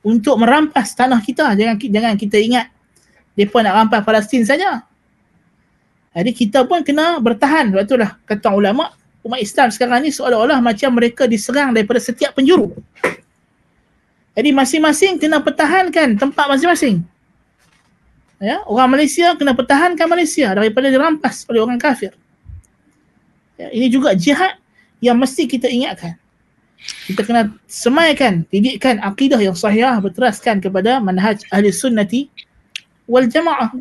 [0.00, 1.52] Untuk merampas tanah kita.
[1.58, 2.70] Jangan jangan kita ingat
[3.34, 4.86] depa nak rampas Palestin saja.
[6.14, 7.74] Jadi kita pun kena bertahan.
[7.74, 8.94] Sebab itulah kata ulama
[9.26, 12.72] umat Islam sekarang ni seolah-olah macam mereka diserang daripada setiap penjuru.
[14.40, 17.04] Jadi masing-masing kena pertahankan tempat masing-masing.
[18.40, 22.16] Ya, orang Malaysia kena pertahankan Malaysia daripada dirampas oleh orang kafir.
[23.60, 24.56] Ya, ini juga jihad
[25.04, 26.16] yang mesti kita ingatkan.
[27.04, 32.32] Kita kena semaikan, didikkan akidah yang sahih berteraskan kepada manhaj ahli sunnati
[33.04, 33.76] wal jamaah.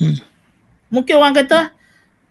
[0.00, 0.16] Hmm.
[0.88, 1.68] Mungkin orang kata,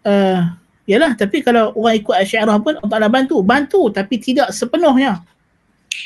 [0.02, 0.50] uh,
[0.82, 3.38] yalah tapi kalau orang ikut Asy'ariyah pun Allah Ta'ala bantu.
[3.38, 5.22] Bantu tapi tidak sepenuhnya.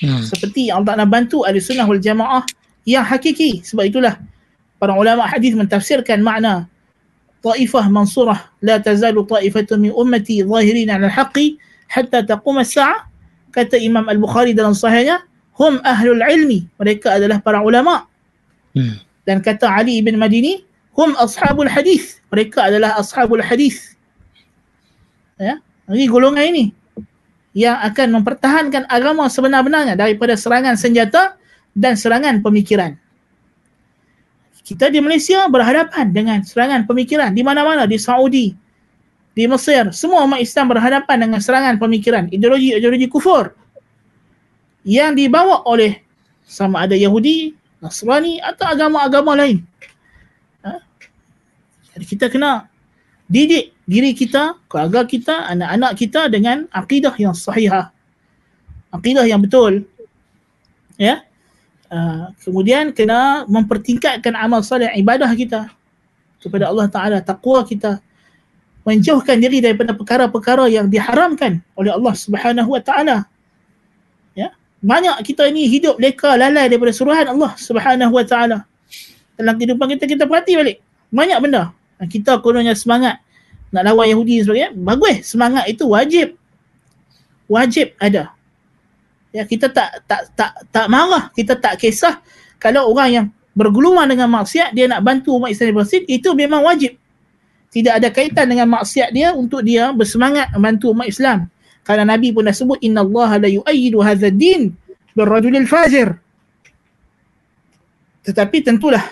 [0.03, 0.23] Hmm.
[0.23, 2.43] Seperti yang Allah nak bantu ahli sunnah wal jamaah
[2.89, 3.63] yang hakiki.
[3.63, 4.19] Sebab itulah
[4.83, 6.67] para ulama hadis mentafsirkan makna
[7.43, 11.59] taifah mansurah la tazalu taifatun min ummati zahirin ala al-haqqi
[11.91, 13.07] hatta taqum as-sa'ah
[13.51, 15.27] kata Imam Al-Bukhari dalam sahihnya
[15.59, 18.07] hum ahlul ilmi mereka adalah para ulama
[18.79, 18.97] hmm.
[19.27, 20.63] dan kata Ali ibn Madini
[20.95, 23.99] hum ashabul hadis mereka adalah ashabul hadis
[25.37, 25.59] ya
[25.91, 26.65] ini golongan ini
[27.53, 31.37] yang akan mempertahankan agama sebenar-benarnya daripada serangan senjata
[31.77, 32.97] dan serangan pemikiran.
[34.63, 38.57] Kita di Malaysia berhadapan dengan serangan pemikiran di mana-mana di Saudi,
[39.33, 43.53] di Mesir, semua umat Islam berhadapan dengan serangan pemikiran, ideologi-ideologi kufur
[44.85, 46.01] yang dibawa oleh
[46.45, 49.67] sama ada Yahudi, Nasrani atau agama-agama lain.
[50.63, 50.79] Ha?
[51.97, 52.72] Jadi kita kena
[53.33, 57.89] didik diri kita, keluarga kita, anak-anak kita dengan akidah yang sahihah.
[58.93, 59.89] Akidah yang betul.
[61.01, 61.25] Ya.
[61.89, 65.73] Uh, kemudian kena mempertingkatkan amal salih ibadah kita
[66.45, 68.05] kepada Allah Taala, takwa kita.
[68.83, 73.17] Menjauhkan diri daripada perkara-perkara yang diharamkan oleh Allah Subhanahu Wa Taala.
[74.37, 74.53] Ya.
[74.83, 78.59] Banyak kita ini hidup leka lalai daripada suruhan Allah Subhanahu Wa Taala.
[79.39, 80.77] Dalam kehidupan kita kita perhati balik.
[81.15, 81.73] Banyak benda
[82.09, 83.23] kita kononnya semangat
[83.73, 85.17] nak lawan Yahudi dan sebagainya, bagus.
[85.25, 86.37] Semangat itu wajib.
[87.49, 88.33] Wajib ada.
[89.33, 92.21] Ya, kita tak tak tak tak marah, kita tak kisah
[92.61, 93.27] kalau orang yang
[93.57, 96.95] bergelumang dengan maksiat dia nak bantu umat Islam bersih, itu memang wajib.
[97.73, 101.49] Tidak ada kaitan dengan maksiat dia untuk dia bersemangat membantu umat Islam.
[101.83, 104.77] Karena Nabi pun dah sebut inna Allah la yu'ayyidu hadha din
[105.17, 106.21] birrajulil fajir.
[108.23, 109.03] Tetapi tentulah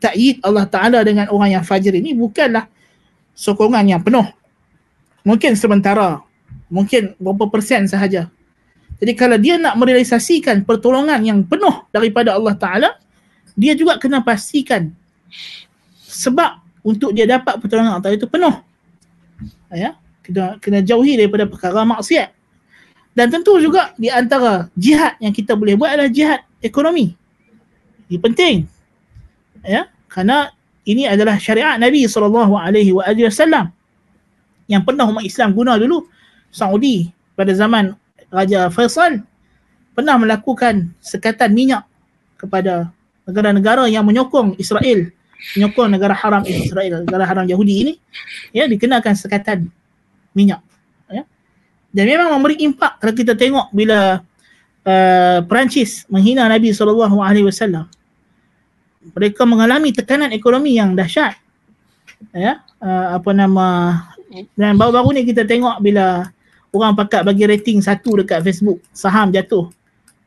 [0.00, 2.66] ta'yid Allah Ta'ala dengan orang yang fajir ini bukanlah
[3.36, 4.26] sokongan yang penuh.
[5.22, 6.24] Mungkin sementara.
[6.70, 8.30] Mungkin berapa persen sahaja.
[9.00, 12.90] Jadi kalau dia nak merealisasikan pertolongan yang penuh daripada Allah Ta'ala,
[13.56, 14.92] dia juga kena pastikan
[16.04, 18.54] sebab untuk dia dapat pertolongan Allah Ta'ala itu penuh.
[19.70, 19.96] Ya,
[20.26, 22.34] kena, kena jauhi daripada perkara maksiat.
[23.10, 27.16] Dan tentu juga di antara jihad yang kita boleh buat adalah jihad ekonomi.
[28.06, 28.79] Ini penting.
[29.64, 30.56] Ya, kerana
[30.88, 33.70] ini adalah syariat Nabi sallallahu alaihi wasallam.
[34.70, 36.06] Yang pernah umat Islam guna dulu.
[36.50, 37.94] Saudi pada zaman
[38.26, 39.22] Raja Faisal
[39.94, 41.86] pernah melakukan sekatan minyak
[42.34, 42.90] kepada
[43.22, 45.14] negara-negara yang menyokong Israel.
[45.54, 47.92] Menyokong negara haram Israel negara haram Yahudi ini
[48.52, 49.72] ya dikenakan sekatan
[50.36, 50.60] minyak
[51.08, 51.24] ya.
[51.94, 54.20] Dan memang memberi impak kalau kita tengok bila
[54.84, 57.88] uh, Perancis menghina Nabi sallallahu alaihi wasallam
[59.00, 61.36] mereka mengalami tekanan ekonomi yang dahsyat.
[62.36, 63.96] Ya, uh, apa nama
[64.54, 66.28] dan baru-baru ni kita tengok bila
[66.70, 69.72] orang pakat bagi rating satu dekat Facebook, saham jatuh.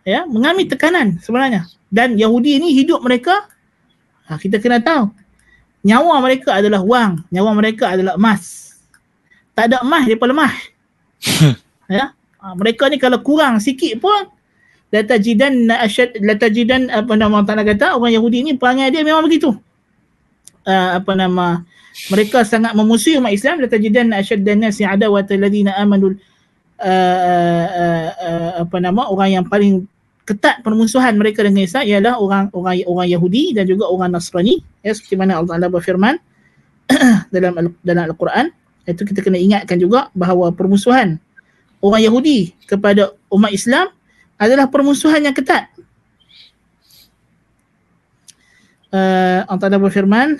[0.03, 1.69] Ya, mengalami tekanan sebenarnya.
[1.87, 3.45] Dan Yahudi ni hidup mereka
[4.27, 5.13] ha, kita kena tahu
[5.83, 8.73] nyawa mereka adalah wang, nyawa mereka adalah emas.
[9.53, 10.53] Tak ada emas dia lemah.
[12.01, 12.05] ya.
[12.43, 14.27] Ha, mereka ni kalau kurang sikit pun
[14.93, 19.25] la tajidan asyad la tajidan apa nama Allah kata orang Yahudi ni perangai dia memang
[19.25, 19.57] begitu.
[20.63, 21.65] Uh, apa nama
[22.13, 26.15] mereka sangat memusuhi umat Islam la tajidan asyad dan nasi adawat alladhina amanu uh,
[26.85, 29.89] uh, uh, apa nama orang yang paling
[30.23, 34.95] ketat permusuhan mereka dengan Islam ialah orang orang orang Yahudi dan juga orang Nasrani ya
[34.95, 36.15] seperti mana Allah Taala berfirman
[37.33, 38.45] dalam dalam Al-Quran
[38.87, 41.19] itu kita kena ingatkan juga bahawa permusuhan
[41.83, 43.91] orang Yahudi kepada umat Islam
[44.37, 45.69] adalah permusuhan yang ketat.
[48.93, 50.37] Uh, Allah Ta'ala berfirman,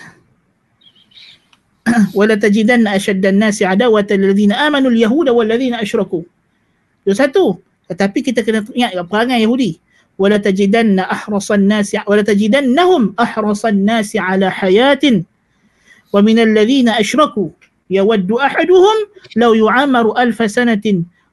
[2.18, 6.24] وَلَا تَجِدَنَّ أَشَدَّ النَّاسِ عَدَوَةً لِلَّذِينَ آمَنُوا الْيَهُودَ وَالَّذِينَ أَشْرَكُوا
[7.04, 7.60] Itu satu.
[7.92, 9.76] Tetapi kita kena ingat perangai Yahudi.
[10.16, 15.04] وَلَا تَجِدَنَّ أَحْرَصَ النَّاسِ وَلَا تَجِدَنَّهُمْ أَحْرَصَ النَّاسِ عَلَى حَيَاتٍ
[16.14, 17.50] وَمِنَ الَّذِينَ أَشْرَكُوا
[17.90, 18.98] يَوَدُّ أَحَدُهُمْ
[19.36, 20.86] لَوْ يُعَمَرُ أَلْفَ سَنَةٍ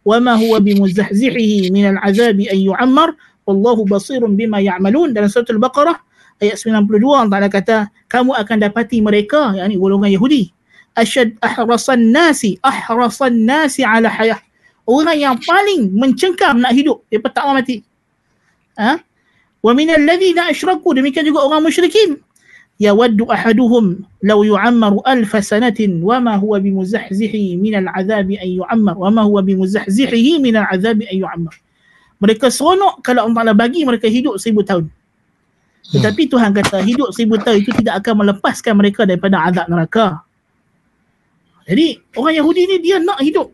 [0.05, 3.09] وما هو بمزحزحه من العذاب أن يعمر
[3.47, 5.97] والله بصير بما يعملون dalam surah Al-Baqarah
[6.41, 7.77] ayat 92 Allah kata
[8.09, 10.49] kamu akan dapati mereka yakni golongan Yahudi
[10.97, 14.41] asyad ahrasan nasi ahrasan nasi ala hayah
[14.89, 17.85] orang yang paling mencengkam nak hidup dia tak mau mati
[18.81, 18.99] ha
[19.61, 22.17] wa min alladhina asyraku demikian juga orang musyrikin
[22.81, 23.85] يود أحدهم
[24.23, 30.55] لو يعمر ألف سنة وما هو بمزحزحه من العذاب أن يعمر وما هو بمزحزحه من
[30.57, 31.55] العذاب أن يعمر
[32.21, 34.93] mereka seronok kalau Allah Ta'ala bagi mereka hidup seribu tahun.
[35.89, 40.21] Tetapi Tuhan kata hidup seribu tahun itu tidak akan melepaskan mereka daripada azab neraka.
[41.65, 43.49] Jadi orang Yahudi ni dia nak hidup.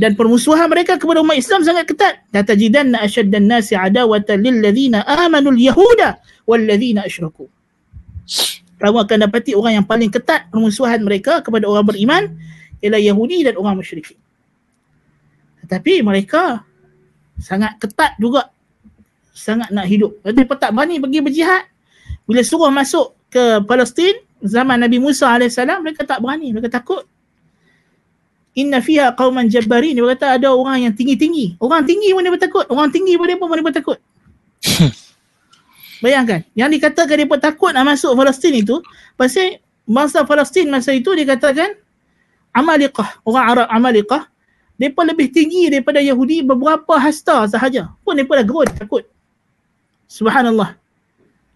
[0.00, 2.24] Dan permusuhan mereka kepada umat Islam sangat ketat.
[2.32, 6.16] La tajidanna ashaddan nasi adawatan lil ladzina amanu al yahuda
[6.48, 7.44] wal ladzina asyraku
[8.80, 12.22] kamu akan dapati orang yang paling ketat permusuhan mereka kepada orang beriman
[12.84, 14.12] ialah Yahudi dan orang musyrik.
[15.64, 16.60] Tetapi mereka
[17.40, 18.52] sangat ketat juga
[19.32, 20.20] sangat nak hidup.
[20.20, 21.64] Tapi tak berani pergi berjihad.
[22.28, 26.52] Bila suruh masuk ke Palestin zaman Nabi Musa AS, mereka tak berani.
[26.52, 27.08] Mereka takut.
[28.54, 29.98] Inna fiha qauman jabbarin.
[29.98, 31.58] Dia kata ada orang yang tinggi-tinggi.
[31.58, 32.64] Orang tinggi pun dia takut.
[32.70, 33.98] Orang tinggi pun dia pun dia takut.
[36.04, 38.76] Bayangkan, yang dikatakan dia takut nak masuk Palestin itu,
[39.16, 39.56] pasal
[39.88, 41.80] masa Palestin masa itu dikatakan
[42.52, 44.28] Amalikah, orang Arab Amalikah,
[44.76, 47.88] mereka lebih tinggi daripada Yahudi beberapa hasta sahaja.
[48.04, 49.04] Pun mereka dah gerut, takut.
[50.04, 50.76] Subhanallah.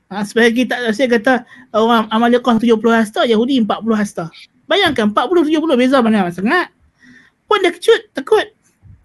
[0.08, 1.44] Ha, sebagai kita saya kata
[1.76, 4.32] orang Amalikah 70 hasta, Yahudi 40 hasta.
[4.64, 6.72] Bayangkan 40 70 beza mana sangat.
[7.44, 8.48] Pun dia kecut, takut.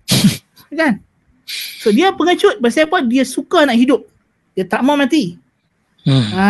[0.80, 1.04] kan?
[1.84, 3.04] So dia pengecut pasal apa?
[3.04, 4.08] Dia suka nak hidup
[4.54, 5.38] dia tak mau mati.
[6.04, 6.26] Hmm.
[6.36, 6.48] Ha,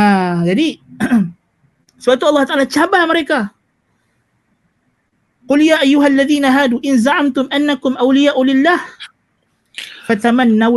[0.47, 0.79] jadi
[2.01, 3.51] sebab tu Allah Taala cabar mereka.
[5.43, 8.79] Qul ya ayyuhalladzina hadu in za'amtum annakum awliya'u lillah
[10.07, 10.71] fatamannaw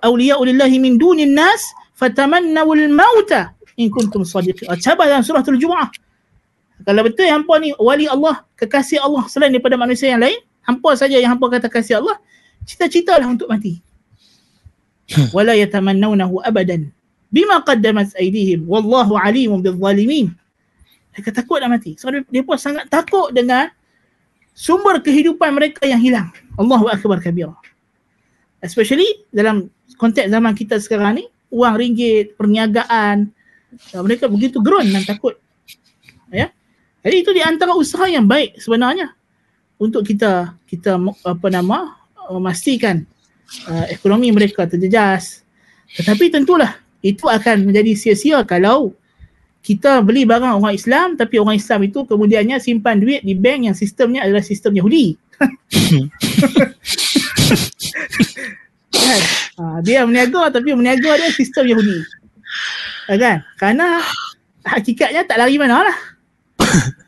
[0.00, 1.60] awliya'u lillahi min dunin nas
[1.96, 4.68] fatamannaw al-mauta in kuntum sadiqin.
[4.80, 5.88] Cabar dalam surah Al-Jumu'ah.
[6.82, 11.18] Kalau betul hampa ni wali Allah, kekasih Allah selain daripada manusia yang lain, hampa saja
[11.18, 12.16] yang hampa kata kasih Allah,
[12.64, 13.82] cita-citalah untuk mati.
[15.36, 16.78] ولا يتمنونه ابدا
[17.32, 20.28] بما قدمت ايديهم والله عليم بالظالمين
[21.18, 21.98] mereka takut nak mati.
[21.98, 23.66] Sebab so, dia, sangat takut dengan
[24.54, 26.30] sumber kehidupan mereka yang hilang.
[26.54, 27.58] Allahu akbar kabira
[28.62, 33.30] especially dalam konteks zaman kita sekarang ni wang ringgit perniagaan
[33.94, 35.38] uh, mereka begitu gerun dan takut.
[36.28, 36.52] Ya?
[37.02, 39.14] Jadi itu di antara usaha yang baik sebenarnya
[39.78, 41.96] untuk kita kita apa nama
[42.28, 43.06] memastikan
[43.68, 45.42] uh, ekonomi mereka terjejas.
[45.96, 48.92] Tetapi tentulah itu akan menjadi sia-sia kalau
[49.62, 53.76] kita beli barang orang Islam tapi orang Islam itu kemudiannya simpan duit di bank yang
[53.76, 55.18] sistemnya adalah sistem Yahudi.
[58.92, 59.20] kan?
[59.58, 61.98] Ha, dia meniaga tapi meniaga dia sistem Yahudi.
[63.08, 63.36] Ha, kan?
[63.58, 64.00] Karena
[64.64, 65.98] hakikatnya tak lari mana lah.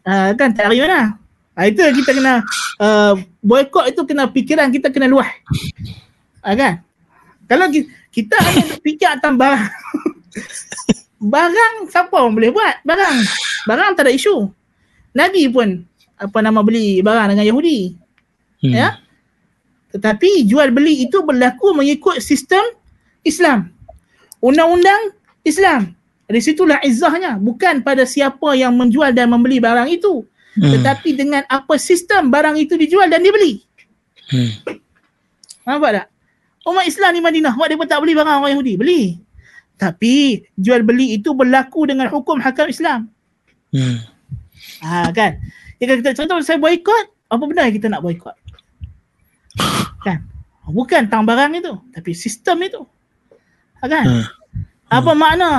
[0.06, 1.16] Ha, kan tak lari mana.
[1.56, 2.44] Ha, itu kita kena
[2.80, 3.12] uh,
[3.44, 5.28] boykot itu kena fikiran kita kena luah.
[6.40, 6.74] Ha, kan?
[7.50, 7.66] Kalau
[8.10, 9.64] kita hanya fikir atas barang.
[11.20, 12.80] Barang siapa orang boleh buat?
[12.80, 13.16] Barang.
[13.68, 14.48] Barang tak ada isu.
[15.12, 15.84] Nabi pun
[16.16, 17.92] apa nama beli barang dengan Yahudi.
[18.64, 18.72] Hmm.
[18.72, 18.88] ya?
[19.92, 22.64] Tetapi jual beli itu berlaku mengikut sistem
[23.20, 23.68] Islam.
[24.40, 25.12] Undang-undang
[25.44, 25.92] Islam.
[26.24, 27.36] Dari situlah izzahnya.
[27.36, 30.24] Bukan pada siapa yang menjual dan membeli barang itu.
[30.50, 30.66] Hmm.
[30.66, 33.62] tetapi dengan apa sistem barang itu dijual dan dibeli.
[34.34, 34.50] Hmm.
[35.62, 36.06] nampak tak
[36.68, 39.02] umat Islam di Madinah mak dia tak beli barang orang Yahudi beli
[39.80, 43.08] tapi jual beli itu berlaku dengan hukum hakam Islam.
[43.72, 44.04] Hmm.
[44.84, 45.40] Ha, kan?
[45.80, 48.36] Jika kita contoh saya boykot, apa benda yang kita nak boykot?
[50.04, 50.28] Kan?
[50.68, 52.84] Bukan tang barang itu, tapi sistem itu.
[53.80, 54.04] Ha, kan?
[54.04, 54.24] Hmm.
[54.92, 55.18] Apa hmm.
[55.18, 55.50] makna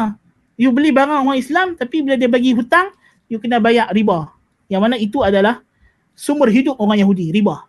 [0.55, 2.93] you beli barang orang Islam tapi bila dia bagi hutang,
[3.25, 4.29] you kena bayar riba.
[4.69, 5.65] Yang mana itu adalah
[6.13, 7.65] sumber hidup orang Yahudi, riba.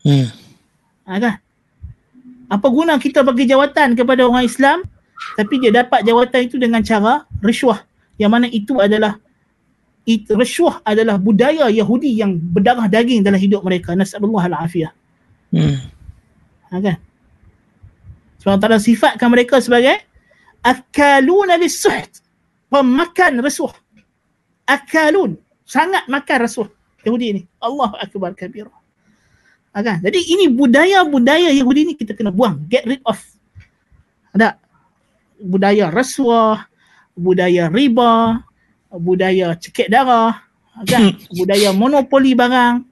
[0.00, 0.32] Hmm.
[1.04, 1.43] Ha, kan?
[2.48, 4.84] Apa guna kita bagi jawatan kepada orang Islam
[5.34, 7.82] tapi dia dapat jawatan itu dengan cara risuah
[8.20, 9.18] yang mana itu adalah
[10.04, 13.96] it, risuah adalah budaya Yahudi yang berdarah daging dalam hidup mereka.
[13.96, 14.92] Nasallallahu alafiyah
[15.56, 15.76] hmm.
[16.70, 16.96] ha, kan?
[18.44, 20.04] Sebab tak sifatkan mereka sebagai
[20.60, 22.20] akalun lisuht
[22.68, 23.74] pemakan rasuah
[24.68, 25.40] akalun.
[25.64, 26.68] Sangat makan rasuah
[27.08, 28.83] Yahudi ini Allah akbar kabir ha,
[29.82, 29.98] kan?
[29.98, 33.18] jadi ini budaya-budaya Yahudi ini kita kena buang get rid of
[34.34, 34.58] ada
[35.38, 36.66] budaya rasuah,
[37.14, 38.42] budaya riba,
[38.90, 40.42] budaya cekik darah,
[40.86, 41.14] kan?
[41.38, 42.82] budaya monopoli barang.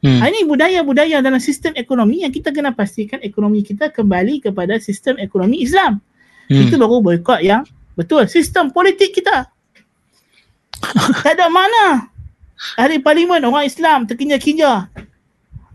[0.00, 0.20] Hmm.
[0.22, 5.64] Ini budaya-budaya dalam sistem ekonomi yang kita kena pastikan ekonomi kita kembali kepada sistem ekonomi
[5.64, 6.00] Islam.
[6.48, 6.64] Hmm.
[6.64, 8.24] Itu baru boykot yang betul.
[8.28, 9.48] Sistem politik kita.
[11.24, 12.12] tak ada mana
[12.76, 14.92] ahli parlimen orang Islam terkinja-kinja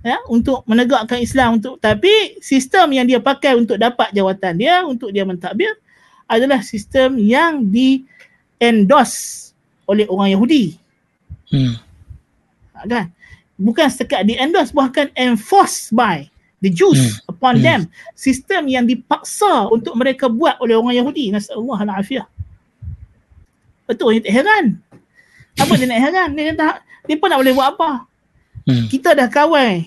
[0.02, 5.14] ya untuk menegakkan Islam untuk tapi sistem yang dia pakai untuk dapat jawatan dia untuk
[5.14, 5.70] dia mentadbir
[6.26, 8.08] adalah sistem yang di
[8.62, 9.52] endorse
[9.90, 10.80] oleh orang Yahudi.
[11.52, 11.76] Hmm.
[12.88, 13.12] Kan?
[13.60, 16.32] Bukan sekat di endorse bahkan enforced by
[16.64, 17.36] the Jews hmm.
[17.36, 17.66] upon hmm.
[17.66, 17.82] them.
[18.16, 21.36] Sistem yang dipaksa untuk mereka buat oleh orang Yahudi.
[21.36, 22.24] Nasallahu alaihi
[23.90, 24.66] Betul, dia tak heran.
[25.60, 26.30] Apa dia nak heran?
[26.32, 26.80] Dia kata,
[27.12, 28.08] dia pun nak boleh buat apa?
[28.68, 28.86] Hmm.
[28.90, 29.86] Kita dah kawai.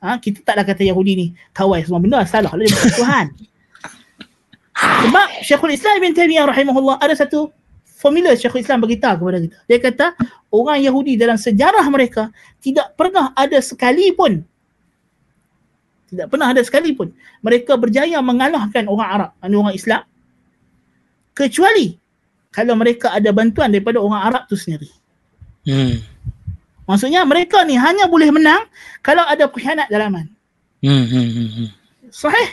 [0.00, 1.26] Ha, kita tak dah kata Yahudi ni
[1.56, 2.52] kawai semua benda salah.
[2.54, 3.26] Dia bukan Tuhan.
[4.76, 7.48] Sebab Syekhul Islam Ibn Taymiyyah rahimahullah ada satu
[7.96, 9.56] formula Syekhul Islam beritahu kepada kita.
[9.64, 10.06] Dia kata
[10.52, 12.28] orang Yahudi dalam sejarah mereka
[12.60, 14.44] tidak pernah ada sekali pun
[16.06, 17.10] tidak pernah ada sekali pun
[17.42, 20.02] mereka berjaya mengalahkan orang Arab dan orang Islam
[21.34, 21.98] kecuali
[22.54, 24.88] kalau mereka ada bantuan daripada orang Arab tu sendiri.
[25.66, 26.00] Hmm.
[26.86, 28.62] Maksudnya mereka ni hanya boleh menang
[29.02, 30.30] kalau ada pengkhianat dalaman.
[30.80, 31.68] Hmm, hmm, hmm, hmm.
[32.14, 32.48] Sahih?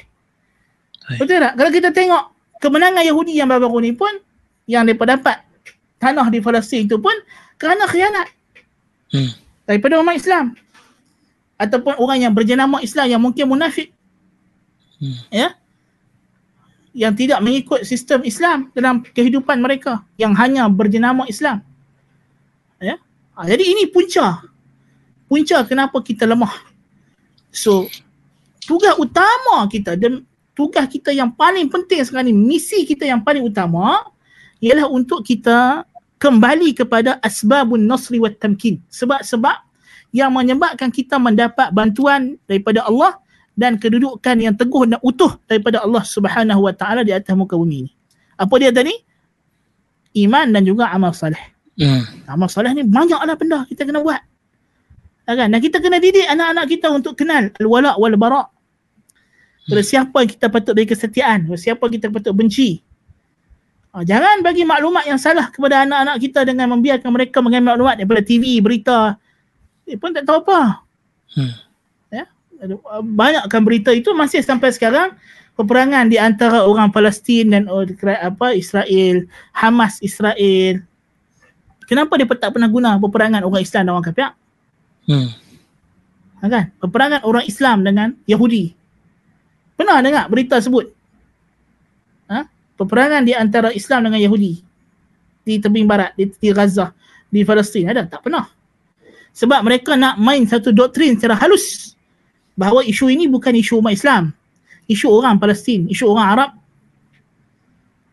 [1.21, 1.53] Betul tak?
[1.53, 2.23] Kalau kita tengok
[2.57, 4.09] kemenangan Yahudi yang baru-baru ni pun
[4.65, 5.43] yang mereka dapat
[5.99, 7.13] tanah di Palestin itu pun
[7.59, 8.27] kerana khianat
[9.11, 9.31] hmm.
[9.67, 10.55] daripada umat Islam
[11.59, 13.91] ataupun orang yang berjenama Islam yang mungkin munafik
[14.99, 15.19] hmm.
[15.31, 15.55] ya
[16.93, 21.63] yang tidak mengikut sistem Islam dalam kehidupan mereka yang hanya berjenama Islam
[23.35, 24.41] ha, jadi ini punca
[25.29, 26.53] punca kenapa kita lemah
[27.53, 27.85] so
[28.63, 30.23] tugas utama kita dan
[30.57, 34.05] tugas kita yang paling penting sekarang ni, misi kita yang paling utama
[34.61, 35.83] ialah untuk kita
[36.21, 38.79] kembali kepada asbabun nasri wa tamkin.
[38.87, 39.59] Sebab-sebab
[40.15, 43.19] yang menyebabkan kita mendapat bantuan daripada Allah
[43.57, 47.89] dan kedudukan yang teguh dan utuh daripada Allah Subhanahu wa taala di atas muka bumi
[47.89, 47.91] ini.
[48.39, 48.93] Apa dia tadi?
[50.13, 51.52] Iman dan juga amal soleh.
[51.73, 52.05] Hmm.
[52.29, 54.21] Amal soleh ni banyaklah benda kita kena buat.
[55.25, 55.49] Kan?
[55.49, 58.53] Dan kita kena didik anak-anak kita untuk kenal al-wala wal bara'
[59.63, 59.89] Pada hmm.
[59.89, 62.83] siapa kita patut beri kesetiaan, pada siapa kita patut benci.
[63.95, 68.21] Ha, jangan bagi maklumat yang salah kepada anak-anak kita dengan membiarkan mereka mengambil maklumat daripada
[68.27, 69.15] TV, berita.
[69.87, 70.83] Dia pun tak tahu apa.
[71.31, 71.53] Hmm.
[72.11, 72.25] Ya?
[73.07, 75.15] Banyakkan berita itu masih sampai sekarang
[75.55, 77.63] peperangan di antara orang Palestin dan
[78.19, 79.23] apa Israel,
[79.55, 80.83] Hamas Israel.
[81.85, 84.29] Kenapa dia tak pernah guna peperangan orang Islam dan orang kafir?
[85.03, 85.29] Hmm.
[86.39, 86.65] Ha, kan?
[86.79, 88.75] Peperangan orang Islam dengan Yahudi.
[89.75, 90.91] Pernah dengar berita sebut?
[92.31, 92.47] Ha?
[92.79, 94.63] Peperangan di antara Islam dengan Yahudi
[95.43, 96.95] di tebing barat, di, di Gaza,
[97.27, 97.91] di Palestin.
[97.91, 98.07] Ada?
[98.07, 98.47] Tak pernah.
[99.33, 101.97] Sebab mereka nak main satu doktrin secara halus
[102.53, 104.31] bahawa isu ini bukan isu umat Islam
[104.87, 106.49] isu orang Palestin, isu orang Arab.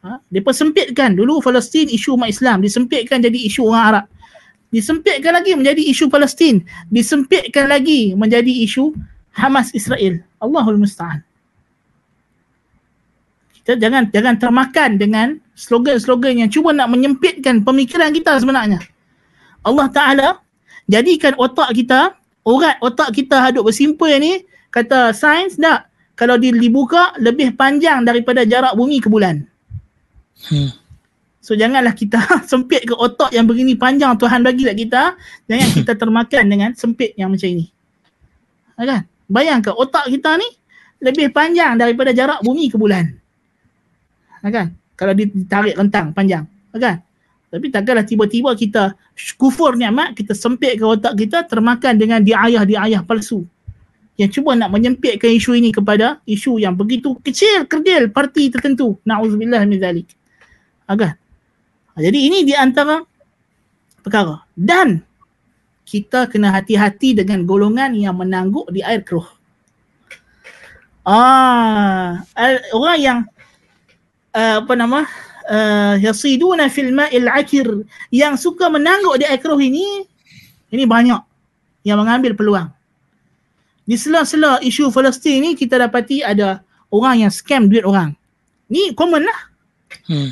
[0.01, 0.17] Ha?
[0.33, 4.05] Mereka sempitkan dulu Palestin isu umat Islam, disempitkan jadi isu orang Arab.
[4.71, 8.95] Disempitkan lagi menjadi isu Palestin, disempitkan lagi menjadi isu
[9.35, 10.23] Hamas Israel.
[10.41, 11.21] Allahul Musta'an.
[13.61, 18.81] Kita jangan jangan termakan dengan slogan-slogan yang cuba nak menyempitkan pemikiran kita sebenarnya.
[19.61, 20.29] Allah Ta'ala
[20.89, 22.17] jadikan otak kita,
[22.49, 28.73] urat otak kita hadut bersimpul ni, kata sains tak, kalau dibuka lebih panjang daripada jarak
[28.73, 29.50] bumi ke bulan.
[30.49, 30.73] Hmm.
[31.41, 35.03] So janganlah kita sempit ke otak yang begini panjang Tuhan bagi dekat kita,
[35.49, 37.67] jangan kita termakan dengan sempit yang macam ini.
[38.77, 39.01] Ha, kan?
[39.29, 40.49] Bayangkan otak kita ni
[41.01, 43.09] lebih panjang daripada jarak bumi ke bulan.
[44.41, 44.73] Ha, kan?
[44.97, 46.45] Kalau ditarik rentang panjang.
[46.73, 46.97] Ha, kan?
[47.51, 48.95] Tapi takkanlah tiba-tiba kita
[49.35, 53.43] kufur ni'mat, kita sempit ke otak kita termakan dengan diayah-diayah palsu
[54.21, 59.65] yang cuba nak menyempitkan isu ini kepada isu yang begitu kecil kerdil parti tertentu na'udzubillah
[59.65, 60.13] min zalik
[60.91, 61.15] agar
[61.95, 63.07] jadi ini di antara
[64.03, 65.07] perkara dan
[65.87, 69.27] kita kena hati-hati dengan golongan yang menangguk di air keruh
[71.07, 72.19] ah
[72.75, 73.19] orang yang
[74.35, 75.07] uh, apa nama
[75.47, 77.67] uh, yasiduna fil ma'il akir
[78.11, 80.03] yang suka menangguk di air keruh ini
[80.75, 81.23] ini banyak
[81.87, 82.69] yang mengambil peluang
[83.91, 86.63] di sela-sela isu Palestin ni kita dapati ada
[86.95, 88.15] orang yang scam duit orang.
[88.71, 89.41] Ni common lah.
[90.07, 90.31] Hmm.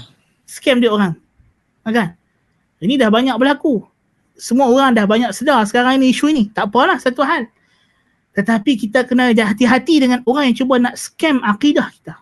[0.48, 1.12] Scam duit orang.
[1.84, 2.08] Ha, kan?
[2.80, 3.84] Ini dah banyak berlaku.
[4.38, 6.48] Semua orang dah banyak sedar sekarang ini isu ini.
[6.48, 7.44] Tak apalah satu hal.
[8.32, 12.14] Tetapi kita kena hati-hati dengan orang yang cuba nak scam akidah kita.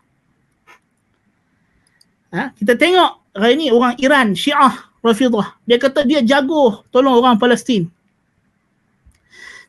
[2.34, 2.50] Ha?
[2.56, 4.74] Kita tengok hari ini orang Iran, Syiah,
[5.04, 5.60] Rafidah.
[5.68, 7.86] Dia kata dia jago tolong orang Palestin.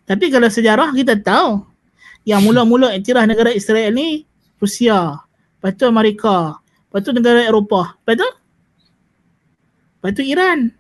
[0.08, 1.68] Tapi kalau sejarah kita tahu
[2.24, 4.24] yang mula-mula iktiraf negara Israel ni
[4.56, 5.20] Rusia,
[5.60, 8.28] lepas tu Amerika, lepas tu negara Eropah, lepas tu
[10.08, 10.72] lepas tu Iran.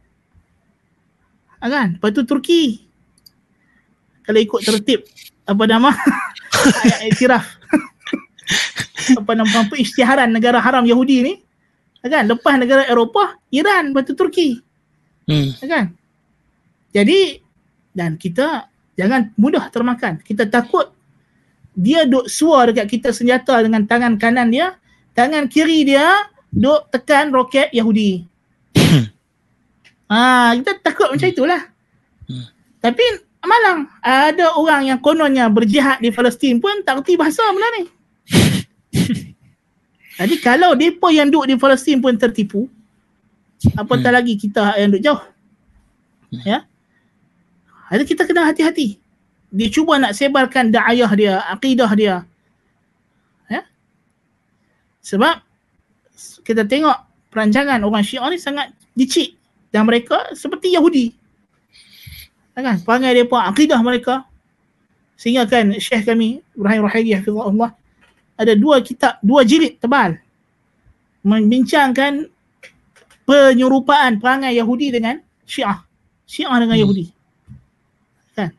[1.59, 1.99] Ha, kan?
[1.99, 2.87] Lepas tu Turki.
[4.23, 5.03] Kalau ikut tertib
[5.43, 5.91] apa nama
[6.87, 7.43] ayat iktiraf.
[9.19, 11.33] apa nama apa isytiharan negara haram Yahudi ni.
[11.99, 12.23] Ha, kan?
[12.23, 14.63] Lepas negara Eropah, Iran, lepas tu Turki.
[15.27, 15.51] Hmm.
[15.59, 15.85] Ha, kan?
[16.95, 17.43] Jadi
[17.91, 20.23] dan kita jangan mudah termakan.
[20.23, 20.87] Kita takut
[21.75, 24.79] dia duk suar dekat kita senjata dengan tangan kanan dia,
[25.11, 28.36] tangan kiri dia duk tekan roket Yahudi.
[30.11, 31.61] Ah, kita takut macam itulah.
[32.27, 32.45] Hmm.
[32.84, 33.03] Tapi
[33.47, 37.84] malang ada orang yang kononnya berjihad di Palestin pun tak reti bahasa benda ni.
[40.19, 42.67] Jadi kalau depa yang duduk di Palestin pun tertipu,
[43.77, 44.17] apatah hmm.
[44.17, 45.23] lagi kita yang duduk jauh.
[46.34, 46.43] Hmm.
[46.43, 46.59] Ya.
[47.88, 48.99] Jadi kita kena hati-hati.
[49.47, 52.15] Dia cuba nak sebarkan da'ayah dia, akidah dia.
[53.47, 53.63] Ya?
[54.99, 55.39] Sebab
[56.43, 56.97] kita tengok
[57.31, 59.36] perancangan orang Syiah ni sangat dicik
[59.72, 61.11] dan mereka seperti Yahudi.
[62.57, 62.81] Kan?
[62.81, 64.15] Perangai mereka, akidah mereka.
[65.18, 67.73] Sehingga kan syekh kami, Ibrahim Rahayri, Hafizullah,
[68.38, 70.18] ada dua kitab, dua jilid tebal.
[71.26, 72.30] Membincangkan
[73.27, 75.84] penyerupaan perangai Yahudi dengan syiah.
[76.26, 76.84] Syiah dengan hmm.
[76.85, 77.06] Yahudi.
[78.34, 78.49] Kan?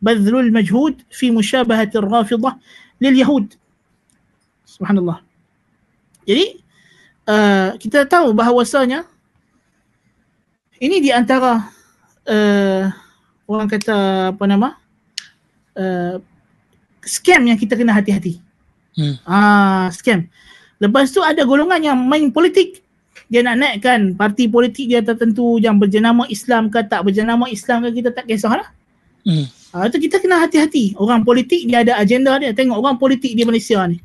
[0.00, 2.56] Badzlul majhud fi musyabahatir rafidah
[3.00, 3.46] lil Yahud.
[4.66, 5.20] Subhanallah.
[6.24, 6.60] Jadi,
[7.28, 9.11] uh, kita tahu bahawasanya
[10.82, 11.70] ini di antara
[12.26, 12.82] uh,
[13.46, 13.96] orang kata
[14.34, 14.74] apa nama
[15.78, 16.18] uh,
[17.06, 18.42] scam yang kita kena hati-hati.
[18.98, 19.14] Hmm.
[19.22, 20.26] Ah, scam.
[20.82, 22.82] Lepas tu ada golongan yang main politik.
[23.30, 28.02] Dia nak naikkan parti politik dia tertentu yang berjenama Islam ke tak berjenama Islam ke
[28.02, 28.66] kita tak kisahlah.
[29.22, 29.46] Hmm.
[29.72, 30.98] Ha, itu kita kena hati-hati.
[30.98, 32.52] Orang politik dia ada agenda dia.
[32.52, 34.02] Tengok orang politik di Malaysia ni.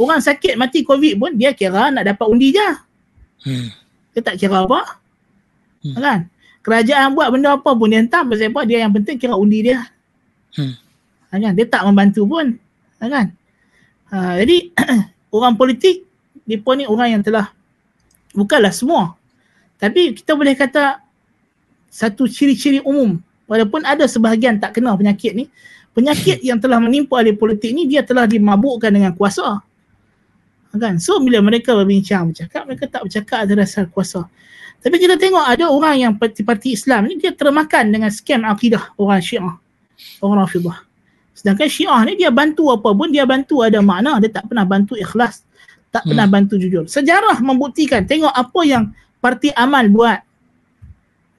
[0.00, 2.70] Orang sakit mati COVID pun dia kira nak dapat undi je.
[3.44, 3.68] Hmm.
[4.16, 4.99] Dia tak kira apa.
[5.84, 5.96] Hmm.
[5.96, 6.20] Kan?
[6.60, 8.28] Kerajaan buat benda apa pun dia hentam.
[8.28, 8.62] Pasal apa?
[8.68, 9.86] Dia yang penting kira undi dia.
[10.56, 10.76] Hmm.
[11.30, 11.52] Ha, kan?
[11.56, 12.46] Dia tak membantu pun.
[13.00, 13.26] Ha, kan?
[14.10, 14.56] Ha, jadi
[15.36, 16.04] orang politik
[16.66, 17.54] pun ni orang yang telah
[18.34, 19.14] bukanlah semua.
[19.80, 21.00] Tapi kita boleh kata
[21.90, 23.18] satu ciri-ciri umum
[23.50, 25.50] walaupun ada sebahagian tak kena penyakit ni
[25.90, 29.58] penyakit yang telah menimpa ahli politik ni dia telah dimabukkan dengan kuasa
[30.70, 34.22] kan so bila mereka berbincang bercakap mereka tak bercakap atas dasar kuasa
[34.80, 39.20] tapi kita tengok ada orang yang parti-parti Islam ni dia termakan dengan scam akidah orang
[39.20, 39.56] Syiah
[40.24, 40.78] orang Rafidah
[41.36, 44.96] sedangkan Syiah ni dia bantu apa pun dia bantu ada makna dia tak pernah bantu
[44.96, 45.44] ikhlas
[45.90, 46.34] tak pernah hmm.
[46.34, 46.86] bantu jujur.
[46.86, 50.22] Sejarah membuktikan tengok apa yang parti amal buat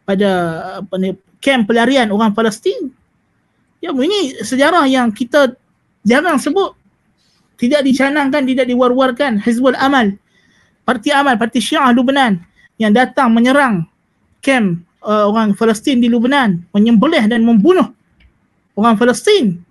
[0.03, 0.29] pada
[0.83, 2.91] apa ni kem pelarian orang Palestin.
[3.79, 5.55] Ya ini sejarah yang kita
[6.03, 6.75] jarang sebut
[7.57, 10.13] tidak dicanangkan, tidak diwar-warkan Hizbul Amal.
[10.81, 12.41] Parti amal, parti syiah Lubnan
[12.81, 13.85] yang datang menyerang
[14.41, 17.93] kem uh, orang Palestin di Lubnan menyembelih dan membunuh
[18.73, 19.61] orang Palestin.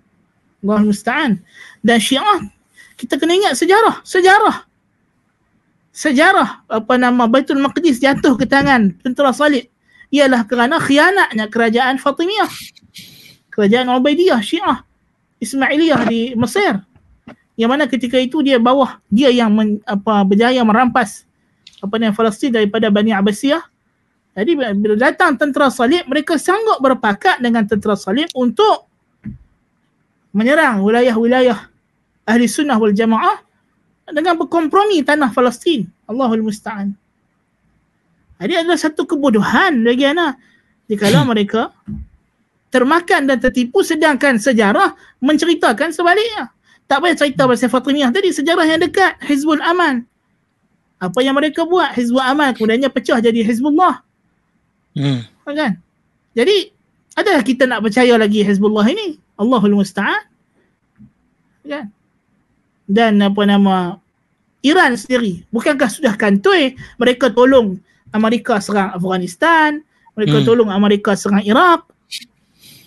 [0.63, 1.41] Allah Musta'an.
[1.83, 2.47] Dan syiah
[2.95, 4.63] kita kena ingat sejarah sejarah.
[5.91, 9.67] Sejarah apa nama Baitul Maqdis jatuh ke tangan tentera salib.
[10.07, 12.51] Ialah kerana khianatnya kerajaan Fatimiyah.
[13.51, 14.87] Kerajaan Ubaidiyah Syiah
[15.41, 16.77] Ismailiyah di Mesir.
[17.57, 21.25] Yang mana ketika itu dia bawah dia yang men, apa berjaya merampas
[21.81, 23.63] apa ni Palestin daripada Bani Abbasiyah.
[24.31, 28.87] Jadi bila datang tentera salib mereka sanggup berpakat dengan tentera salib untuk
[30.31, 31.67] menyerang wilayah-wilayah
[32.23, 33.43] ahli sunnah wal jamaah
[34.07, 35.83] dengan berkompromi tanah Palestin.
[36.07, 36.95] Allahul Musta'an.
[38.41, 40.39] Jadi adalah satu kebodohan bagi anak.
[40.87, 41.75] Jika mereka
[42.71, 46.55] termakan dan tertipu sedangkan sejarah menceritakan sebaliknya.
[46.87, 50.10] Tak payah cerita pasal Fatimiyah tadi sejarah yang dekat Hizbul Aman.
[51.01, 54.05] Apa yang mereka buat Hizbul Aman kemudiannya pecah jadi Hizbullah.
[54.93, 55.25] Hmm.
[55.49, 55.81] Kan?
[56.37, 56.69] Jadi
[57.17, 59.17] adakah kita nak percaya lagi Hizbullah ini?
[59.33, 60.29] Allahul Musta'an.
[61.65, 61.89] Kan?
[62.85, 63.97] Dan apa nama
[64.61, 67.81] Iran sendiri bukankah sudah kantoi mereka tolong
[68.13, 69.81] Amerika serang Afghanistan,
[70.13, 70.45] mereka hmm.
[70.45, 71.81] tolong Amerika serang Iraq.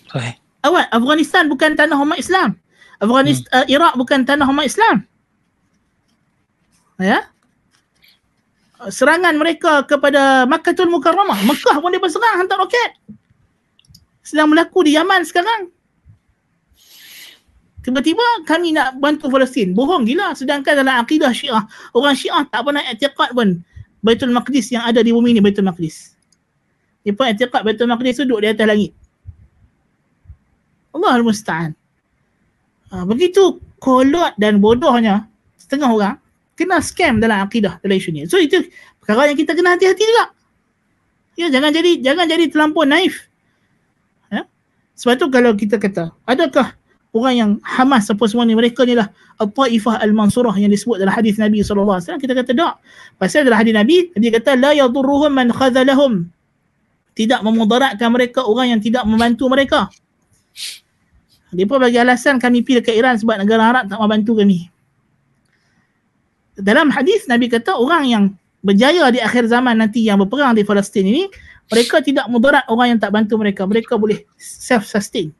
[0.07, 0.39] Okay.
[0.63, 2.55] Awak Afghanistan bukan tanah umat Islam.
[3.03, 3.59] Afghanistan hmm.
[3.59, 5.03] uh, Iraq bukan tanah umat Islam.
[6.95, 7.27] Ya.
[8.75, 12.91] Serangan mereka kepada Makkatul Mukarramah, Mekah pun dia hantar roket.
[14.19, 15.71] Sedang berlaku di Yaman sekarang.
[17.85, 19.77] Tiba-tiba kami nak bantu Palestin.
[19.77, 20.33] Bohong gila.
[20.33, 23.61] Sedangkan dalam akidah Syiah, orang Syiah tak pernah etiqat pun
[24.01, 26.17] Baitul Maqdis yang ada di bumi ni Baitul Maqdis.
[27.05, 28.91] Dia pun etiqat Baitul Maqdis duduk di atas langit.
[30.97, 31.71] Allah al-Musta'an.
[32.89, 35.29] Ha, begitu kolot dan bodohnya
[35.61, 36.17] setengah orang
[36.55, 38.25] kena scam dalam akidah dalam isu ni.
[38.25, 38.63] So itu
[39.03, 40.25] perkara yang kita kena hati-hati juga.
[41.35, 43.27] Ya jangan jadi jangan jadi terlampau naif.
[44.31, 44.47] Ya.
[44.95, 46.73] Sebab tu kalau kita kata adakah
[47.11, 51.35] orang yang Hamas apa semua ni mereka ni lah Al-Taifah Al-Mansurah yang disebut dalam hadis
[51.35, 52.73] Nabi SAW kita kata tak.
[53.19, 56.31] Pasal dalam hadis Nabi dia kata la yadurruhum man khadhalahum.
[57.15, 59.87] Tidak memudaratkan mereka orang yang tidak membantu mereka.
[61.55, 64.74] Dia pun bagi alasan kami pergi dekat Iran sebab negara Arab tak mau bantu kami.
[66.55, 68.23] Dalam hadis Nabi kata orang yang
[68.63, 71.29] berjaya di akhir zaman nanti yang berperang di Palestin ini
[71.69, 73.65] mereka tidak mudarat orang yang tak bantu mereka.
[73.65, 75.33] Mereka boleh self sustain.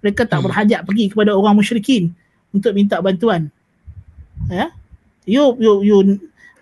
[0.00, 0.46] Mereka tak hmm.
[0.48, 2.12] berhajat pergi kepada orang musyrikin
[2.52, 3.48] untuk minta bantuan.
[4.48, 4.72] Ya.
[5.26, 5.98] You you you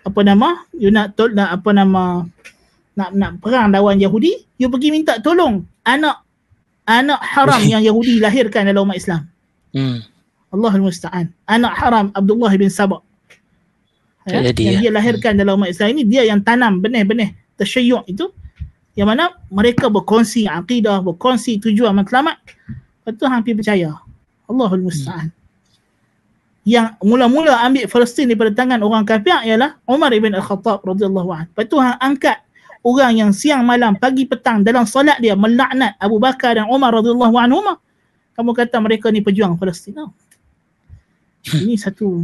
[0.03, 0.65] apa nama?
[0.75, 2.25] You nak tol nak apa nama?
[2.95, 6.23] Nak nak perang lawan Yahudi, you pergi minta tolong anak
[6.87, 9.27] anak haram yang Yahudi lahirkan dalam umat Islam.
[9.75, 9.99] Hmm.
[10.55, 11.31] Allahul Musta'an.
[11.43, 13.03] Anak haram Abdullah bin Sabah.
[14.25, 14.89] Ya, yang ya.
[14.89, 18.33] dia lahirkan dalam umat Islam ini dia yang tanam benih-benih tersyuk itu
[18.97, 22.39] yang mana mereka berkongsi akidah, berkongsi tujuan matlamat.
[23.05, 24.01] Lepas hampir percaya.
[24.49, 25.29] Allahul Musta'an.
[25.29, 25.43] Hmm.
[26.65, 31.49] Yang mula-mula ambil Palestin daripada tangan orang kafir ialah Umar ibn Al-Khattab radhiyallahu anhu.
[31.53, 32.41] Lepas tu angkat
[32.85, 37.33] orang yang siang malam pagi petang dalam solat dia melaknat Abu Bakar dan Umar radhiyallahu
[37.33, 37.65] anhu
[38.37, 39.97] kamu kata mereka ni pejuang Palestin
[41.49, 42.21] ini satu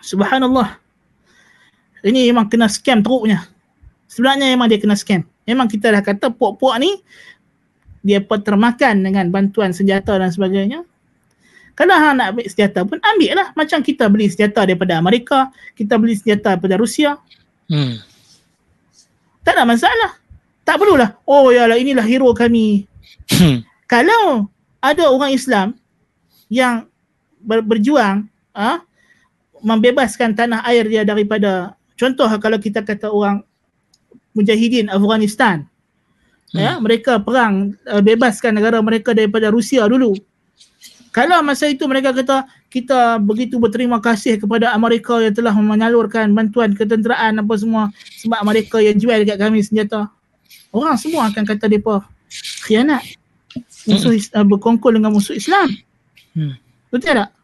[0.00, 0.80] subhanallah
[2.04, 3.46] ini memang kena scam teruknya
[4.06, 7.00] sebenarnya memang dia kena scam memang kita dah kata puak-puak ni
[8.00, 10.84] dia termakan dengan bantuan senjata dan sebagainya
[11.76, 15.96] kalau hang nak ambil senjata pun ambil lah macam kita beli senjata daripada Amerika kita
[16.00, 17.16] beli senjata daripada Rusia
[17.68, 18.10] hmm.
[19.40, 20.10] Tak ada masalah.
[20.62, 21.16] Tak perlulah.
[21.24, 22.84] Oh ya lah inilah hero kami.
[23.32, 23.64] Hmm.
[23.88, 24.46] Kalau
[24.78, 25.74] ada orang Islam
[26.46, 26.86] yang
[27.40, 28.82] ber- berjuang ah ha,
[29.62, 33.44] membebaskan tanah air dia daripada contoh kalau kita kata orang
[34.32, 35.68] mujahidin Afghanistan
[36.56, 36.56] hmm.
[36.56, 40.16] ya mereka perang uh, bebaskan negara mereka daripada Rusia dulu
[41.10, 46.70] kalau masa itu mereka kata kita begitu berterima kasih kepada Amerika yang telah menyalurkan bantuan
[46.70, 47.90] ketenteraan apa semua
[48.22, 50.06] sebab Amerika yang jual dekat kami senjata.
[50.70, 52.06] Orang semua akan kata depa
[52.62, 53.02] khianat.
[53.90, 55.74] Musuh uh, berkongkol dengan musuh Islam.
[56.30, 56.54] Hmm.
[56.94, 57.34] Betul tak?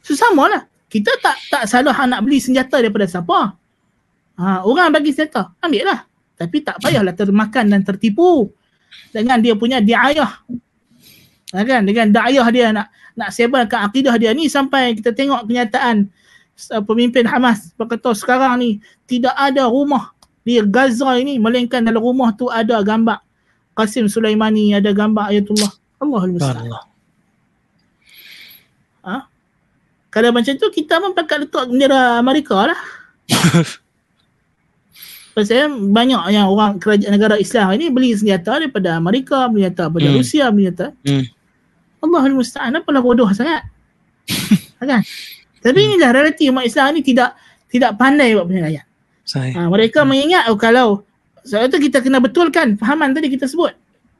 [0.00, 0.62] Sesama lah.
[0.90, 3.52] kita tak tak salah nak beli senjata daripada siapa.
[4.38, 6.00] Ha, orang bagi senjata, ambil lah.
[6.38, 8.48] Tapi tak payahlah termakan dan tertipu
[9.10, 10.30] dengan dia punya diayah.
[11.52, 11.82] Ha, kan?
[11.84, 12.88] Dengan da'ayah dia nak
[13.18, 16.08] nak sebarkan akidah dia ni sampai kita tengok kenyataan
[16.72, 18.70] uh, pemimpin Hamas berkata sekarang ni
[19.04, 20.14] tidak ada rumah
[20.46, 23.20] di Gaza ini melainkan dalam rumah tu ada gambar
[23.76, 25.72] Qasim Sulaimani, ada gambar Ayatullah.
[26.00, 26.68] Allahul Musta'an.
[29.04, 29.16] Ha?
[30.10, 32.80] Kalau macam tu kita pun pakai letak bendera Amerika lah.
[35.40, 40.08] Pasal banyak yang orang kerajaan negara Islam ini beli senjata daripada Amerika, beli senjata daripada
[40.12, 40.16] hmm.
[40.20, 40.86] Rusia, beli senjata.
[41.00, 41.24] Hmm.
[42.04, 43.64] Allahul Musta'an apalah bodoh sangat.
[44.84, 45.00] kan?
[45.64, 45.88] Tapi hmm.
[45.96, 47.36] inilah realiti umat Islam ni tidak
[47.72, 48.84] tidak pandai buat penilaian.
[49.32, 50.08] Ha, mereka hmm.
[50.12, 51.08] mengingat oh, kalau
[51.48, 53.72] sebab itu kita kena betulkan fahaman tadi kita sebut.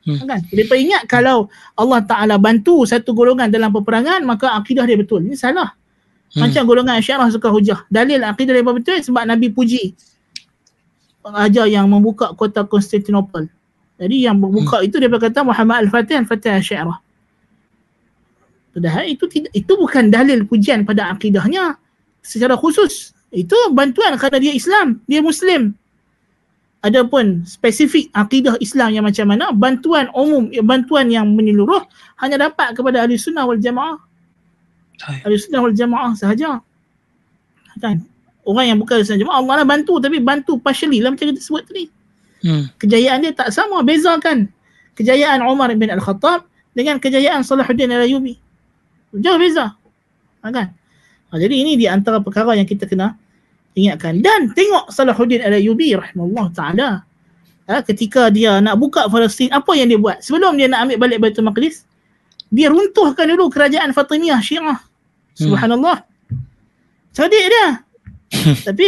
[0.09, 0.25] Hmm.
[0.25, 0.41] Kan?
[0.49, 5.21] Mereka ingat kalau Allah Ta'ala bantu satu golongan dalam peperangan maka akidah dia betul.
[5.25, 5.77] Ini salah.
[6.33, 6.47] Hmm.
[6.49, 7.85] Macam golongan Syiah suka hujah.
[7.93, 9.93] Dalil akidah dia betul sebab Nabi puji
[11.25, 13.49] raja yang membuka kota Konstantinopel.
[14.01, 14.87] Jadi yang membuka hmm.
[14.89, 16.97] itu dia berkata Muhammad Al-Fatih Al-Fatih Syiah.
[18.71, 21.77] Padahal itu tidak itu bukan dalil pujian pada akidahnya
[22.25, 23.13] secara khusus.
[23.29, 25.77] Itu bantuan kerana dia Islam, dia Muslim.
[26.81, 31.85] Adapun spesifik akidah Islam yang macam mana, bantuan umum, bantuan yang menyeluruh
[32.25, 34.01] hanya dapat kepada ahli sunnah wal jamaah.
[35.29, 36.65] Ahli sunnah wal jamaah sahaja.
[37.85, 38.10] Kan?
[38.45, 41.41] Orang yang bukan ahli sunnah jamaah, Allah lah bantu tapi bantu partially lah macam kita
[41.41, 41.85] sebut tadi.
[42.41, 42.73] Hmm.
[42.81, 44.49] Kejayaan dia tak sama, bezakan.
[44.97, 48.37] Kejayaan Umar bin Al-Khattab dengan kejayaan Salahuddin Al-Ayubi.
[49.13, 49.77] Jauh beza.
[50.41, 50.73] Ha, kan?
[51.31, 53.13] Ha, jadi ini di antara perkara yang kita kena
[53.77, 54.25] ingatkan.
[54.25, 56.89] Dan tengok Salahuddin Al-Ayubi rahimahullah ta'ala.
[57.69, 60.25] Ha, ketika dia nak buka Palestin, apa yang dia buat?
[60.25, 61.85] Sebelum dia nak ambil balik Baitul Maqdis,
[62.51, 64.81] dia runtuhkan dulu kerajaan Fatimiyah Syiah.
[64.81, 65.39] Hmm.
[65.39, 66.03] Subhanallah.
[66.03, 66.41] Hmm.
[67.15, 67.85] Cerdik dia.
[68.67, 68.85] Tapi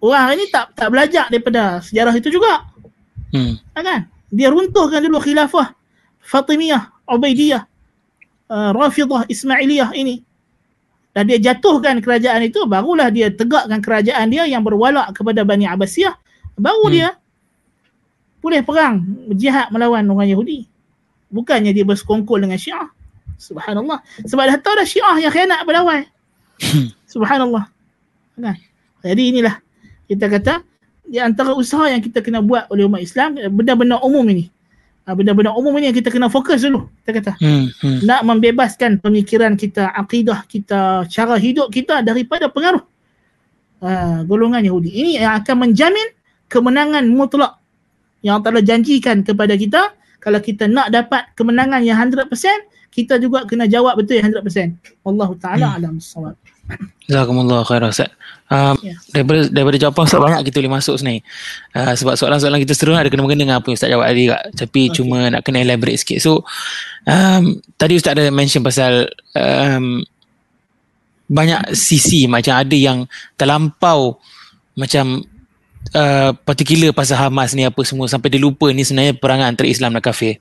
[0.00, 2.66] orang ini tak tak belajar daripada sejarah itu juga.
[3.30, 3.60] Hmm.
[3.76, 4.00] Ha, kan?
[4.32, 5.76] Dia runtuhkan dulu khilafah
[6.20, 7.62] Fatimiyah, Ubaidiyah
[8.50, 10.22] uh, Rafidah Ismailiyah ini
[11.16, 16.12] dan dia jatuhkan kerajaan itu barulah dia tegakkan kerajaan dia yang berwalak kepada Bani Abbasiyah
[16.60, 16.92] baru hmm.
[16.92, 17.08] dia
[18.44, 19.00] boleh perang
[19.32, 20.68] berjihad melawan orang Yahudi
[21.32, 22.92] bukannya dia bersekongkol dengan Syiah
[23.40, 26.04] subhanallah sebab dah tahu dah Syiah yang khianat pada awal
[26.60, 26.92] hmm.
[27.08, 27.64] subhanallah
[28.36, 28.56] kan
[29.02, 29.56] jadi inilah
[30.06, 30.54] kita kata
[31.06, 34.50] di antara usaha yang kita kena buat oleh umat Islam benda-benda umum ini.
[35.06, 37.32] Uh, benda-benda umum ini yang kita kena fokus dulu kita kata.
[37.38, 37.98] Hmm, hmm.
[38.02, 42.82] nak membebaskan pemikiran kita akidah kita cara hidup kita daripada pengaruh
[43.86, 44.90] uh, golongan Yahudi.
[44.90, 46.08] Ini yang akan menjamin
[46.50, 47.62] kemenangan mutlak.
[48.26, 52.26] Yang telah janjikan kepada kita kalau kita nak dapat kemenangan yang 100%
[52.90, 55.76] kita juga kena jawab betul yang 100% Allah Ta'ala hmm.
[55.78, 56.34] alam sawab
[57.06, 58.10] Jazakumullah khairah Ustaz.
[58.46, 58.94] Um, yeah.
[59.10, 61.22] daripada, daripada jawapan Ustaz banyak kita boleh masuk sini.
[61.74, 64.42] Uh, sebab soalan-soalan kita seterusnya ada kena-mengena dengan apa yang Ustaz jawab tadi kak.
[64.58, 64.94] Tapi okay.
[64.94, 66.18] cuma nak kena elaborate sikit.
[66.18, 66.42] So,
[67.06, 69.06] um, tadi Ustaz ada mention pasal
[69.38, 70.02] um,
[71.26, 72.98] banyak sisi macam ada yang
[73.34, 74.18] terlampau
[74.78, 75.26] macam
[75.94, 79.94] uh, particular pasal Hamas ni apa semua sampai dia lupa ni sebenarnya perangan antara Islam
[79.94, 80.38] dan kafir.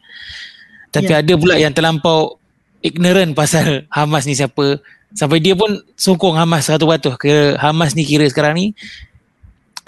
[0.90, 1.22] Tapi yeah.
[1.22, 2.38] ada pula yang terlampau
[2.86, 4.82] ignorant pasal Hamas ni siapa
[5.16, 7.10] Sampai dia pun sokong Hamas satu batu.
[7.16, 8.66] Kira Hamas ni kira sekarang ni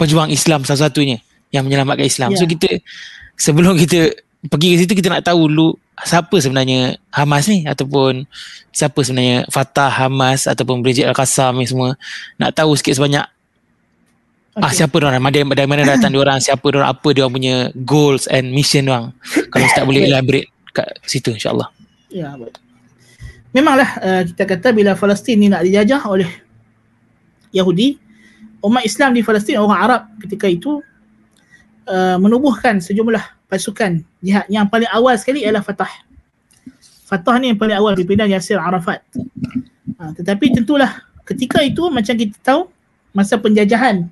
[0.00, 1.20] pejuang Islam salah satunya
[1.52, 2.32] yang menyelamatkan Islam.
[2.32, 2.40] Yeah.
[2.40, 2.80] So kita
[3.36, 4.16] sebelum kita
[4.48, 5.68] pergi ke situ kita nak tahu dulu
[6.00, 8.24] siapa sebenarnya Hamas ni ataupun
[8.72, 11.98] siapa sebenarnya Fatah Hamas ataupun Bridget Al-Qassam ni semua.
[12.40, 13.28] Nak tahu sikit sebanyak
[14.56, 14.64] okay.
[14.64, 17.34] ah siapa orang, dari, dari mana datang dia orang, siapa dia orang, apa dia orang
[17.36, 19.06] punya goals and mission dia orang.
[19.52, 21.68] Kalau tak boleh elaborate kat situ insya-Allah.
[22.08, 22.48] Ya, yeah,
[23.52, 26.28] memanglah uh, kita kata bila Palestin ni nak dijajah oleh
[27.52, 27.96] Yahudi,
[28.60, 30.84] umat Islam di Palestin, orang Arab ketika itu
[31.88, 35.88] uh, menubuhkan sejumlah pasukan jihad yang paling awal sekali ialah Fatah.
[37.08, 39.00] Fatah ni yang paling awal pimpinan Yasir Arafat.
[39.96, 42.68] Uh, tetapi tentulah ketika itu macam kita tahu
[43.16, 44.04] masa penjajahan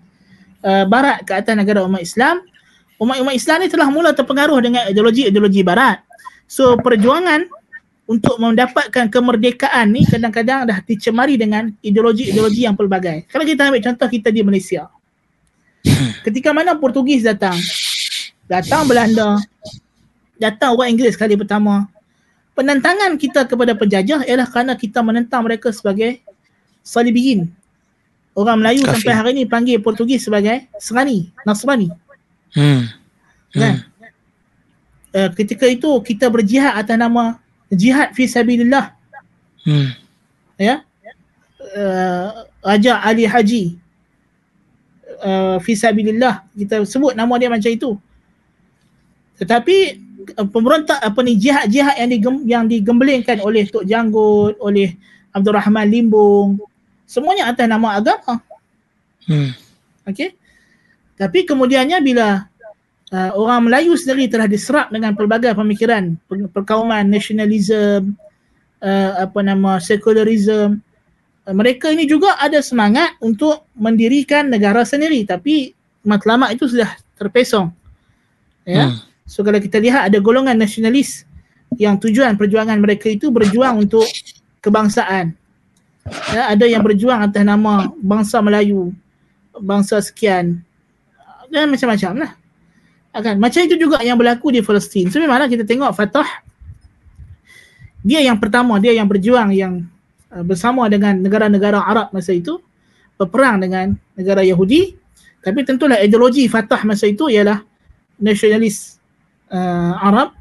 [0.64, 2.40] uh, barat ke atas negara umat Islam,
[2.96, 6.00] umat-umat Islam ni telah mula terpengaruh dengan ideologi-ideologi barat.
[6.48, 7.44] So perjuangan
[8.06, 13.26] untuk mendapatkan kemerdekaan ni kadang-kadang dah dicemari dengan ideologi-ideologi yang pelbagai.
[13.26, 14.86] Kalau kita ambil contoh kita di Malaysia.
[16.26, 17.58] Ketika mana Portugis datang,
[18.46, 19.42] datang Belanda,
[20.38, 21.90] datang orang Inggeris kali pertama,
[22.54, 26.22] penentangan kita kepada penjajah ialah kerana kita menentang mereka sebagai
[26.86, 27.50] Salibiyin.
[28.38, 29.02] Orang Melayu Kafir.
[29.02, 31.90] sampai hari ini panggil Portugis sebagai Serani, Nasrani.
[32.54, 32.86] Hmm.
[33.50, 33.82] Kan?
[33.82, 33.96] Hmm.
[35.16, 37.40] Uh, ketika itu kita berjihad atas nama
[37.72, 38.94] jihad fi sabilillah.
[39.66, 39.90] Hmm.
[40.56, 40.86] Ya.
[41.76, 43.78] Uh, Raja Ali Haji
[45.22, 47.96] uh, fisabilillah kita sebut nama dia macam itu
[49.36, 50.00] tetapi
[50.36, 54.96] uh, pemberontak apa ni jihad-jihad yang digem, yang digembelingkan oleh Tok Janggut oleh
[55.32, 56.58] Abdul Rahman Limbung
[57.06, 58.40] semuanya atas nama agama
[59.28, 59.50] hmm.
[60.10, 60.34] okey
[61.16, 62.50] tapi kemudiannya bila
[63.12, 66.18] uh, orang Melayu sendiri telah diserap dengan pelbagai pemikiran
[66.50, 68.14] perkauman nasionalisme
[68.82, 70.80] uh, apa nama sekularisme
[71.46, 75.70] mereka ini juga ada semangat untuk mendirikan negara sendiri tapi
[76.02, 77.70] matlamat itu sudah terpesong.
[78.66, 78.90] Ya?
[78.90, 78.98] Hmm.
[79.30, 81.22] so kalau kita lihat ada golongan nasionalis
[81.78, 84.02] yang tujuan perjuangan mereka itu berjuang untuk
[84.58, 85.38] kebangsaan.
[86.34, 88.90] Ya ada yang berjuang atas nama bangsa Melayu
[89.54, 90.62] bangsa sekian.
[91.46, 92.30] Dan macam-macam lah
[93.16, 95.08] akan macam itu juga yang berlaku di Palestin.
[95.08, 96.28] So memanglah kita tengok Fatah
[98.04, 99.88] dia yang pertama dia yang berjuang yang
[100.26, 102.58] Uh, bersama dengan negara-negara Arab masa itu
[103.14, 104.98] berperang dengan negara Yahudi.
[105.38, 107.62] Tapi tentulah ideologi Fatah masa itu ialah
[108.18, 108.98] nasionalis
[109.54, 110.34] uh, Arab.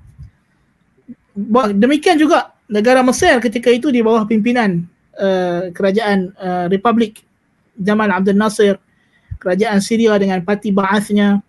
[1.77, 4.89] Demikian juga negara Mesir ketika itu di bawah pimpinan
[5.21, 7.21] uh, kerajaan uh, Republik
[7.77, 8.81] Jamal Abdul Nasir
[9.37, 11.45] kerajaan Syria dengan parti Ba'athnya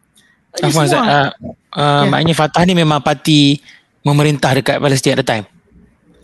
[0.57, 1.29] Afwan, uh, uh,
[1.75, 2.03] yeah.
[2.09, 3.61] maknanya Fatah ni memang parti
[4.01, 5.47] memerintah dekat Palestin at the time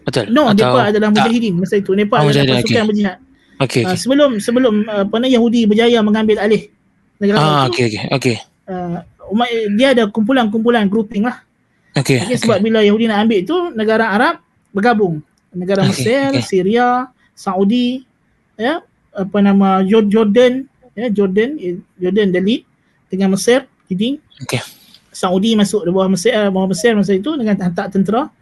[0.02, 0.24] Betul.
[0.34, 1.94] No, Atau Nepal adalah mujahidin masa itu.
[1.94, 2.88] Nepal oh, adalah pasukan okay.
[2.90, 3.18] berjihad.
[3.62, 3.94] Okay, okay.
[3.94, 6.66] Uh, sebelum sebelum uh, apa Yahudi berjaya mengambil alih
[7.22, 7.70] negara ah, itu.
[7.70, 8.36] Okey okey okey.
[8.66, 8.98] Uh,
[9.30, 11.38] umat dia ada kumpulan-kumpulan grouping lah.
[11.94, 12.18] Okey.
[12.26, 12.64] Okay, sebab okay.
[12.66, 14.34] bila Yahudi nak ambil itu negara Arab
[14.74, 15.22] bergabung.
[15.54, 16.42] Negara okay, Mesir, okay.
[16.42, 16.88] Syria,
[17.36, 18.02] Saudi,
[18.56, 18.80] ya,
[19.12, 20.64] apa nama Jordan,
[20.96, 21.60] ya, Jordan,
[22.00, 22.62] Jordan the lead
[23.12, 24.18] dengan Mesir leading.
[24.46, 24.60] Okey.
[25.12, 28.32] Saudi masuk di bawah Mesir, bawah Mesir masa itu dengan hantar tentera.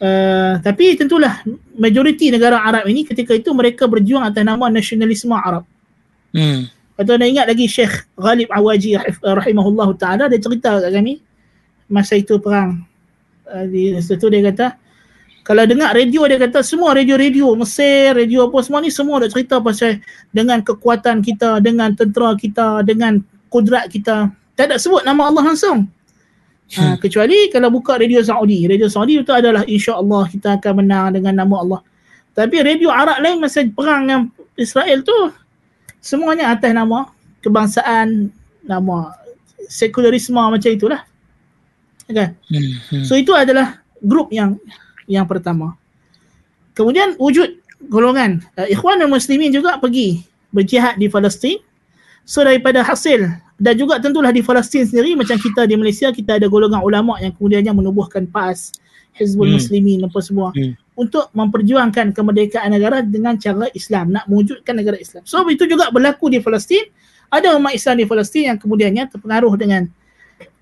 [0.00, 1.44] Uh, tapi tentulah
[1.76, 5.68] majoriti negara Arab ini ketika itu mereka berjuang atas nama nasionalisme Arab.
[6.32, 6.70] Hmm.
[6.96, 11.20] Atau anda ingat lagi Syekh Ghalib Awaji rahimahullah ta'ala dia cerita kat kami
[11.92, 12.80] masa itu perang.
[13.44, 14.78] Uh, di situ dia kata
[15.44, 19.60] kalau dengar radio dia kata semua radio-radio Mesir, radio apa semua ni semua dah cerita
[19.60, 20.00] pasal
[20.32, 23.20] dengan kekuatan kita, dengan tentera kita, dengan
[23.52, 24.32] kudrat kita.
[24.60, 25.88] Tak ada sebut nama Allah langsung.
[26.76, 26.96] Ha, hmm.
[27.00, 28.68] kecuali kalau buka radio Saudi.
[28.68, 31.80] Radio Saudi itu adalah insya-Allah kita akan menang dengan nama Allah.
[32.36, 34.28] Tapi radio Arab lain masa perang dengan
[34.60, 35.16] Israel tu
[36.04, 37.08] semuanya atas nama
[37.40, 38.28] kebangsaan,
[38.68, 39.16] nama
[39.64, 41.08] sekularisme macam itulah.
[42.04, 42.36] Kan?
[43.08, 44.60] So itu adalah grup yang
[45.08, 45.72] yang pertama.
[46.76, 47.48] Kemudian wujud
[47.88, 50.20] golongan uh, Ikhwan dan Muslimin juga pergi
[50.52, 51.56] berjihad di Palestin.
[52.30, 53.26] So daripada hasil
[53.58, 57.34] dan juga tentulah di Palestin sendiri macam kita di Malaysia kita ada golongan ulama yang
[57.34, 58.70] kemudiannya menubuhkan PAS,
[59.18, 59.58] Hizbul hmm.
[59.58, 60.78] Muslimin apa semua hmm.
[60.94, 65.26] untuk memperjuangkan kemerdekaan negara dengan cara Islam, nak mewujudkan negara Islam.
[65.26, 66.86] So itu juga berlaku di Palestin.
[67.34, 69.90] Ada umat Islam di Palestin yang kemudiannya terpengaruh dengan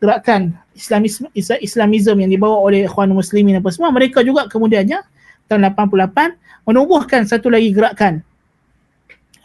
[0.00, 3.92] gerakan Islamisme Islamisme yang dibawa oleh Ikhwan Muslimin apa semua.
[3.92, 5.04] Mereka juga kemudiannya
[5.52, 8.24] tahun 88 menubuhkan satu lagi gerakan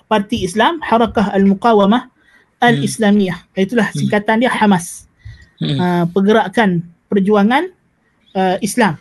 [0.08, 2.13] Parti Islam Harakah Al-Muqawamah
[2.64, 3.40] Al-Islamiyah.
[3.44, 3.64] Hmm.
[3.68, 5.12] Itulah singkatan dia Hamas.
[5.60, 5.78] Hmm.
[5.78, 7.68] Uh, pergerakan perjuangan
[8.34, 8.96] uh, Islam.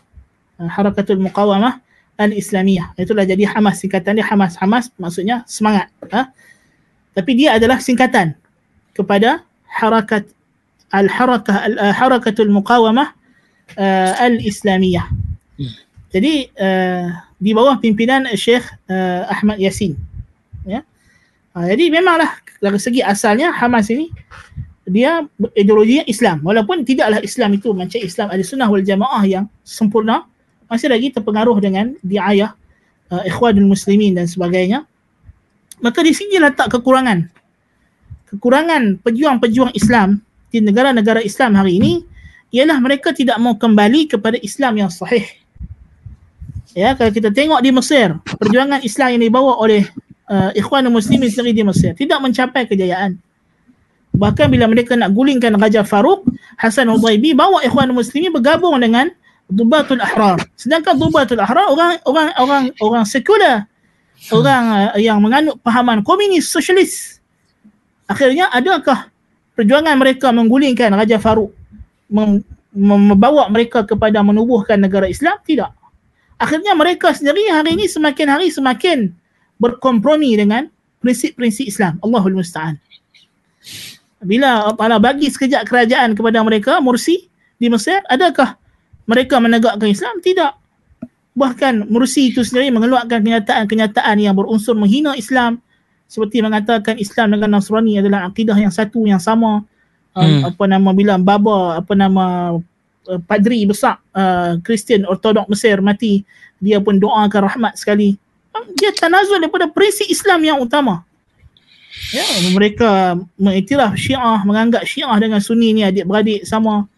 [0.59, 1.79] Uh, Harakatul Muqawamah
[2.19, 2.99] Al-Islamiyah.
[2.99, 3.79] Itulah jadi Hamas.
[3.79, 4.59] Singkatan dia Hamas.
[4.59, 5.89] Hamas maksudnya semangat.
[6.03, 6.27] Uh.
[7.15, 8.35] Tapi dia adalah singkatan
[8.93, 10.29] kepada harakat
[10.93, 13.17] Al-Harakah Al-Harakatul Muqawamah
[13.81, 15.09] uh, Al-Islamiyah.
[15.57, 15.75] Hmm.
[16.13, 17.09] Jadi uh,
[17.41, 18.63] di bawah pimpinan Syekh
[18.93, 19.97] uh, Ahmad Yasin.
[20.69, 20.85] Ya.
[21.53, 22.33] Uh, jadi memanglah
[22.65, 24.09] dari segi asalnya Hamas ini
[24.89, 25.23] dia
[25.55, 26.41] ideologinya Islam.
[26.43, 30.25] Walaupun tidaklah Islam itu macam Islam ada sunnah wal jamaah yang sempurna
[30.67, 32.57] masih lagi terpengaruh dengan diayah
[33.13, 34.89] uh, ikhwanul muslimin dan sebagainya.
[35.85, 37.29] Maka di sini letak kekurangan.
[38.33, 41.93] Kekurangan pejuang-pejuang Islam di negara-negara Islam hari ini
[42.53, 45.25] ialah mereka tidak mau kembali kepada Islam yang sahih.
[46.73, 49.85] Ya kalau kita tengok di Mesir perjuangan Islam yang dibawa oleh
[50.33, 53.21] uh, ikhwan muslimin sendiri di Mesir tidak mencapai kejayaan.
[54.17, 56.25] Bahkan bila mereka nak gulingkan Raja Farouk
[56.57, 59.13] Hasan Hudaibi bawa ikhwan muslimin bergabung dengan
[59.53, 60.41] Dubatul Ahrar.
[60.57, 63.69] Sedangkan Dubatul Ahrar orang orang orang orang sekular
[64.33, 67.21] orang uh, yang menganut pahaman komunis sosialis.
[68.09, 69.13] Akhirnya adakah
[69.53, 71.53] perjuangan mereka menggulingkan Raja Farouk?
[72.13, 75.37] Mem- membawa mereka kepada menubuhkan negara Islam?
[75.45, 75.69] Tidak.
[76.41, 79.13] Akhirnya mereka sendiri hari ini semakin hari semakin
[79.63, 80.67] berkompromi dengan
[80.99, 82.03] prinsip-prinsip Islam.
[82.03, 82.83] Allahul Musta'an.
[84.23, 87.31] Bila Allah bagi sekejap kerajaan kepada mereka, Mursi
[87.63, 88.59] di Mesir, adakah
[89.07, 90.19] mereka menegakkan Islam?
[90.19, 90.53] Tidak.
[91.39, 95.63] Bahkan Mursi itu sendiri mengeluarkan kenyataan-kenyataan yang berunsur menghina Islam
[96.11, 99.65] seperti mengatakan Islam dengan Nasrani adalah akidah yang satu yang sama
[100.13, 100.43] um, Hmm.
[100.53, 102.57] apa nama bilang baba apa nama
[103.09, 106.21] uh, padri besar uh, Kristian Ortodok Mesir mati
[106.61, 108.21] dia pun doakan rahmat sekali
[108.77, 111.05] dia tanazul daripada prinsip Islam yang utama
[112.13, 116.89] ya mereka mengiktiraf Syiah menganggap Syiah dengan Sunni ni adik-beradik sama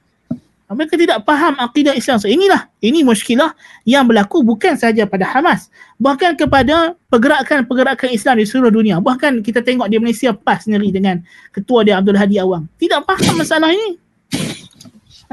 [0.75, 2.17] mereka tidak faham akidah Islam.
[2.17, 3.53] So inilah, ini muskilah
[3.87, 5.71] yang berlaku bukan sahaja pada Hamas.
[6.01, 8.97] Bahkan kepada pergerakan-pergerakan Islam di seluruh dunia.
[8.99, 11.21] Bahkan kita tengok di Malaysia PAS sendiri dengan
[11.53, 12.67] ketua dia Abdul Hadi Awang.
[12.81, 14.01] Tidak faham masalah ini.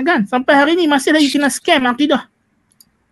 [0.02, 0.26] Kan?
[0.26, 2.26] Sampai hari ini masih lagi kena scam akidah.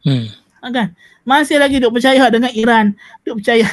[0.04, 0.28] Hmm.
[0.60, 0.92] Kan?
[1.30, 2.98] Masih lagi duk percaya dengan Iran.
[3.22, 3.70] Duk percaya.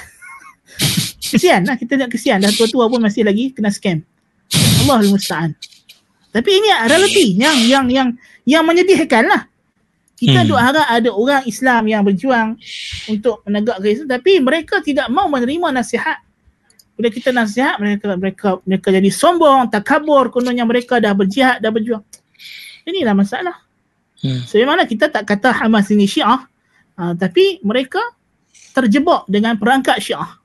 [1.33, 1.81] kesian lah.
[1.81, 2.45] Kita lihat kesian.
[2.45, 4.05] Dah tua-tua pun masih lagi kena scam.
[4.85, 5.57] Allahul Musta'an.
[6.37, 8.09] Tapi ini realiti yang yang yang
[8.45, 9.49] yang menyedihkan lah.
[10.17, 10.49] Kita Hmm.
[10.49, 12.57] duk harap ada orang Islam yang berjuang
[13.09, 16.21] untuk menegakkan Islam tapi mereka tidak mau menerima nasihat.
[16.97, 22.01] Bila kita nasihat mereka mereka mereka jadi sombong, takabur kononnya mereka dah berjihad, dah berjuang.
[22.89, 23.57] Inilah masalah.
[24.25, 24.41] Hmm.
[24.49, 26.49] Sebagaimana kita tak kata Hamas ini Syiah,
[26.97, 28.01] uh, tapi mereka
[28.77, 30.37] terjebak dengan perangkat Syiah.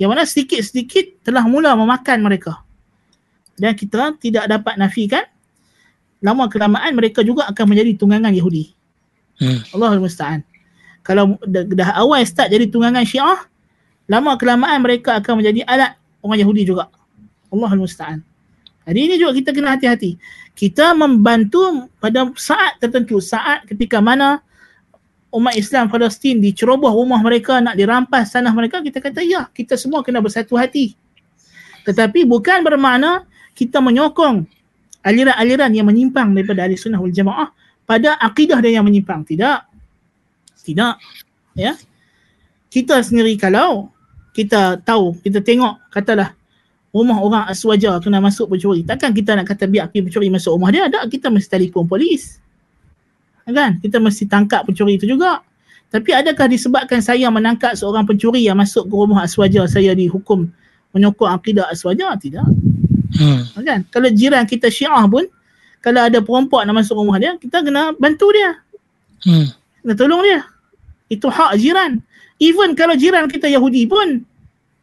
[0.00, 2.62] Yang mana sedikit-sedikit telah mula memakan mereka.
[3.58, 5.26] Dan kita tidak dapat nafikan
[6.24, 8.72] lama kelamaan mereka juga akan menjadi tunggangan Yahudi.
[9.40, 9.60] Hmm.
[9.72, 10.44] Allahul Musta'an.
[11.00, 13.40] Kalau dah, dah awal start jadi tunggangan Syiah,
[14.08, 16.92] lama kelamaan mereka akan menjadi alat orang Yahudi juga.
[17.48, 18.20] Allahul Musta'an.
[18.84, 20.16] Jadi ini juga kita kena hati-hati.
[20.56, 24.44] Kita membantu pada saat tertentu, saat ketika mana
[25.30, 30.02] umat Islam Palestin diceroboh rumah mereka, nak dirampas tanah mereka, kita kata ya, kita semua
[30.02, 30.98] kena bersatu hati.
[31.86, 33.24] Tetapi bukan bermakna
[33.54, 34.44] kita menyokong
[35.00, 37.48] aliran-aliran yang menyimpang daripada ahli sunnah wal jamaah
[37.88, 39.24] pada akidah dia yang menyimpang.
[39.24, 39.58] Tidak.
[40.66, 40.94] Tidak.
[41.56, 41.74] Ya.
[42.70, 43.90] Kita sendiri kalau
[44.36, 46.36] kita tahu, kita tengok, katalah
[46.94, 48.86] rumah orang aswaja kena masuk pencuri.
[48.86, 50.86] Takkan kita nak kata biar pergi pencuri masuk rumah dia?
[50.86, 52.38] Tak, kita mesti telefon polis.
[53.52, 53.70] Kan?
[53.82, 55.42] Kita mesti tangkap pencuri itu juga.
[55.90, 60.46] Tapi adakah disebabkan saya menangkap seorang pencuri yang masuk ke rumah aswaja saya dihukum
[60.94, 62.14] menyokong akidah aswaja?
[62.14, 62.46] Tidak.
[63.18, 63.42] Hmm.
[63.58, 63.82] Kan?
[63.90, 65.26] Kalau jiran kita syiah pun,
[65.82, 68.62] kalau ada perempuan nak masuk rumah dia, kita kena bantu dia.
[69.26, 69.50] Hmm.
[69.82, 70.46] Kena tolong dia.
[71.10, 71.98] Itu hak jiran.
[72.38, 74.24] Even kalau jiran kita Yahudi pun,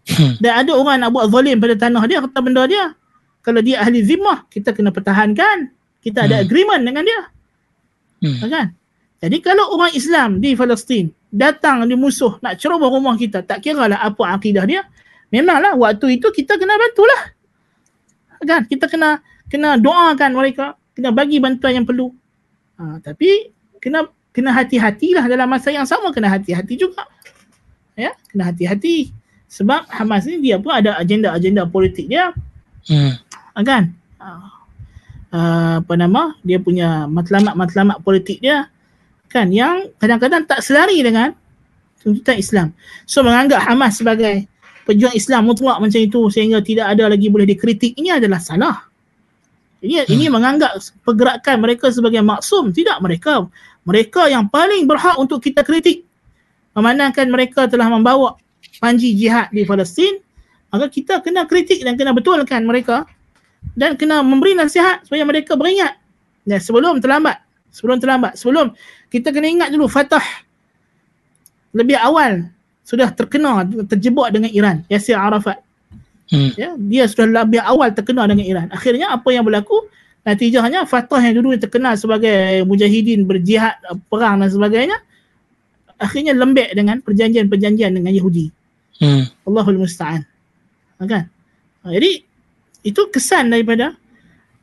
[0.07, 0.39] Hmm.
[0.39, 2.95] dan ada orang nak buat zalim pada tanah dia, kata benda dia.
[3.43, 5.67] Kalau dia ahli zimmah, kita kena pertahankan.
[5.99, 6.43] Kita ada Hmm.
[6.47, 7.21] agreement dengan dia.
[8.23, 8.37] Hmm.
[8.49, 8.67] Kan?
[9.17, 13.89] Jadi kalau orang Islam di Palestin datang di musuh nak ceroboh rumah kita, tak kira
[13.89, 14.85] lah apa akidah dia,
[15.33, 17.21] memanglah waktu itu kita kena bantulah.
[18.45, 18.61] Kan?
[18.69, 22.13] Kita kena kena doakan mereka, kena bagi bantuan yang perlu.
[22.77, 23.49] Ha, tapi
[23.81, 27.09] kena kena hati-hatilah dalam masa yang sama kena hati-hati juga.
[27.97, 29.09] Ya, kena hati-hati.
[29.49, 32.35] Sebab Hamas ni dia pun ada agenda-agenda politik dia
[32.87, 33.19] Hmm.
[33.51, 33.91] Ah, kan
[35.33, 36.35] uh, apa nama?
[36.43, 38.69] Dia punya matlamat-matlamat politik dia
[39.27, 41.35] kan yang kadang-kadang tak selari dengan
[41.99, 42.67] tuntutan Islam.
[43.03, 44.47] So menganggap Hamas sebagai
[44.87, 48.87] pejuang Islam mutlak macam itu sehingga tidak ada lagi boleh dikritik ini adalah salah.
[49.83, 50.13] Ini hmm.
[50.15, 52.71] ini menganggap pergerakan mereka sebagai maksum.
[52.71, 53.45] Tidak mereka
[53.83, 56.07] mereka yang paling berhak untuk kita kritik.
[56.71, 58.37] Memandangkan mereka telah membawa
[58.79, 60.21] panji jihad di Palestin
[60.67, 63.07] maka kita kena kritik dan kena betulkan mereka
[63.77, 65.97] dan kena memberi nasihat supaya mereka beringat.
[66.47, 68.73] Dan sebelum terlambat sebelum terlambat sebelum
[69.11, 70.23] kita kena ingat dulu Fatah
[71.75, 72.47] lebih awal
[72.87, 75.61] sudah terkena terjebak dengan Iran Yasir Arafat.
[76.27, 76.51] Hmm.
[76.59, 78.67] ya dia sudah lebih awal terkena dengan Iran.
[78.71, 79.87] Akhirnya apa yang berlaku?
[80.27, 83.79] Natijahnya Fatah yang dulu terkenal sebagai mujahidin berjihad
[84.11, 84.99] perang dan sebagainya
[85.95, 88.51] akhirnya lembek dengan perjanjian-perjanjian dengan Yahudi.
[88.99, 89.23] Hmm.
[89.47, 90.27] Allahul Musta'an.
[90.99, 91.29] Kan?
[91.85, 92.26] Ha, jadi
[92.87, 93.91] itu kesan daripada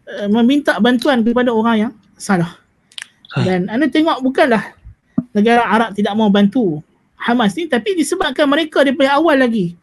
[0.08, 2.56] uh, meminta bantuan kepada orang yang salah
[3.34, 3.42] Ha.
[3.42, 4.62] dan anda tengok bukanlah
[5.34, 6.78] negara Arab tidak mau bantu
[7.18, 9.74] Hamas ni tapi disebabkan mereka daripada awal lagi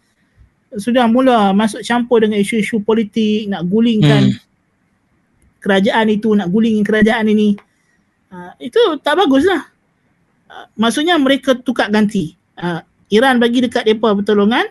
[0.72, 4.39] sudah mula masuk campur dengan isu-isu politik nak gulingkan Hmm.
[5.59, 7.59] kerajaan itu nak gulingin kerajaan ini
[8.31, 9.68] uh, itu tak bagus lah
[10.47, 12.80] uh, maksudnya mereka tukar ganti uh,
[13.11, 14.63] Iran bagi dekat mereka pertolongan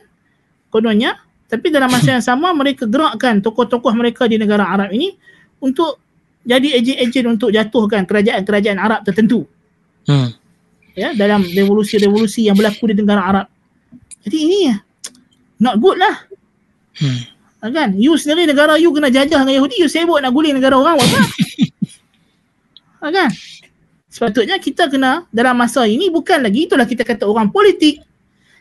[0.72, 1.20] kononnya
[1.50, 5.18] tapi dalam masa yang sama mereka gerakkan tokoh-tokoh mereka di negara Arab ini
[5.58, 5.98] untuk
[6.46, 9.44] jadi ejen-ejen untuk jatuhkan kerajaan-kerajaan Arab tertentu
[10.08, 10.32] Hmm.
[10.96, 13.46] ya dalam revolusi-revolusi yang berlaku di negara Arab.
[14.24, 14.58] Jadi ini
[15.60, 16.24] not good lah.
[16.96, 17.20] Hmm.
[17.68, 17.92] Kan?
[18.00, 21.04] You sendiri negara you kena jajah dengan Yahudi, you sibuk nak guling negara orang apa?
[23.04, 23.28] ha, kan?
[24.08, 28.00] Sepatutnya kita kena dalam masa ini bukan lagi itulah kita kata orang politik.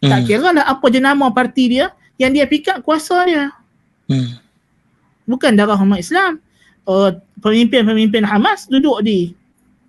[0.04, 0.28] Tak Hmm.
[0.28, 3.56] kira lah apa jenama parti dia, yang dia pikat kuasa dia.
[4.12, 4.38] Hmm.
[5.24, 6.44] Bukan darah umat Islam.
[6.84, 9.32] Uh, pemimpin-pemimpin Hamas duduk di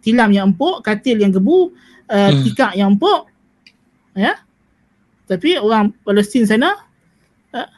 [0.04, 1.74] tilam yang empuk, katil yang gebu,
[2.08, 2.40] uh, Hmm.
[2.46, 3.26] tikar yang empuk.
[4.14, 4.38] Ya.
[5.26, 6.76] Tapi orang Palestin sana
[7.56, 7.68] uh,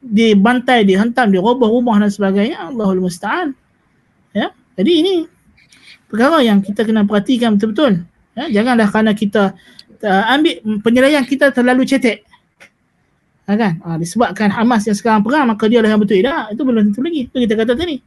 [0.00, 2.72] dibantai, dihentam, dirobah rumah dan sebagainya.
[2.72, 3.52] Allahul Musta'an.
[4.32, 4.54] Ya.
[4.78, 5.14] Jadi ini
[6.08, 8.06] perkara yang kita kena perhatikan betul-betul.
[8.38, 8.62] Ya.
[8.62, 9.58] Janganlah kerana kita
[10.06, 10.54] uh, ambil
[10.86, 12.29] penilaian kita terlalu cetek.
[13.50, 13.82] Ha, kan?
[13.82, 16.22] Ha, disebabkan Hamas yang sekarang perang maka dia lah yang betul.
[16.22, 17.26] Tak, itu belum tentu lagi.
[17.26, 17.98] Itu kita kata tadi.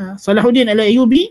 [0.00, 1.28] Ha, Salahuddin al-Ayyubi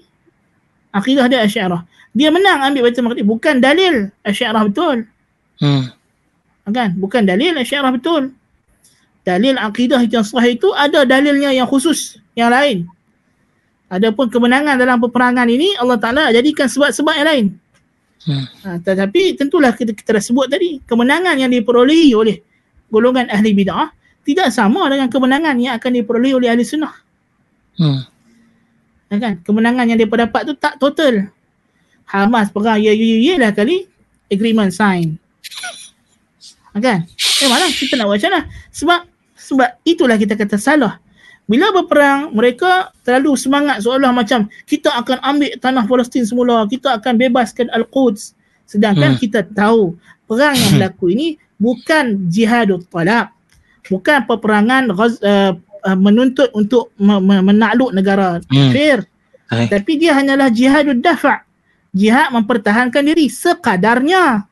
[0.94, 1.81] akidah dia Asy'ariyah.
[2.14, 5.10] Dia menang ambil Baitul Maqdis bukan dalil Asy'ariyah betul.
[5.57, 5.90] Hmm.
[5.90, 6.94] Ha, kan?
[7.02, 8.30] Bukan dalil Asy'ariyah betul.
[9.26, 12.86] Dalil akidah yang sahih itu ada dalilnya yang khusus yang lain.
[13.90, 17.45] Adapun kemenangan dalam peperangan ini Allah Taala jadikan sebab-sebab yang lain.
[18.22, 18.45] Hmm.
[18.61, 22.45] Ha, tetapi tentulah kita, kita dah sebut tadi kemenangan yang diperolehi oleh
[22.90, 23.90] golongan ahli bid'ah
[24.28, 26.94] tidak sama dengan kemenangan yang akan diperolehi oleh ahli sunnah.
[27.80, 28.06] Hmm.
[29.10, 29.34] Ya kan?
[29.41, 31.34] Kemenangan yang mereka dapat tu tak total.
[32.06, 33.86] Hamas perang ya ya ya lah kali
[34.30, 35.18] agreement sign.
[36.74, 37.06] Ha, kan?
[37.41, 38.41] Eh mana kita nak buat macam mana?
[38.70, 38.99] Sebab
[39.34, 41.02] sebab itulah kita kata salah.
[41.49, 47.18] Bila berperang, mereka terlalu semangat seolah macam kita akan ambil tanah Palestin semula, kita akan
[47.18, 48.38] bebaskan Al-Quds.
[48.70, 49.22] Sedangkan Hmm.
[49.22, 49.98] kita tahu
[50.30, 53.30] perang yang berlaku ini bukan jihadul talak.
[53.86, 55.53] Bukan peperangan uh,
[55.95, 58.72] menuntut untuk me- me- menakluk negara Hmm.
[58.72, 58.98] kafir.
[59.49, 59.65] Hai.
[59.65, 61.41] Tapi dia hanyalah jihadul dafa'.
[61.90, 64.45] Jihad mempertahankan diri sekadarnya.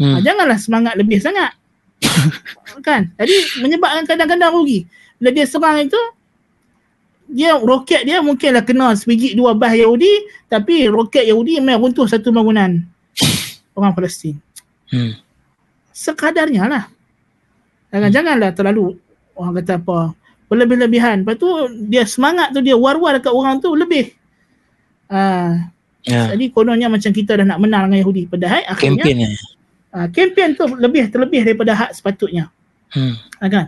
[0.00, 0.16] Hmm.
[0.16, 1.52] Ha, janganlah semangat lebih sangat.
[2.86, 3.12] kan?
[3.20, 4.88] Jadi menyebabkan kadang-kadang rugi.
[5.20, 6.00] Bila dia serang itu,
[7.28, 10.08] dia roket dia mungkinlah kena sebiji dua bah Yahudi,
[10.48, 12.80] tapi roket Yahudi memang runtuh satu bangunan
[13.76, 14.40] orang Palestin.
[14.88, 15.12] Hmm.
[15.98, 16.84] Sekadarnya lah.
[17.90, 18.94] Jangan, janganlah terlalu
[19.34, 20.14] orang kata apa
[20.46, 21.26] berlebih-lebihan.
[21.26, 21.50] Lepas tu
[21.90, 24.14] dia semangat tu dia war-war dekat orang tu lebih.
[25.10, 25.72] Ah,
[26.06, 26.32] Ya.
[26.32, 28.30] jadi kononnya macam kita dah nak menang dengan Yahudi.
[28.30, 29.18] Padahal akhirnya Kempen
[29.92, 32.48] uh, kempen tu lebih terlebih daripada hak sepatutnya.
[32.94, 33.12] Hmm.
[33.42, 33.66] Ha, kan?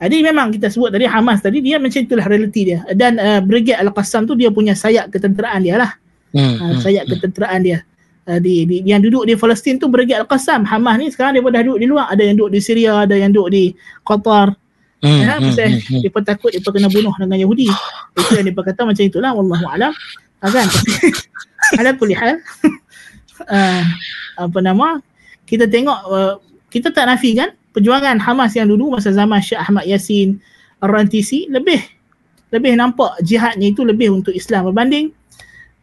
[0.00, 2.80] Jadi memang kita sebut tadi Hamas tadi dia macam itulah realiti dia.
[2.96, 5.90] Dan uh, Brigade Al-Qassam tu dia punya sayap ketenteraan dia lah.
[6.32, 6.40] Hmm.
[6.40, 6.80] Uh, Hmm.
[6.80, 7.78] sayap ketenteraan dia.
[8.26, 10.66] Uh, di, di, yang duduk di Palestin tu Brigade Al-Qassam.
[10.66, 12.10] Hamas ni sekarang dia dah duduk di luar.
[12.10, 13.64] Ada yang duduk di Syria, ada yang duduk di
[14.02, 14.50] Qatar.
[14.98, 15.20] Hmm.
[15.22, 15.46] Ya, Hmm.
[15.46, 15.78] pasal Hmm.
[15.78, 16.00] Hmm.
[16.02, 17.70] dia takut dia kena bunuh dengan Yahudi.
[18.18, 19.92] Itu yang dia kata macam itulah wallahu alam.
[20.42, 20.66] Ha, kan?
[20.66, 22.38] Tapi ala kulli hal
[23.46, 23.82] uh,
[24.44, 25.00] apa nama
[25.46, 26.34] kita tengok uh,
[26.70, 30.38] kita tak nafikan perjuangan Hamas yang dulu masa zaman Syekh Ahmad Yasin
[30.80, 31.80] Ar-Rantisi lebih
[32.54, 35.10] lebih nampak jihadnya itu lebih untuk Islam berbanding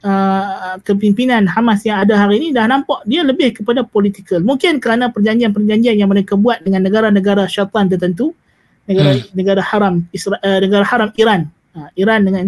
[0.03, 4.43] uh, kepimpinan Hamas yang ada hari ini dah nampak dia lebih kepada politikal.
[4.43, 8.35] Mungkin kerana perjanjian-perjanjian yang mereka buat dengan negara-negara syaitan tertentu,
[8.85, 9.23] negara Hmm.
[9.33, 11.47] negara haram Isra, uh, negara haram Iran.
[11.73, 12.45] Uh, Iran dengan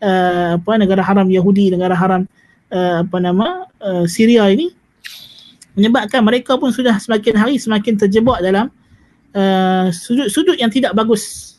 [0.00, 2.24] uh, apa negara haram Yahudi, negara haram
[2.72, 4.72] uh, apa nama uh, Syria ini
[5.76, 8.68] menyebabkan mereka pun sudah semakin hari semakin terjebak dalam
[9.36, 11.56] uh, sudut-sudut yang tidak bagus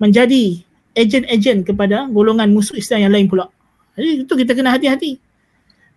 [0.00, 0.60] menjadi
[0.94, 3.53] ejen-ejen kepada golongan musuh Islam yang lain pula.
[3.94, 5.16] Jadi itu kita kena hati-hati.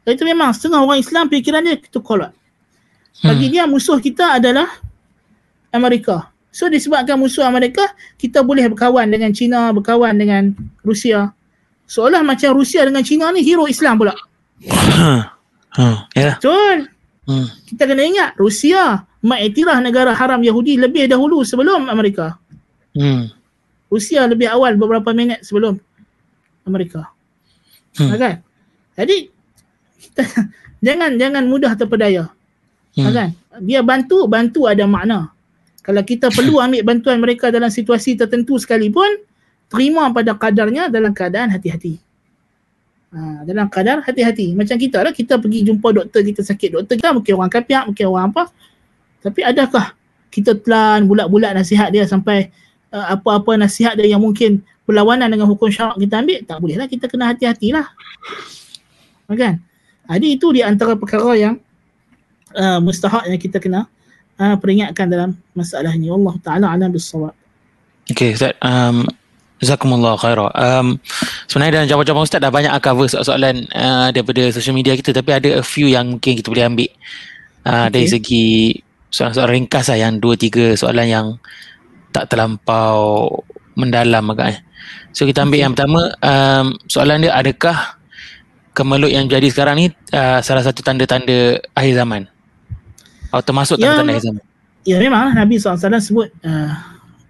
[0.06, 2.32] Dan itu memang setengah orang Islam fikiran dia itu kolot.
[3.26, 4.69] Bagi dia musuh kita adalah
[5.74, 6.30] Amerika.
[6.53, 7.86] So disebabkan musuh Amerika,
[8.18, 10.53] kita boleh berkawan dengan China, berkawan dengan
[10.86, 11.34] Rusia.
[11.90, 14.15] Seolah macam Rusia dengan China ni hero Islam pula.
[15.78, 16.10] Ha.
[16.18, 16.41] Ya.
[16.41, 16.90] Betul.
[17.30, 17.45] Hmm.
[17.69, 22.41] Kita kena ingat Rusia mengiktiraf negara haram Yahudi lebih dahulu sebelum Amerika.
[22.98, 23.30] Hmm.
[23.86, 25.78] Rusia lebih awal beberapa minit sebelum
[26.65, 27.14] Amerika.
[27.98, 28.14] Hmm.
[28.14, 28.19] Hmm.
[28.22, 28.36] Kan?
[28.98, 29.18] Jadi
[29.98, 30.24] kita
[30.86, 32.30] jangan jangan mudah terpedaya.
[32.94, 33.10] Hmm.
[33.10, 33.14] Hmm.
[33.14, 33.30] Kan?
[33.65, 35.34] Dia bantu, bantu ada makna.
[35.82, 39.24] Kalau kita perlu ambil bantuan mereka dalam situasi tertentu sekalipun,
[39.72, 41.99] terima pada kadarnya dalam keadaan hati-hati.
[43.07, 44.52] Ha, dalam kadar hati-hati.
[44.52, 46.76] Macam kita lah, kita pergi jumpa doktor kita sakit.
[46.76, 48.44] Doktor kita mungkin orang kapiak, mungkin orang apa.
[49.24, 49.95] Tapi adakah
[50.28, 52.52] kita telan bulat-bulat nasihat dia sampai
[52.91, 56.39] uh, apa-apa nasihat dia yang mungkin berlawanan dengan hukum syarak kita ambil?
[56.47, 57.85] Tak boleh lah, kita kena hati-hatilah.
[59.27, 59.59] Kan?
[60.07, 61.59] Jadi itu di antara perkara yang
[62.55, 63.91] uh, mustahak yang kita kena
[64.39, 66.07] uh, peringatkan dalam masalah ini.
[66.07, 67.35] Allah Ta'ala alam bisawab.
[68.07, 68.55] Okay, Ustaz.
[68.64, 69.03] Um,
[69.57, 70.53] Jazakumullah khairah.
[70.53, 71.01] Um,
[71.49, 75.49] sebenarnya dalam jawapan-jawapan Ustaz dah banyak cover soalan uh, daripada social media kita tapi ada
[75.57, 76.89] a few yang mungkin kita boleh ambil
[77.65, 78.14] uh, dari Okay.
[78.22, 78.45] segi
[79.09, 81.27] soalan-soalan ringkas lah yang dua tiga soalan yang
[82.14, 83.41] tak terlampau
[83.77, 84.65] mendalam agaknya.
[85.13, 85.63] So kita ambil Okay.
[85.63, 87.97] yang pertama um, soalan dia adakah
[88.73, 92.25] kemelut yang jadi sekarang ni uh, salah satu tanda-tanda akhir zaman?
[93.29, 94.43] Atau termasuk Ya, tanda-tanda akhir zaman?
[94.87, 96.73] Ya memang Nabi SAW sebut uh,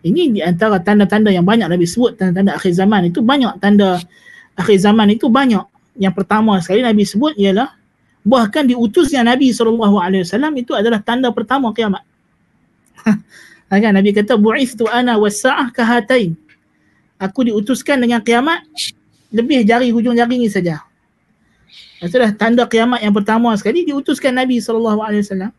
[0.08, 4.00] ini di antara tanda-tanda yang banyak Nabi sebut tanda-tanda akhir zaman itu banyak tanda
[4.56, 5.64] akhir zaman itu banyak.
[5.98, 7.74] Yang pertama sekali Nabi sebut ialah
[8.28, 10.04] bahkan diutusnya Nabi SAW
[10.60, 12.04] itu adalah tanda pertama kiamat.
[13.68, 16.40] kan Nabi kata bu'ithtu ana was-sa'ah kahatain.
[17.20, 18.64] Aku diutuskan dengan kiamat
[19.34, 20.86] lebih jari hujung jari ini saja.
[22.00, 25.52] Itulah tanda kiamat yang pertama sekali diutuskan Nabi SAW.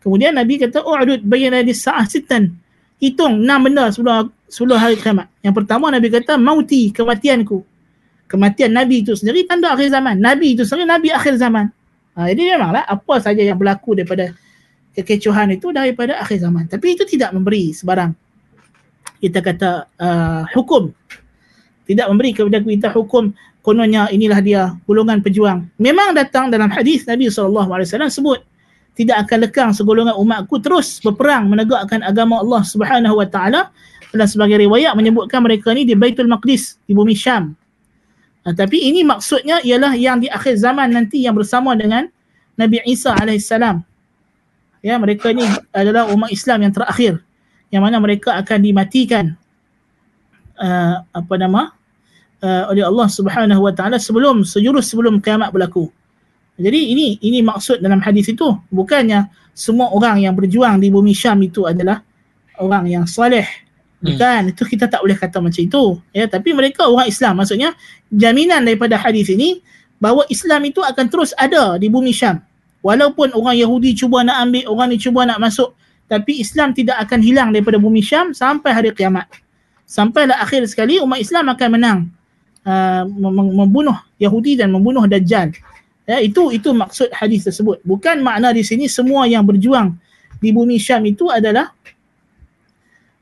[0.00, 2.54] Kemudian Nabi kata u'dud bayna dis-sa'ah sitan
[3.00, 5.26] hitung enam benda sebelum sebelum hari kiamat.
[5.40, 7.64] Yang pertama Nabi kata mauti kematianku.
[8.30, 10.22] Kematian Nabi itu sendiri tanda akhir zaman.
[10.22, 11.66] Nabi itu sendiri Nabi akhir zaman.
[12.14, 14.30] Ha, jadi memanglah apa saja yang berlaku daripada
[14.94, 16.66] kekecohan itu daripada akhir zaman.
[16.66, 18.12] Tapi itu tidak memberi sebarang
[19.20, 20.90] kita kata uh, hukum.
[21.84, 25.68] Tidak memberi kepada kita hukum kononnya inilah dia golongan pejuang.
[25.76, 27.76] Memang datang dalam hadis Nabi SAW
[28.08, 28.40] sebut
[28.96, 33.70] tidak akan lekang segolongan umatku terus berperang menegakkan agama Allah Subhanahu wa taala
[34.10, 37.54] dan sebagai riwayat menyebutkan mereka ni di Baitul Maqdis di bumi Syam.
[38.40, 42.08] Nah, tapi ini maksudnya ialah yang di akhir zaman nanti yang bersama dengan
[42.56, 43.84] Nabi Isa alaihissalam.
[44.80, 45.44] Ya, mereka ni
[45.76, 47.20] adalah umat Islam yang terakhir
[47.70, 49.24] yang mana mereka akan dimatikan
[50.58, 51.70] uh, apa nama
[52.42, 55.88] uh, oleh Allah Subhanahu wa taala sebelum sejurus sebelum kiamat berlaku.
[56.60, 61.40] Jadi ini ini maksud dalam hadis itu bukannya semua orang yang berjuang di bumi Syam
[61.40, 62.04] itu adalah
[62.60, 63.48] orang yang soleh.
[64.00, 64.12] Hmm.
[64.12, 64.52] Bukan, hmm.
[64.56, 65.84] itu kita tak boleh kata macam itu.
[66.12, 67.40] Ya, tapi mereka orang Islam.
[67.40, 67.76] Maksudnya
[68.12, 69.60] jaminan daripada hadis ini
[70.00, 72.40] bahawa Islam itu akan terus ada di bumi Syam.
[72.80, 75.76] Walaupun orang Yahudi cuba nak ambil, orang ni cuba nak masuk,
[76.08, 79.28] tapi Islam tidak akan hilang daripada bumi Syam sampai hari kiamat.
[79.84, 81.98] Sampailah akhir sekali umat Islam akan menang
[82.66, 83.04] uh,
[83.54, 85.54] membunuh Yahudi dan membunuh Dajjal.
[86.08, 87.78] Ya, itu itu maksud hadis tersebut.
[87.86, 89.94] Bukan makna di sini semua yang berjuang
[90.42, 91.70] di bumi Syam itu adalah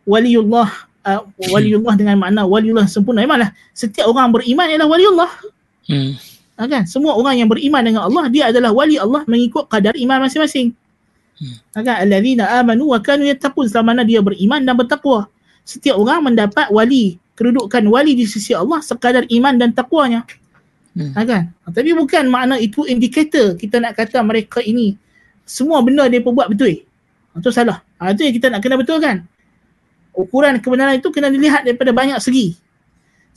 [0.09, 1.23] waliullah uh,
[1.53, 3.21] waliullah dengan makna waliullah sempurna.
[3.27, 5.31] Memanglah setiap orang beriman ialah waliullah.
[5.89, 6.17] Hmm.
[6.59, 6.83] Ha, kan?
[6.91, 10.75] Semua orang yang beriman dengan Allah dia adalah wali Allah mengikut kadar iman masing-masing.
[11.39, 11.55] Hmm.
[11.79, 11.97] Ha, kan?
[12.03, 15.31] Alladzina amanu wa kanu yattaqun selama dia beriman dan bertakwa.
[15.63, 20.27] Setiap orang mendapat wali, kedudukan wali di sisi Allah sekadar iman dan takwanya.
[20.99, 21.15] Hmm.
[21.15, 21.55] Ha, kan?
[21.71, 24.99] Tapi bukan makna itu indikator kita nak kata mereka ini
[25.47, 26.83] semua benda dia buat betul.
[27.39, 27.87] Itu salah.
[28.03, 29.23] Ha, itu yang kita nak kena betul kan?
[30.11, 32.59] Ukuran kebenaran itu kena dilihat daripada banyak segi.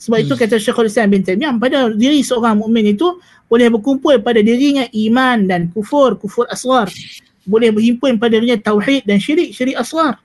[0.02, 0.26] Sebab hmm.
[0.26, 4.82] itu kata Syekhul Islam bin Taimiyah pada diri seorang mukmin itu boleh berkumpul pada dirinya
[4.90, 6.90] iman dan kufur, kufur asghar.
[7.46, 10.18] Boleh berhimpun pada dirinya tauhid dan syirik, syirik asghar.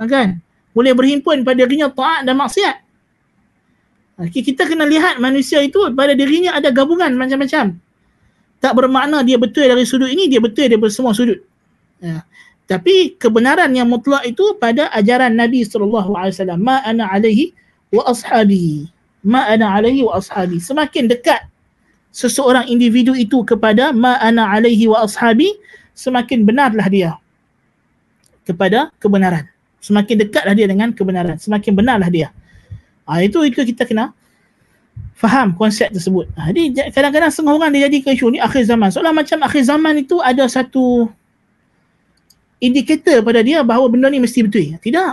[0.00, 0.40] Ha, kan?
[0.72, 2.76] Boleh berhimpun pada dirinya taat dan maksiat.
[4.24, 7.76] Okay, kita kena lihat manusia itu pada dirinya ada gabungan macam-macam.
[8.62, 11.44] Tak bermakna dia betul dari sudut ini, dia betul dari semua sudut.
[12.00, 12.24] Ya.
[12.64, 16.56] Tapi kebenaran yang mutlak itu pada ajaran Nabi SAW.
[16.56, 17.52] Ma ana alaihi
[17.92, 18.88] wa ashabi.
[19.22, 20.58] Ma ana alaihi wa ashabi.
[20.58, 21.46] Semakin dekat
[22.10, 25.52] seseorang individu itu kepada ma ana alaihi wa ashabi,
[25.92, 27.12] semakin benarlah dia
[28.42, 29.46] kepada kebenaran.
[29.82, 31.36] Semakin dekatlah dia dengan kebenaran.
[31.38, 32.28] Semakin benarlah dia.
[33.06, 34.14] Ha, itu itu kita kena
[35.18, 36.30] faham konsep tersebut.
[36.38, 38.94] Ha, jadi kadang-kadang setengah orang dia jadikan isu ni akhir zaman.
[38.94, 41.10] Soalan macam akhir zaman itu ada satu
[42.62, 44.78] indikator pada dia bahawa benda ni mesti betul.
[44.78, 45.12] Tidak.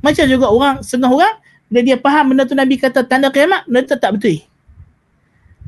[0.00, 1.34] Macam juga orang, setengah orang
[1.70, 4.42] bila dia faham benda tu Nabi kata tanda kiamat, benda tu tak betul.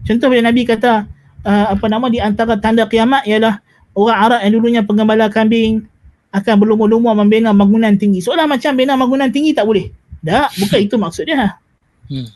[0.03, 1.07] Contoh bila Nabi kata
[1.47, 3.63] uh, apa nama di antara tanda kiamat ialah
[3.95, 5.87] orang Arab yang dulunya penggembala kambing
[6.35, 8.19] akan berlumur-lumur membina bangunan tinggi.
[8.19, 9.95] Soalan macam bina bangunan tinggi tak boleh.
[10.27, 11.55] Tak, bukan itu maksud dia.
[12.11, 12.27] Hmm.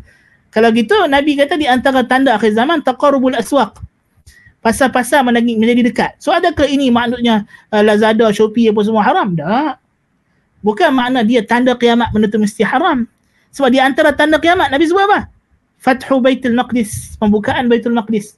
[0.54, 3.78] Kalau gitu Nabi kata di antara tanda akhir zaman taqarrubul aswaq.
[4.60, 6.10] Pasar-pasar menjadi, menjadi dekat.
[6.20, 9.32] So adakah ini maknanya uh, Lazada, Shopee apa semua haram?
[9.32, 9.80] Tak.
[10.60, 13.08] Bukan makna dia tanda kiamat benda tu mesti haram.
[13.50, 15.26] Sebab di antara tanda kiamat Nabi sebut apa?
[15.80, 18.36] Fathu Baitul Maqdis, pembukaan Baitul Maqdis.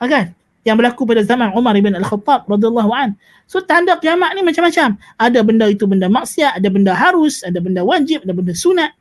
[0.00, 0.32] Akan?
[0.68, 3.16] yang berlaku pada zaman Umar ibn Al-Khattab radhiyallahu an.
[3.48, 5.00] So tanda kiamat ni macam-macam.
[5.16, 8.92] Ada benda itu benda maksiat, ada benda harus, ada benda wajib, ada benda sunat,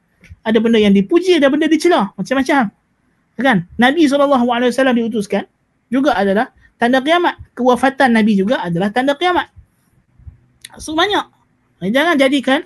[0.47, 2.71] ada benda yang dipuji, ada benda dicela, macam-macam.
[3.37, 3.57] Kan?
[3.77, 5.43] Nabi SAW diutuskan
[5.91, 7.35] juga adalah tanda kiamat.
[7.51, 9.51] Kewafatan Nabi juga adalah tanda kiamat.
[10.79, 11.36] So banyak.
[11.81, 12.65] Jangan jadikan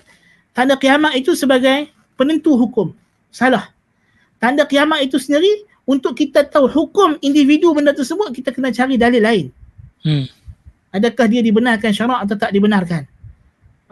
[0.56, 2.92] tanda kiamat itu sebagai penentu hukum.
[3.28, 3.68] Salah.
[4.40, 9.22] Tanda kiamat itu sendiri untuk kita tahu hukum individu benda tersebut kita kena cari dalil
[9.22, 9.46] lain.
[10.02, 10.26] Hmm.
[10.92, 13.08] Adakah dia dibenarkan syarak atau tak dibenarkan?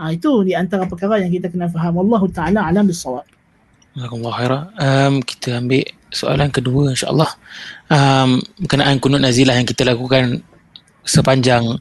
[0.00, 2.00] Ha, itu di antara perkara yang kita kena faham.
[2.00, 3.24] Allah Ta'ala alam bisawab.
[3.96, 4.70] Khairah.
[4.78, 7.30] Um, kita ambil soalan kedua insyaAllah.
[7.90, 10.40] Um, berkenaan kunut nazilah yang kita lakukan
[11.04, 11.76] sepanjang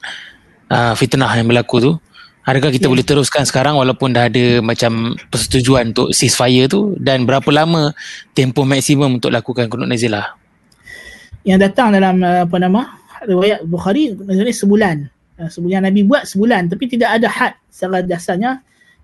[0.72, 1.92] uh, fitnah yang berlaku tu
[2.50, 2.94] adakah kita yeah.
[2.98, 6.98] boleh teruskan sekarang walaupun dah ada macam persetujuan untuk ceasefire tu?
[6.98, 7.94] Dan berapa lama
[8.34, 10.34] tempoh maksimum untuk lakukan kunut nazilah?
[11.46, 12.82] Yang datang dalam uh, apa nama
[13.24, 14.98] riwayat Bukhari nazilah sebulan.
[15.40, 18.60] Uh, sebulan Nabi buat sebulan tapi tidak ada had secara dasarnya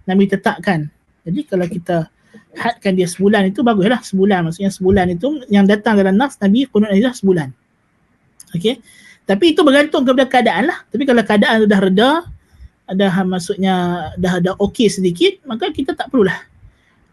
[0.09, 0.89] Nabi tetapkan.
[1.23, 2.09] Jadi kalau kita
[2.57, 4.49] hadkan dia sebulan itu baguslah sebulan.
[4.49, 7.49] Maksudnya sebulan itu yang datang dalam nafs Nabi kunut nazilah sebulan.
[8.57, 8.81] Okey?
[9.25, 10.77] Tapi itu bergantung kepada keadaan lah.
[10.85, 12.09] Tapi kalau keadaan sudah reda,
[12.85, 13.75] ada maksudnya
[14.17, 16.37] dah ada okey sedikit, maka kita tak perlulah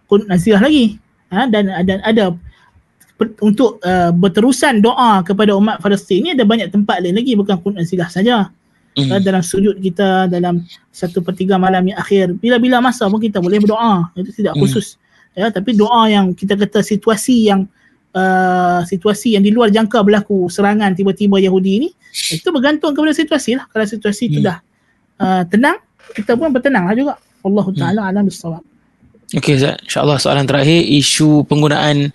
[0.06, 1.00] kunut nazirah lagi.
[1.32, 1.48] Ha?
[1.48, 2.24] Dan ada, ada
[3.40, 7.80] untuk uh, berterusan doa kepada umat Palestin ni ada banyak tempat lain lagi bukan kunut
[7.80, 8.52] nazirah saja.
[8.92, 9.24] Mm.
[9.24, 13.56] Dalam sujud kita dalam satu per tiga malam yang akhir bila-bila masa pun kita boleh
[13.56, 14.60] berdoa itu tidak hmm.
[14.60, 15.40] khusus mm.
[15.40, 17.64] ya tapi doa yang kita kata situasi yang
[18.12, 21.90] uh, situasi yang di luar jangka berlaku serangan tiba-tiba Yahudi ni
[22.36, 23.64] itu bergantung kepada situasi lah.
[23.72, 24.46] Kalau situasi itu hmm.
[24.52, 24.60] dah
[25.18, 25.78] uh, tenang,
[26.14, 27.14] kita pun bertenang lah juga.
[27.42, 27.76] Allah hmm.
[27.76, 28.62] Ta'ala alam bisawab.
[29.32, 32.12] Okey Ustaz, insyaAllah soalan terakhir, isu penggunaan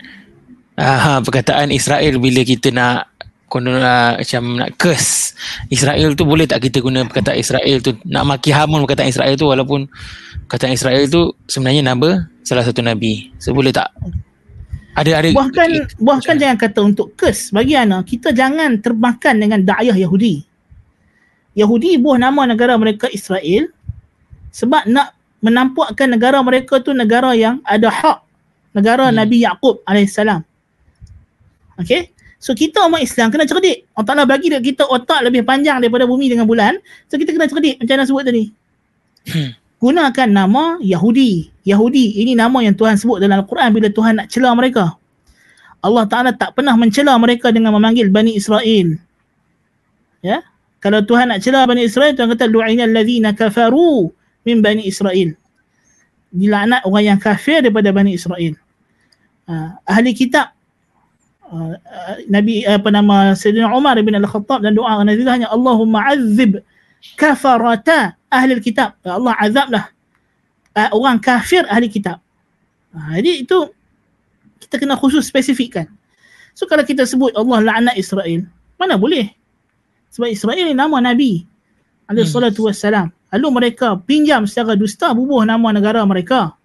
[0.77, 3.09] uh, perkataan Israel bila kita nak
[3.47, 5.33] guna uh, macam nak curse.
[5.73, 7.97] Israel tu boleh tak kita guna perkataan Israel tu?
[8.05, 9.89] Nak maki hamun perkataan Israel tu walaupun
[10.45, 13.33] perkataan Israel tu sebenarnya nama salah satu nabi.
[13.41, 13.89] So boleh tak?
[14.97, 15.69] Ada ada bahkan
[16.01, 17.53] bahkan jangan kata untuk curse.
[17.53, 20.45] Bagi ana kita jangan termakan dengan dakwah Yahudi
[21.57, 23.73] Yahudi buah nama negara mereka Israel
[24.53, 28.21] sebab nak menampakkan negara mereka tu negara yang ada hak
[28.77, 29.15] negara hmm.
[29.17, 30.45] Nabi Yaqub alaihissalam
[31.81, 35.81] okey so kita umat Islam kena cerdik Allah Taala bagi dekat kita otak lebih panjang
[35.81, 36.77] daripada bumi dengan bulan
[37.09, 38.43] so kita kena cerdik macam mana sebut tadi
[39.33, 41.53] hmm gunakan nama Yahudi.
[41.65, 44.97] Yahudi ini nama yang Tuhan sebut dalam Al-Quran bila Tuhan nak celah mereka.
[45.77, 48.97] Allah Ta'ala tak pernah mencela mereka dengan memanggil Bani Israel.
[50.25, 50.41] Ya?
[50.77, 54.13] Kalau Tuhan nak celah Bani Israel, Tuhan kata, Lu'ina alladhina kafaru
[54.45, 55.33] min Bani Israel.
[56.29, 58.53] Dilaknat orang yang kafir daripada Bani Israel.
[59.47, 60.53] Uh, ahli kitab,
[61.49, 61.73] uh,
[62.27, 66.59] Nabi apa nama Sayyidina Umar bin Al-Khattab dan doa Nazilahnya Allahumma azib
[67.15, 68.99] kafarata ahli kitab.
[69.07, 69.85] Allah azablah
[70.75, 72.19] uh, orang kafir ahli kitab.
[72.91, 73.71] Uh, jadi itu
[74.67, 75.87] kita kena khusus spesifikkan.
[76.57, 78.43] So kalau kita sebut Allah laknat Israel,
[78.75, 79.36] mana boleh?
[80.17, 81.45] sebab Israel ni nama Nabi
[82.09, 82.33] alaih hmm.
[82.33, 83.13] salatu wassalam.
[83.29, 86.57] Lalu mereka pinjam secara dusta bubuh nama negara mereka.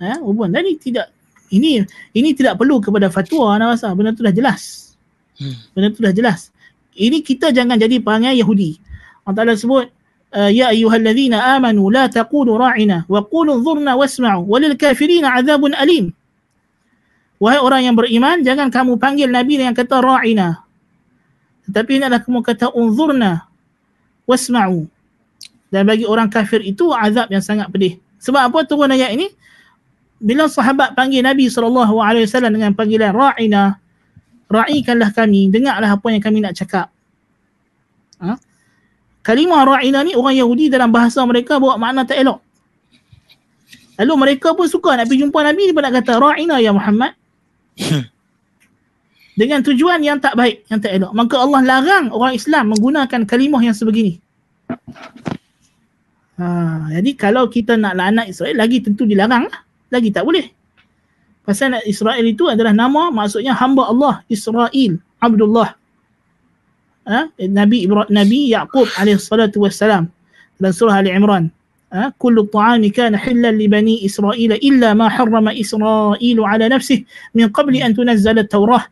[0.00, 0.48] Eh, bubuh.
[0.48, 1.12] Dan ini tidak
[1.52, 1.84] ini
[2.16, 3.92] ini tidak perlu kepada fatwa anda rasa.
[3.92, 4.94] Benda tu dah jelas.
[5.36, 5.60] Hmm.
[5.76, 6.48] benda tu dah jelas.
[6.96, 8.80] Ini kita jangan jadi perangai Yahudi.
[9.28, 9.84] Allah Ta'ala sebut
[10.32, 16.16] eh, Ya ayuhalladzina amanu la taqulu ra'ina wa qulu dhurna wasma'u walil kafirina adzabun alim.
[17.40, 20.69] Wahai orang yang beriman jangan kamu panggil nabi yang kata ra'ina.
[21.68, 23.44] Tetapi ini adalah kamu kata unzurna
[24.24, 24.86] wasma'u.
[25.70, 27.98] Dan bagi orang kafir itu azab yang sangat pedih.
[28.20, 29.30] Sebab apa turun ayat ini?
[30.20, 33.80] Bila sahabat panggil Nabi SAW dengan panggilan ra'ina,
[34.50, 36.92] ra'ikanlah kami, dengarlah apa yang kami nak cakap.
[38.20, 38.36] Ha?
[39.20, 42.40] kalimah ra'ina ni orang Yahudi dalam bahasa mereka bawa makna tak elok.
[44.00, 47.12] Lalu mereka pun suka nak pergi jumpa Nabi dia nak kata ra'ina ya Muhammad.
[49.40, 51.16] Dengan tujuan yang tak baik, yang tak elok.
[51.16, 54.20] Maka Allah larang orang Islam menggunakan kalimah yang sebegini.
[56.36, 56.46] Ha,
[56.92, 59.60] jadi kalau kita nak laknat Israel, lagi tentu dilarang lah.
[59.88, 60.44] Lagi tak boleh.
[61.48, 65.80] Pasal Israel itu adalah nama maksudnya hamba Allah Israel, Abdullah
[67.10, 67.26] ha?
[67.38, 70.06] Nabi Ibrahim Nabi Yaqub alaihi salatu wassalam
[70.60, 71.48] dalam surah Ali Imran
[71.90, 72.14] ha?
[72.16, 77.02] kullu ta'ami kana hillan li bani Israel illa ma harrama Israel ala nafsihi
[77.34, 78.86] min qabli an tunazzal at-Taurah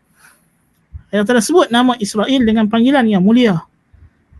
[1.14, 3.64] yang telah sebut nama Israel dengan panggilan yang mulia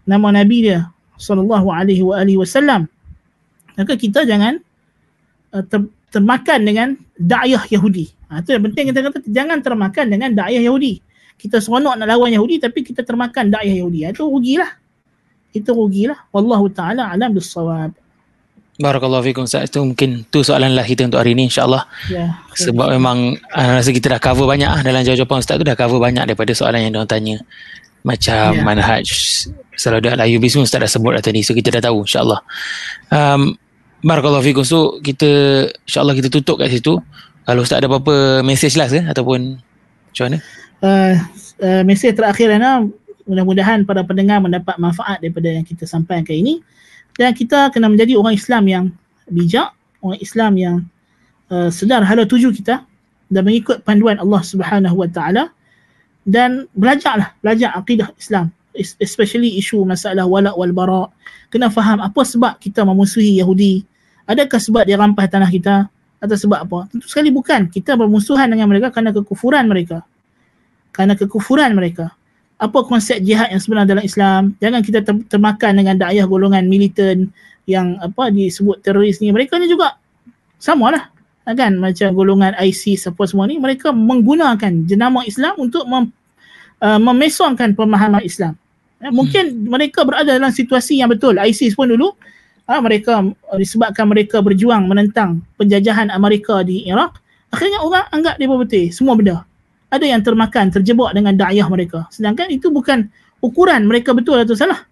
[0.05, 2.87] nama Nabi dia sallallahu alaihi wa alihi wasallam
[3.79, 4.61] maka kita jangan
[5.55, 10.31] uh, ter, termakan dengan dakwah Yahudi ha, itu yang penting kita kata jangan termakan dengan
[10.37, 11.05] dakwah Yahudi
[11.39, 14.11] kita seronok nak lawan Yahudi tapi kita termakan dakwah Yahudi.
[14.11, 14.75] Itu rugilah.
[15.55, 16.27] Itu rugilah.
[16.35, 17.95] Wallahu taala alam bissawab.
[18.79, 19.67] Barakallahu fikum Ustaz.
[19.69, 21.83] Itu mungkin tu soalan lah kita untuk hari ini insya-Allah.
[22.07, 22.39] Ya.
[22.55, 25.99] Sebab memang uh, rasa kita dah cover banyak ah dalam jawapan Ustaz tu dah cover
[25.99, 27.37] banyak daripada soalan yang dia tanya.
[28.07, 28.63] Macam ya.
[28.63, 29.07] manhaj
[29.75, 31.43] Selalu dah layu bismu Ustaz dah sebut dah tadi.
[31.43, 32.41] So kita dah tahu insya-Allah.
[33.11, 33.59] Um,
[34.07, 34.63] Barakallahu fikum.
[34.63, 35.27] So kita
[35.83, 37.03] insya-Allah kita tutup kat situ.
[37.43, 39.59] Kalau Ustaz ada apa-apa message last ke ataupun
[40.09, 40.39] macam mana?
[40.83, 41.15] uh,
[41.63, 42.87] uh, mesej terakhir Ana
[43.29, 46.65] mudah-mudahan para pendengar mendapat manfaat daripada yang kita sampaikan ini
[47.19, 48.85] dan kita kena menjadi orang Islam yang
[49.27, 50.77] bijak, orang Islam yang
[51.51, 52.87] uh, sedar hala tuju kita
[53.29, 55.45] dan mengikut panduan Allah Subhanahu Wa Taala.
[56.29, 61.05] Dan belajarlah belajar akidah Islam especially isu masalah wala wal bara.
[61.51, 63.83] Kena faham apa sebab kita memusuhi Yahudi.
[64.29, 65.89] Adakah sebab dia rampas tanah kita
[66.21, 66.79] atau sebab apa?
[66.93, 67.73] Tentu sekali bukan.
[67.73, 70.05] Kita bermusuhan dengan mereka kerana kekufuran mereka.
[70.93, 72.13] Kerana kekufuran mereka
[72.59, 77.31] apa konsep jihad yang sebenar dalam Islam jangan kita termakan dengan dakwah golongan militan
[77.71, 79.95] yang apa disebut teroris ni mereka ni juga
[80.59, 81.15] samalah
[81.57, 86.13] kan macam golongan ISIS apa semua ni mereka menggunakan jenama Islam untuk mem,
[86.83, 88.53] uh, memesongkan pemahaman Islam.
[88.99, 89.71] Ya, mungkin hmm.
[89.71, 91.39] mereka berada dalam situasi yang betul.
[91.41, 92.13] ISIS pun dulu
[92.69, 93.25] uh, mereka
[93.57, 97.17] disebabkan mereka berjuang menentang penjajahan Amerika di Iraq,
[97.49, 99.48] akhirnya orang anggap dia betul semua benda.
[99.89, 102.01] Ada yang termakan, terjebak dengan dakwah mereka.
[102.13, 103.09] Sedangkan itu bukan
[103.41, 104.85] ukuran mereka betul atau salah.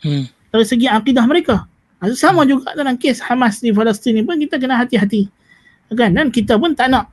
[0.00, 0.24] Hmm.
[0.48, 1.68] Dari segi akidah mereka.
[2.16, 5.26] Sama juga dalam kes Hamas di Palestin ni pun kita kena hati-hati
[5.96, 7.08] kan dan kita pun tak nak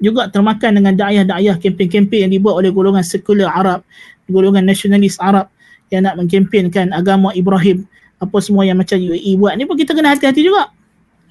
[0.00, 3.80] juga termakan dengan dakwah-dakwah kempen-kempen yang dibuat oleh golongan sekular Arab,
[4.28, 5.48] golongan nasionalis Arab
[5.92, 7.84] yang nak mengkempenkan agama Ibrahim
[8.20, 10.72] apa semua yang macam UAE buat ni pun kita kena hati-hati juga.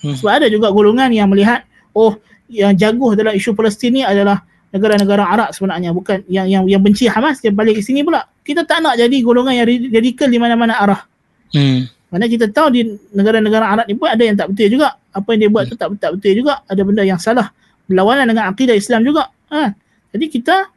[0.02, 0.14] Hmm.
[0.18, 2.18] Sebab ada juga golongan yang melihat oh
[2.49, 7.06] yang jaguh dalam isu Palestin ni adalah negara-negara Arab sebenarnya bukan yang yang yang benci
[7.06, 8.26] Hamas dia balik ke sini pula.
[8.41, 11.02] Kita tak nak jadi golongan yang radikal di mana-mana arah.
[11.54, 11.86] Hmm.
[12.10, 12.82] Mana kita tahu di
[13.14, 14.98] negara-negara Arab ni pun ada yang tak betul juga.
[15.14, 16.62] Apa yang dia buat tu tak, tak betul juga.
[16.66, 17.50] Ada benda yang salah.
[17.90, 19.30] Berlawanan dengan akidah Islam juga.
[19.50, 19.74] Ha.
[20.14, 20.70] Jadi kita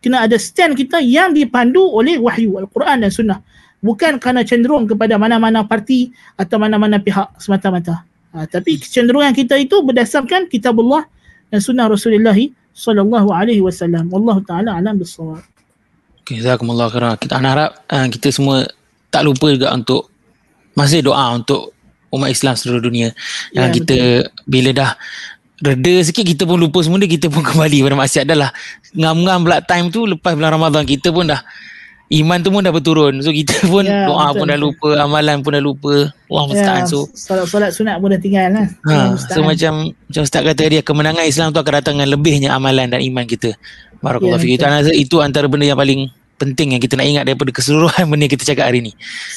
[0.00, 3.44] kena ada stand kita yang dipandu oleh wahyu Al-Quran dan Sunnah.
[3.84, 6.08] Bukan kerana cenderung kepada mana-mana parti
[6.40, 8.08] atau mana-mana pihak semata-mata.
[8.32, 8.48] Ha.
[8.48, 11.04] Tapi kecenderungan kita itu berdasarkan kitab Allah
[11.52, 12.32] dan Sunnah Rasulullah
[12.72, 14.08] sallallahu alaihi wasallam.
[14.08, 15.44] Wallahu taala alam bisawab.
[16.28, 17.14] Jazakumullah khairan.
[17.20, 18.64] Kita harap uh, kita semua
[19.12, 20.08] tak lupa juga untuk
[20.72, 21.76] masih doa untuk
[22.12, 23.12] umat Islam seluruh dunia
[23.56, 24.48] yang ya, kita betul.
[24.48, 24.90] bila dah
[25.62, 28.50] reda sikit kita pun lupa semua dia kita pun kembali pada maksiat dah lah
[28.92, 31.40] ngam-ngam pula time tu lepas bulan Ramadan kita pun dah
[32.20, 33.14] iman tu pun dah berturun.
[33.24, 34.38] So kita pun ya, doa betul.
[34.38, 35.94] pun dah lupa amalan pun dah lupa.
[36.12, 38.66] Allah ya, musta'an so solat-solat sunat pun dah tinggal lah.
[38.88, 42.88] Ha, so macam macam Ustaz kata dia kemenangan Islam tu akan datang dengan lebihnya amalan
[42.92, 43.56] dan iman kita.
[44.02, 46.10] Barakallahu ya, fiqh itu antara benda yang paling
[46.42, 48.92] penting yang kita nak ingat daripada keseluruhan benda kita cakap hari ni.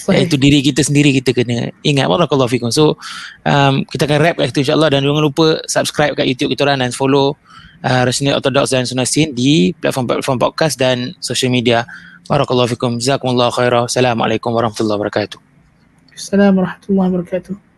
[0.09, 0.25] Baik.
[0.25, 2.09] iaitu diri kita sendiri kita kena ingat.
[2.09, 2.97] Barakallahu fikum so
[3.45, 4.89] um, kita akan wrap kat situ insyaAllah.
[4.89, 7.37] Dan jangan lupa subscribe kat YouTube kita orang dan follow
[7.83, 11.83] uh, Resmi Orthodox dan Sunasin di platform-platform podcast dan social media.
[12.25, 12.97] Barakallahu fikum.
[13.51, 15.39] Khairah assalamualaikum warahmatullahi wabarakatuh.
[16.15, 17.74] Assalamualaikum warahmatullahi wabarakatuh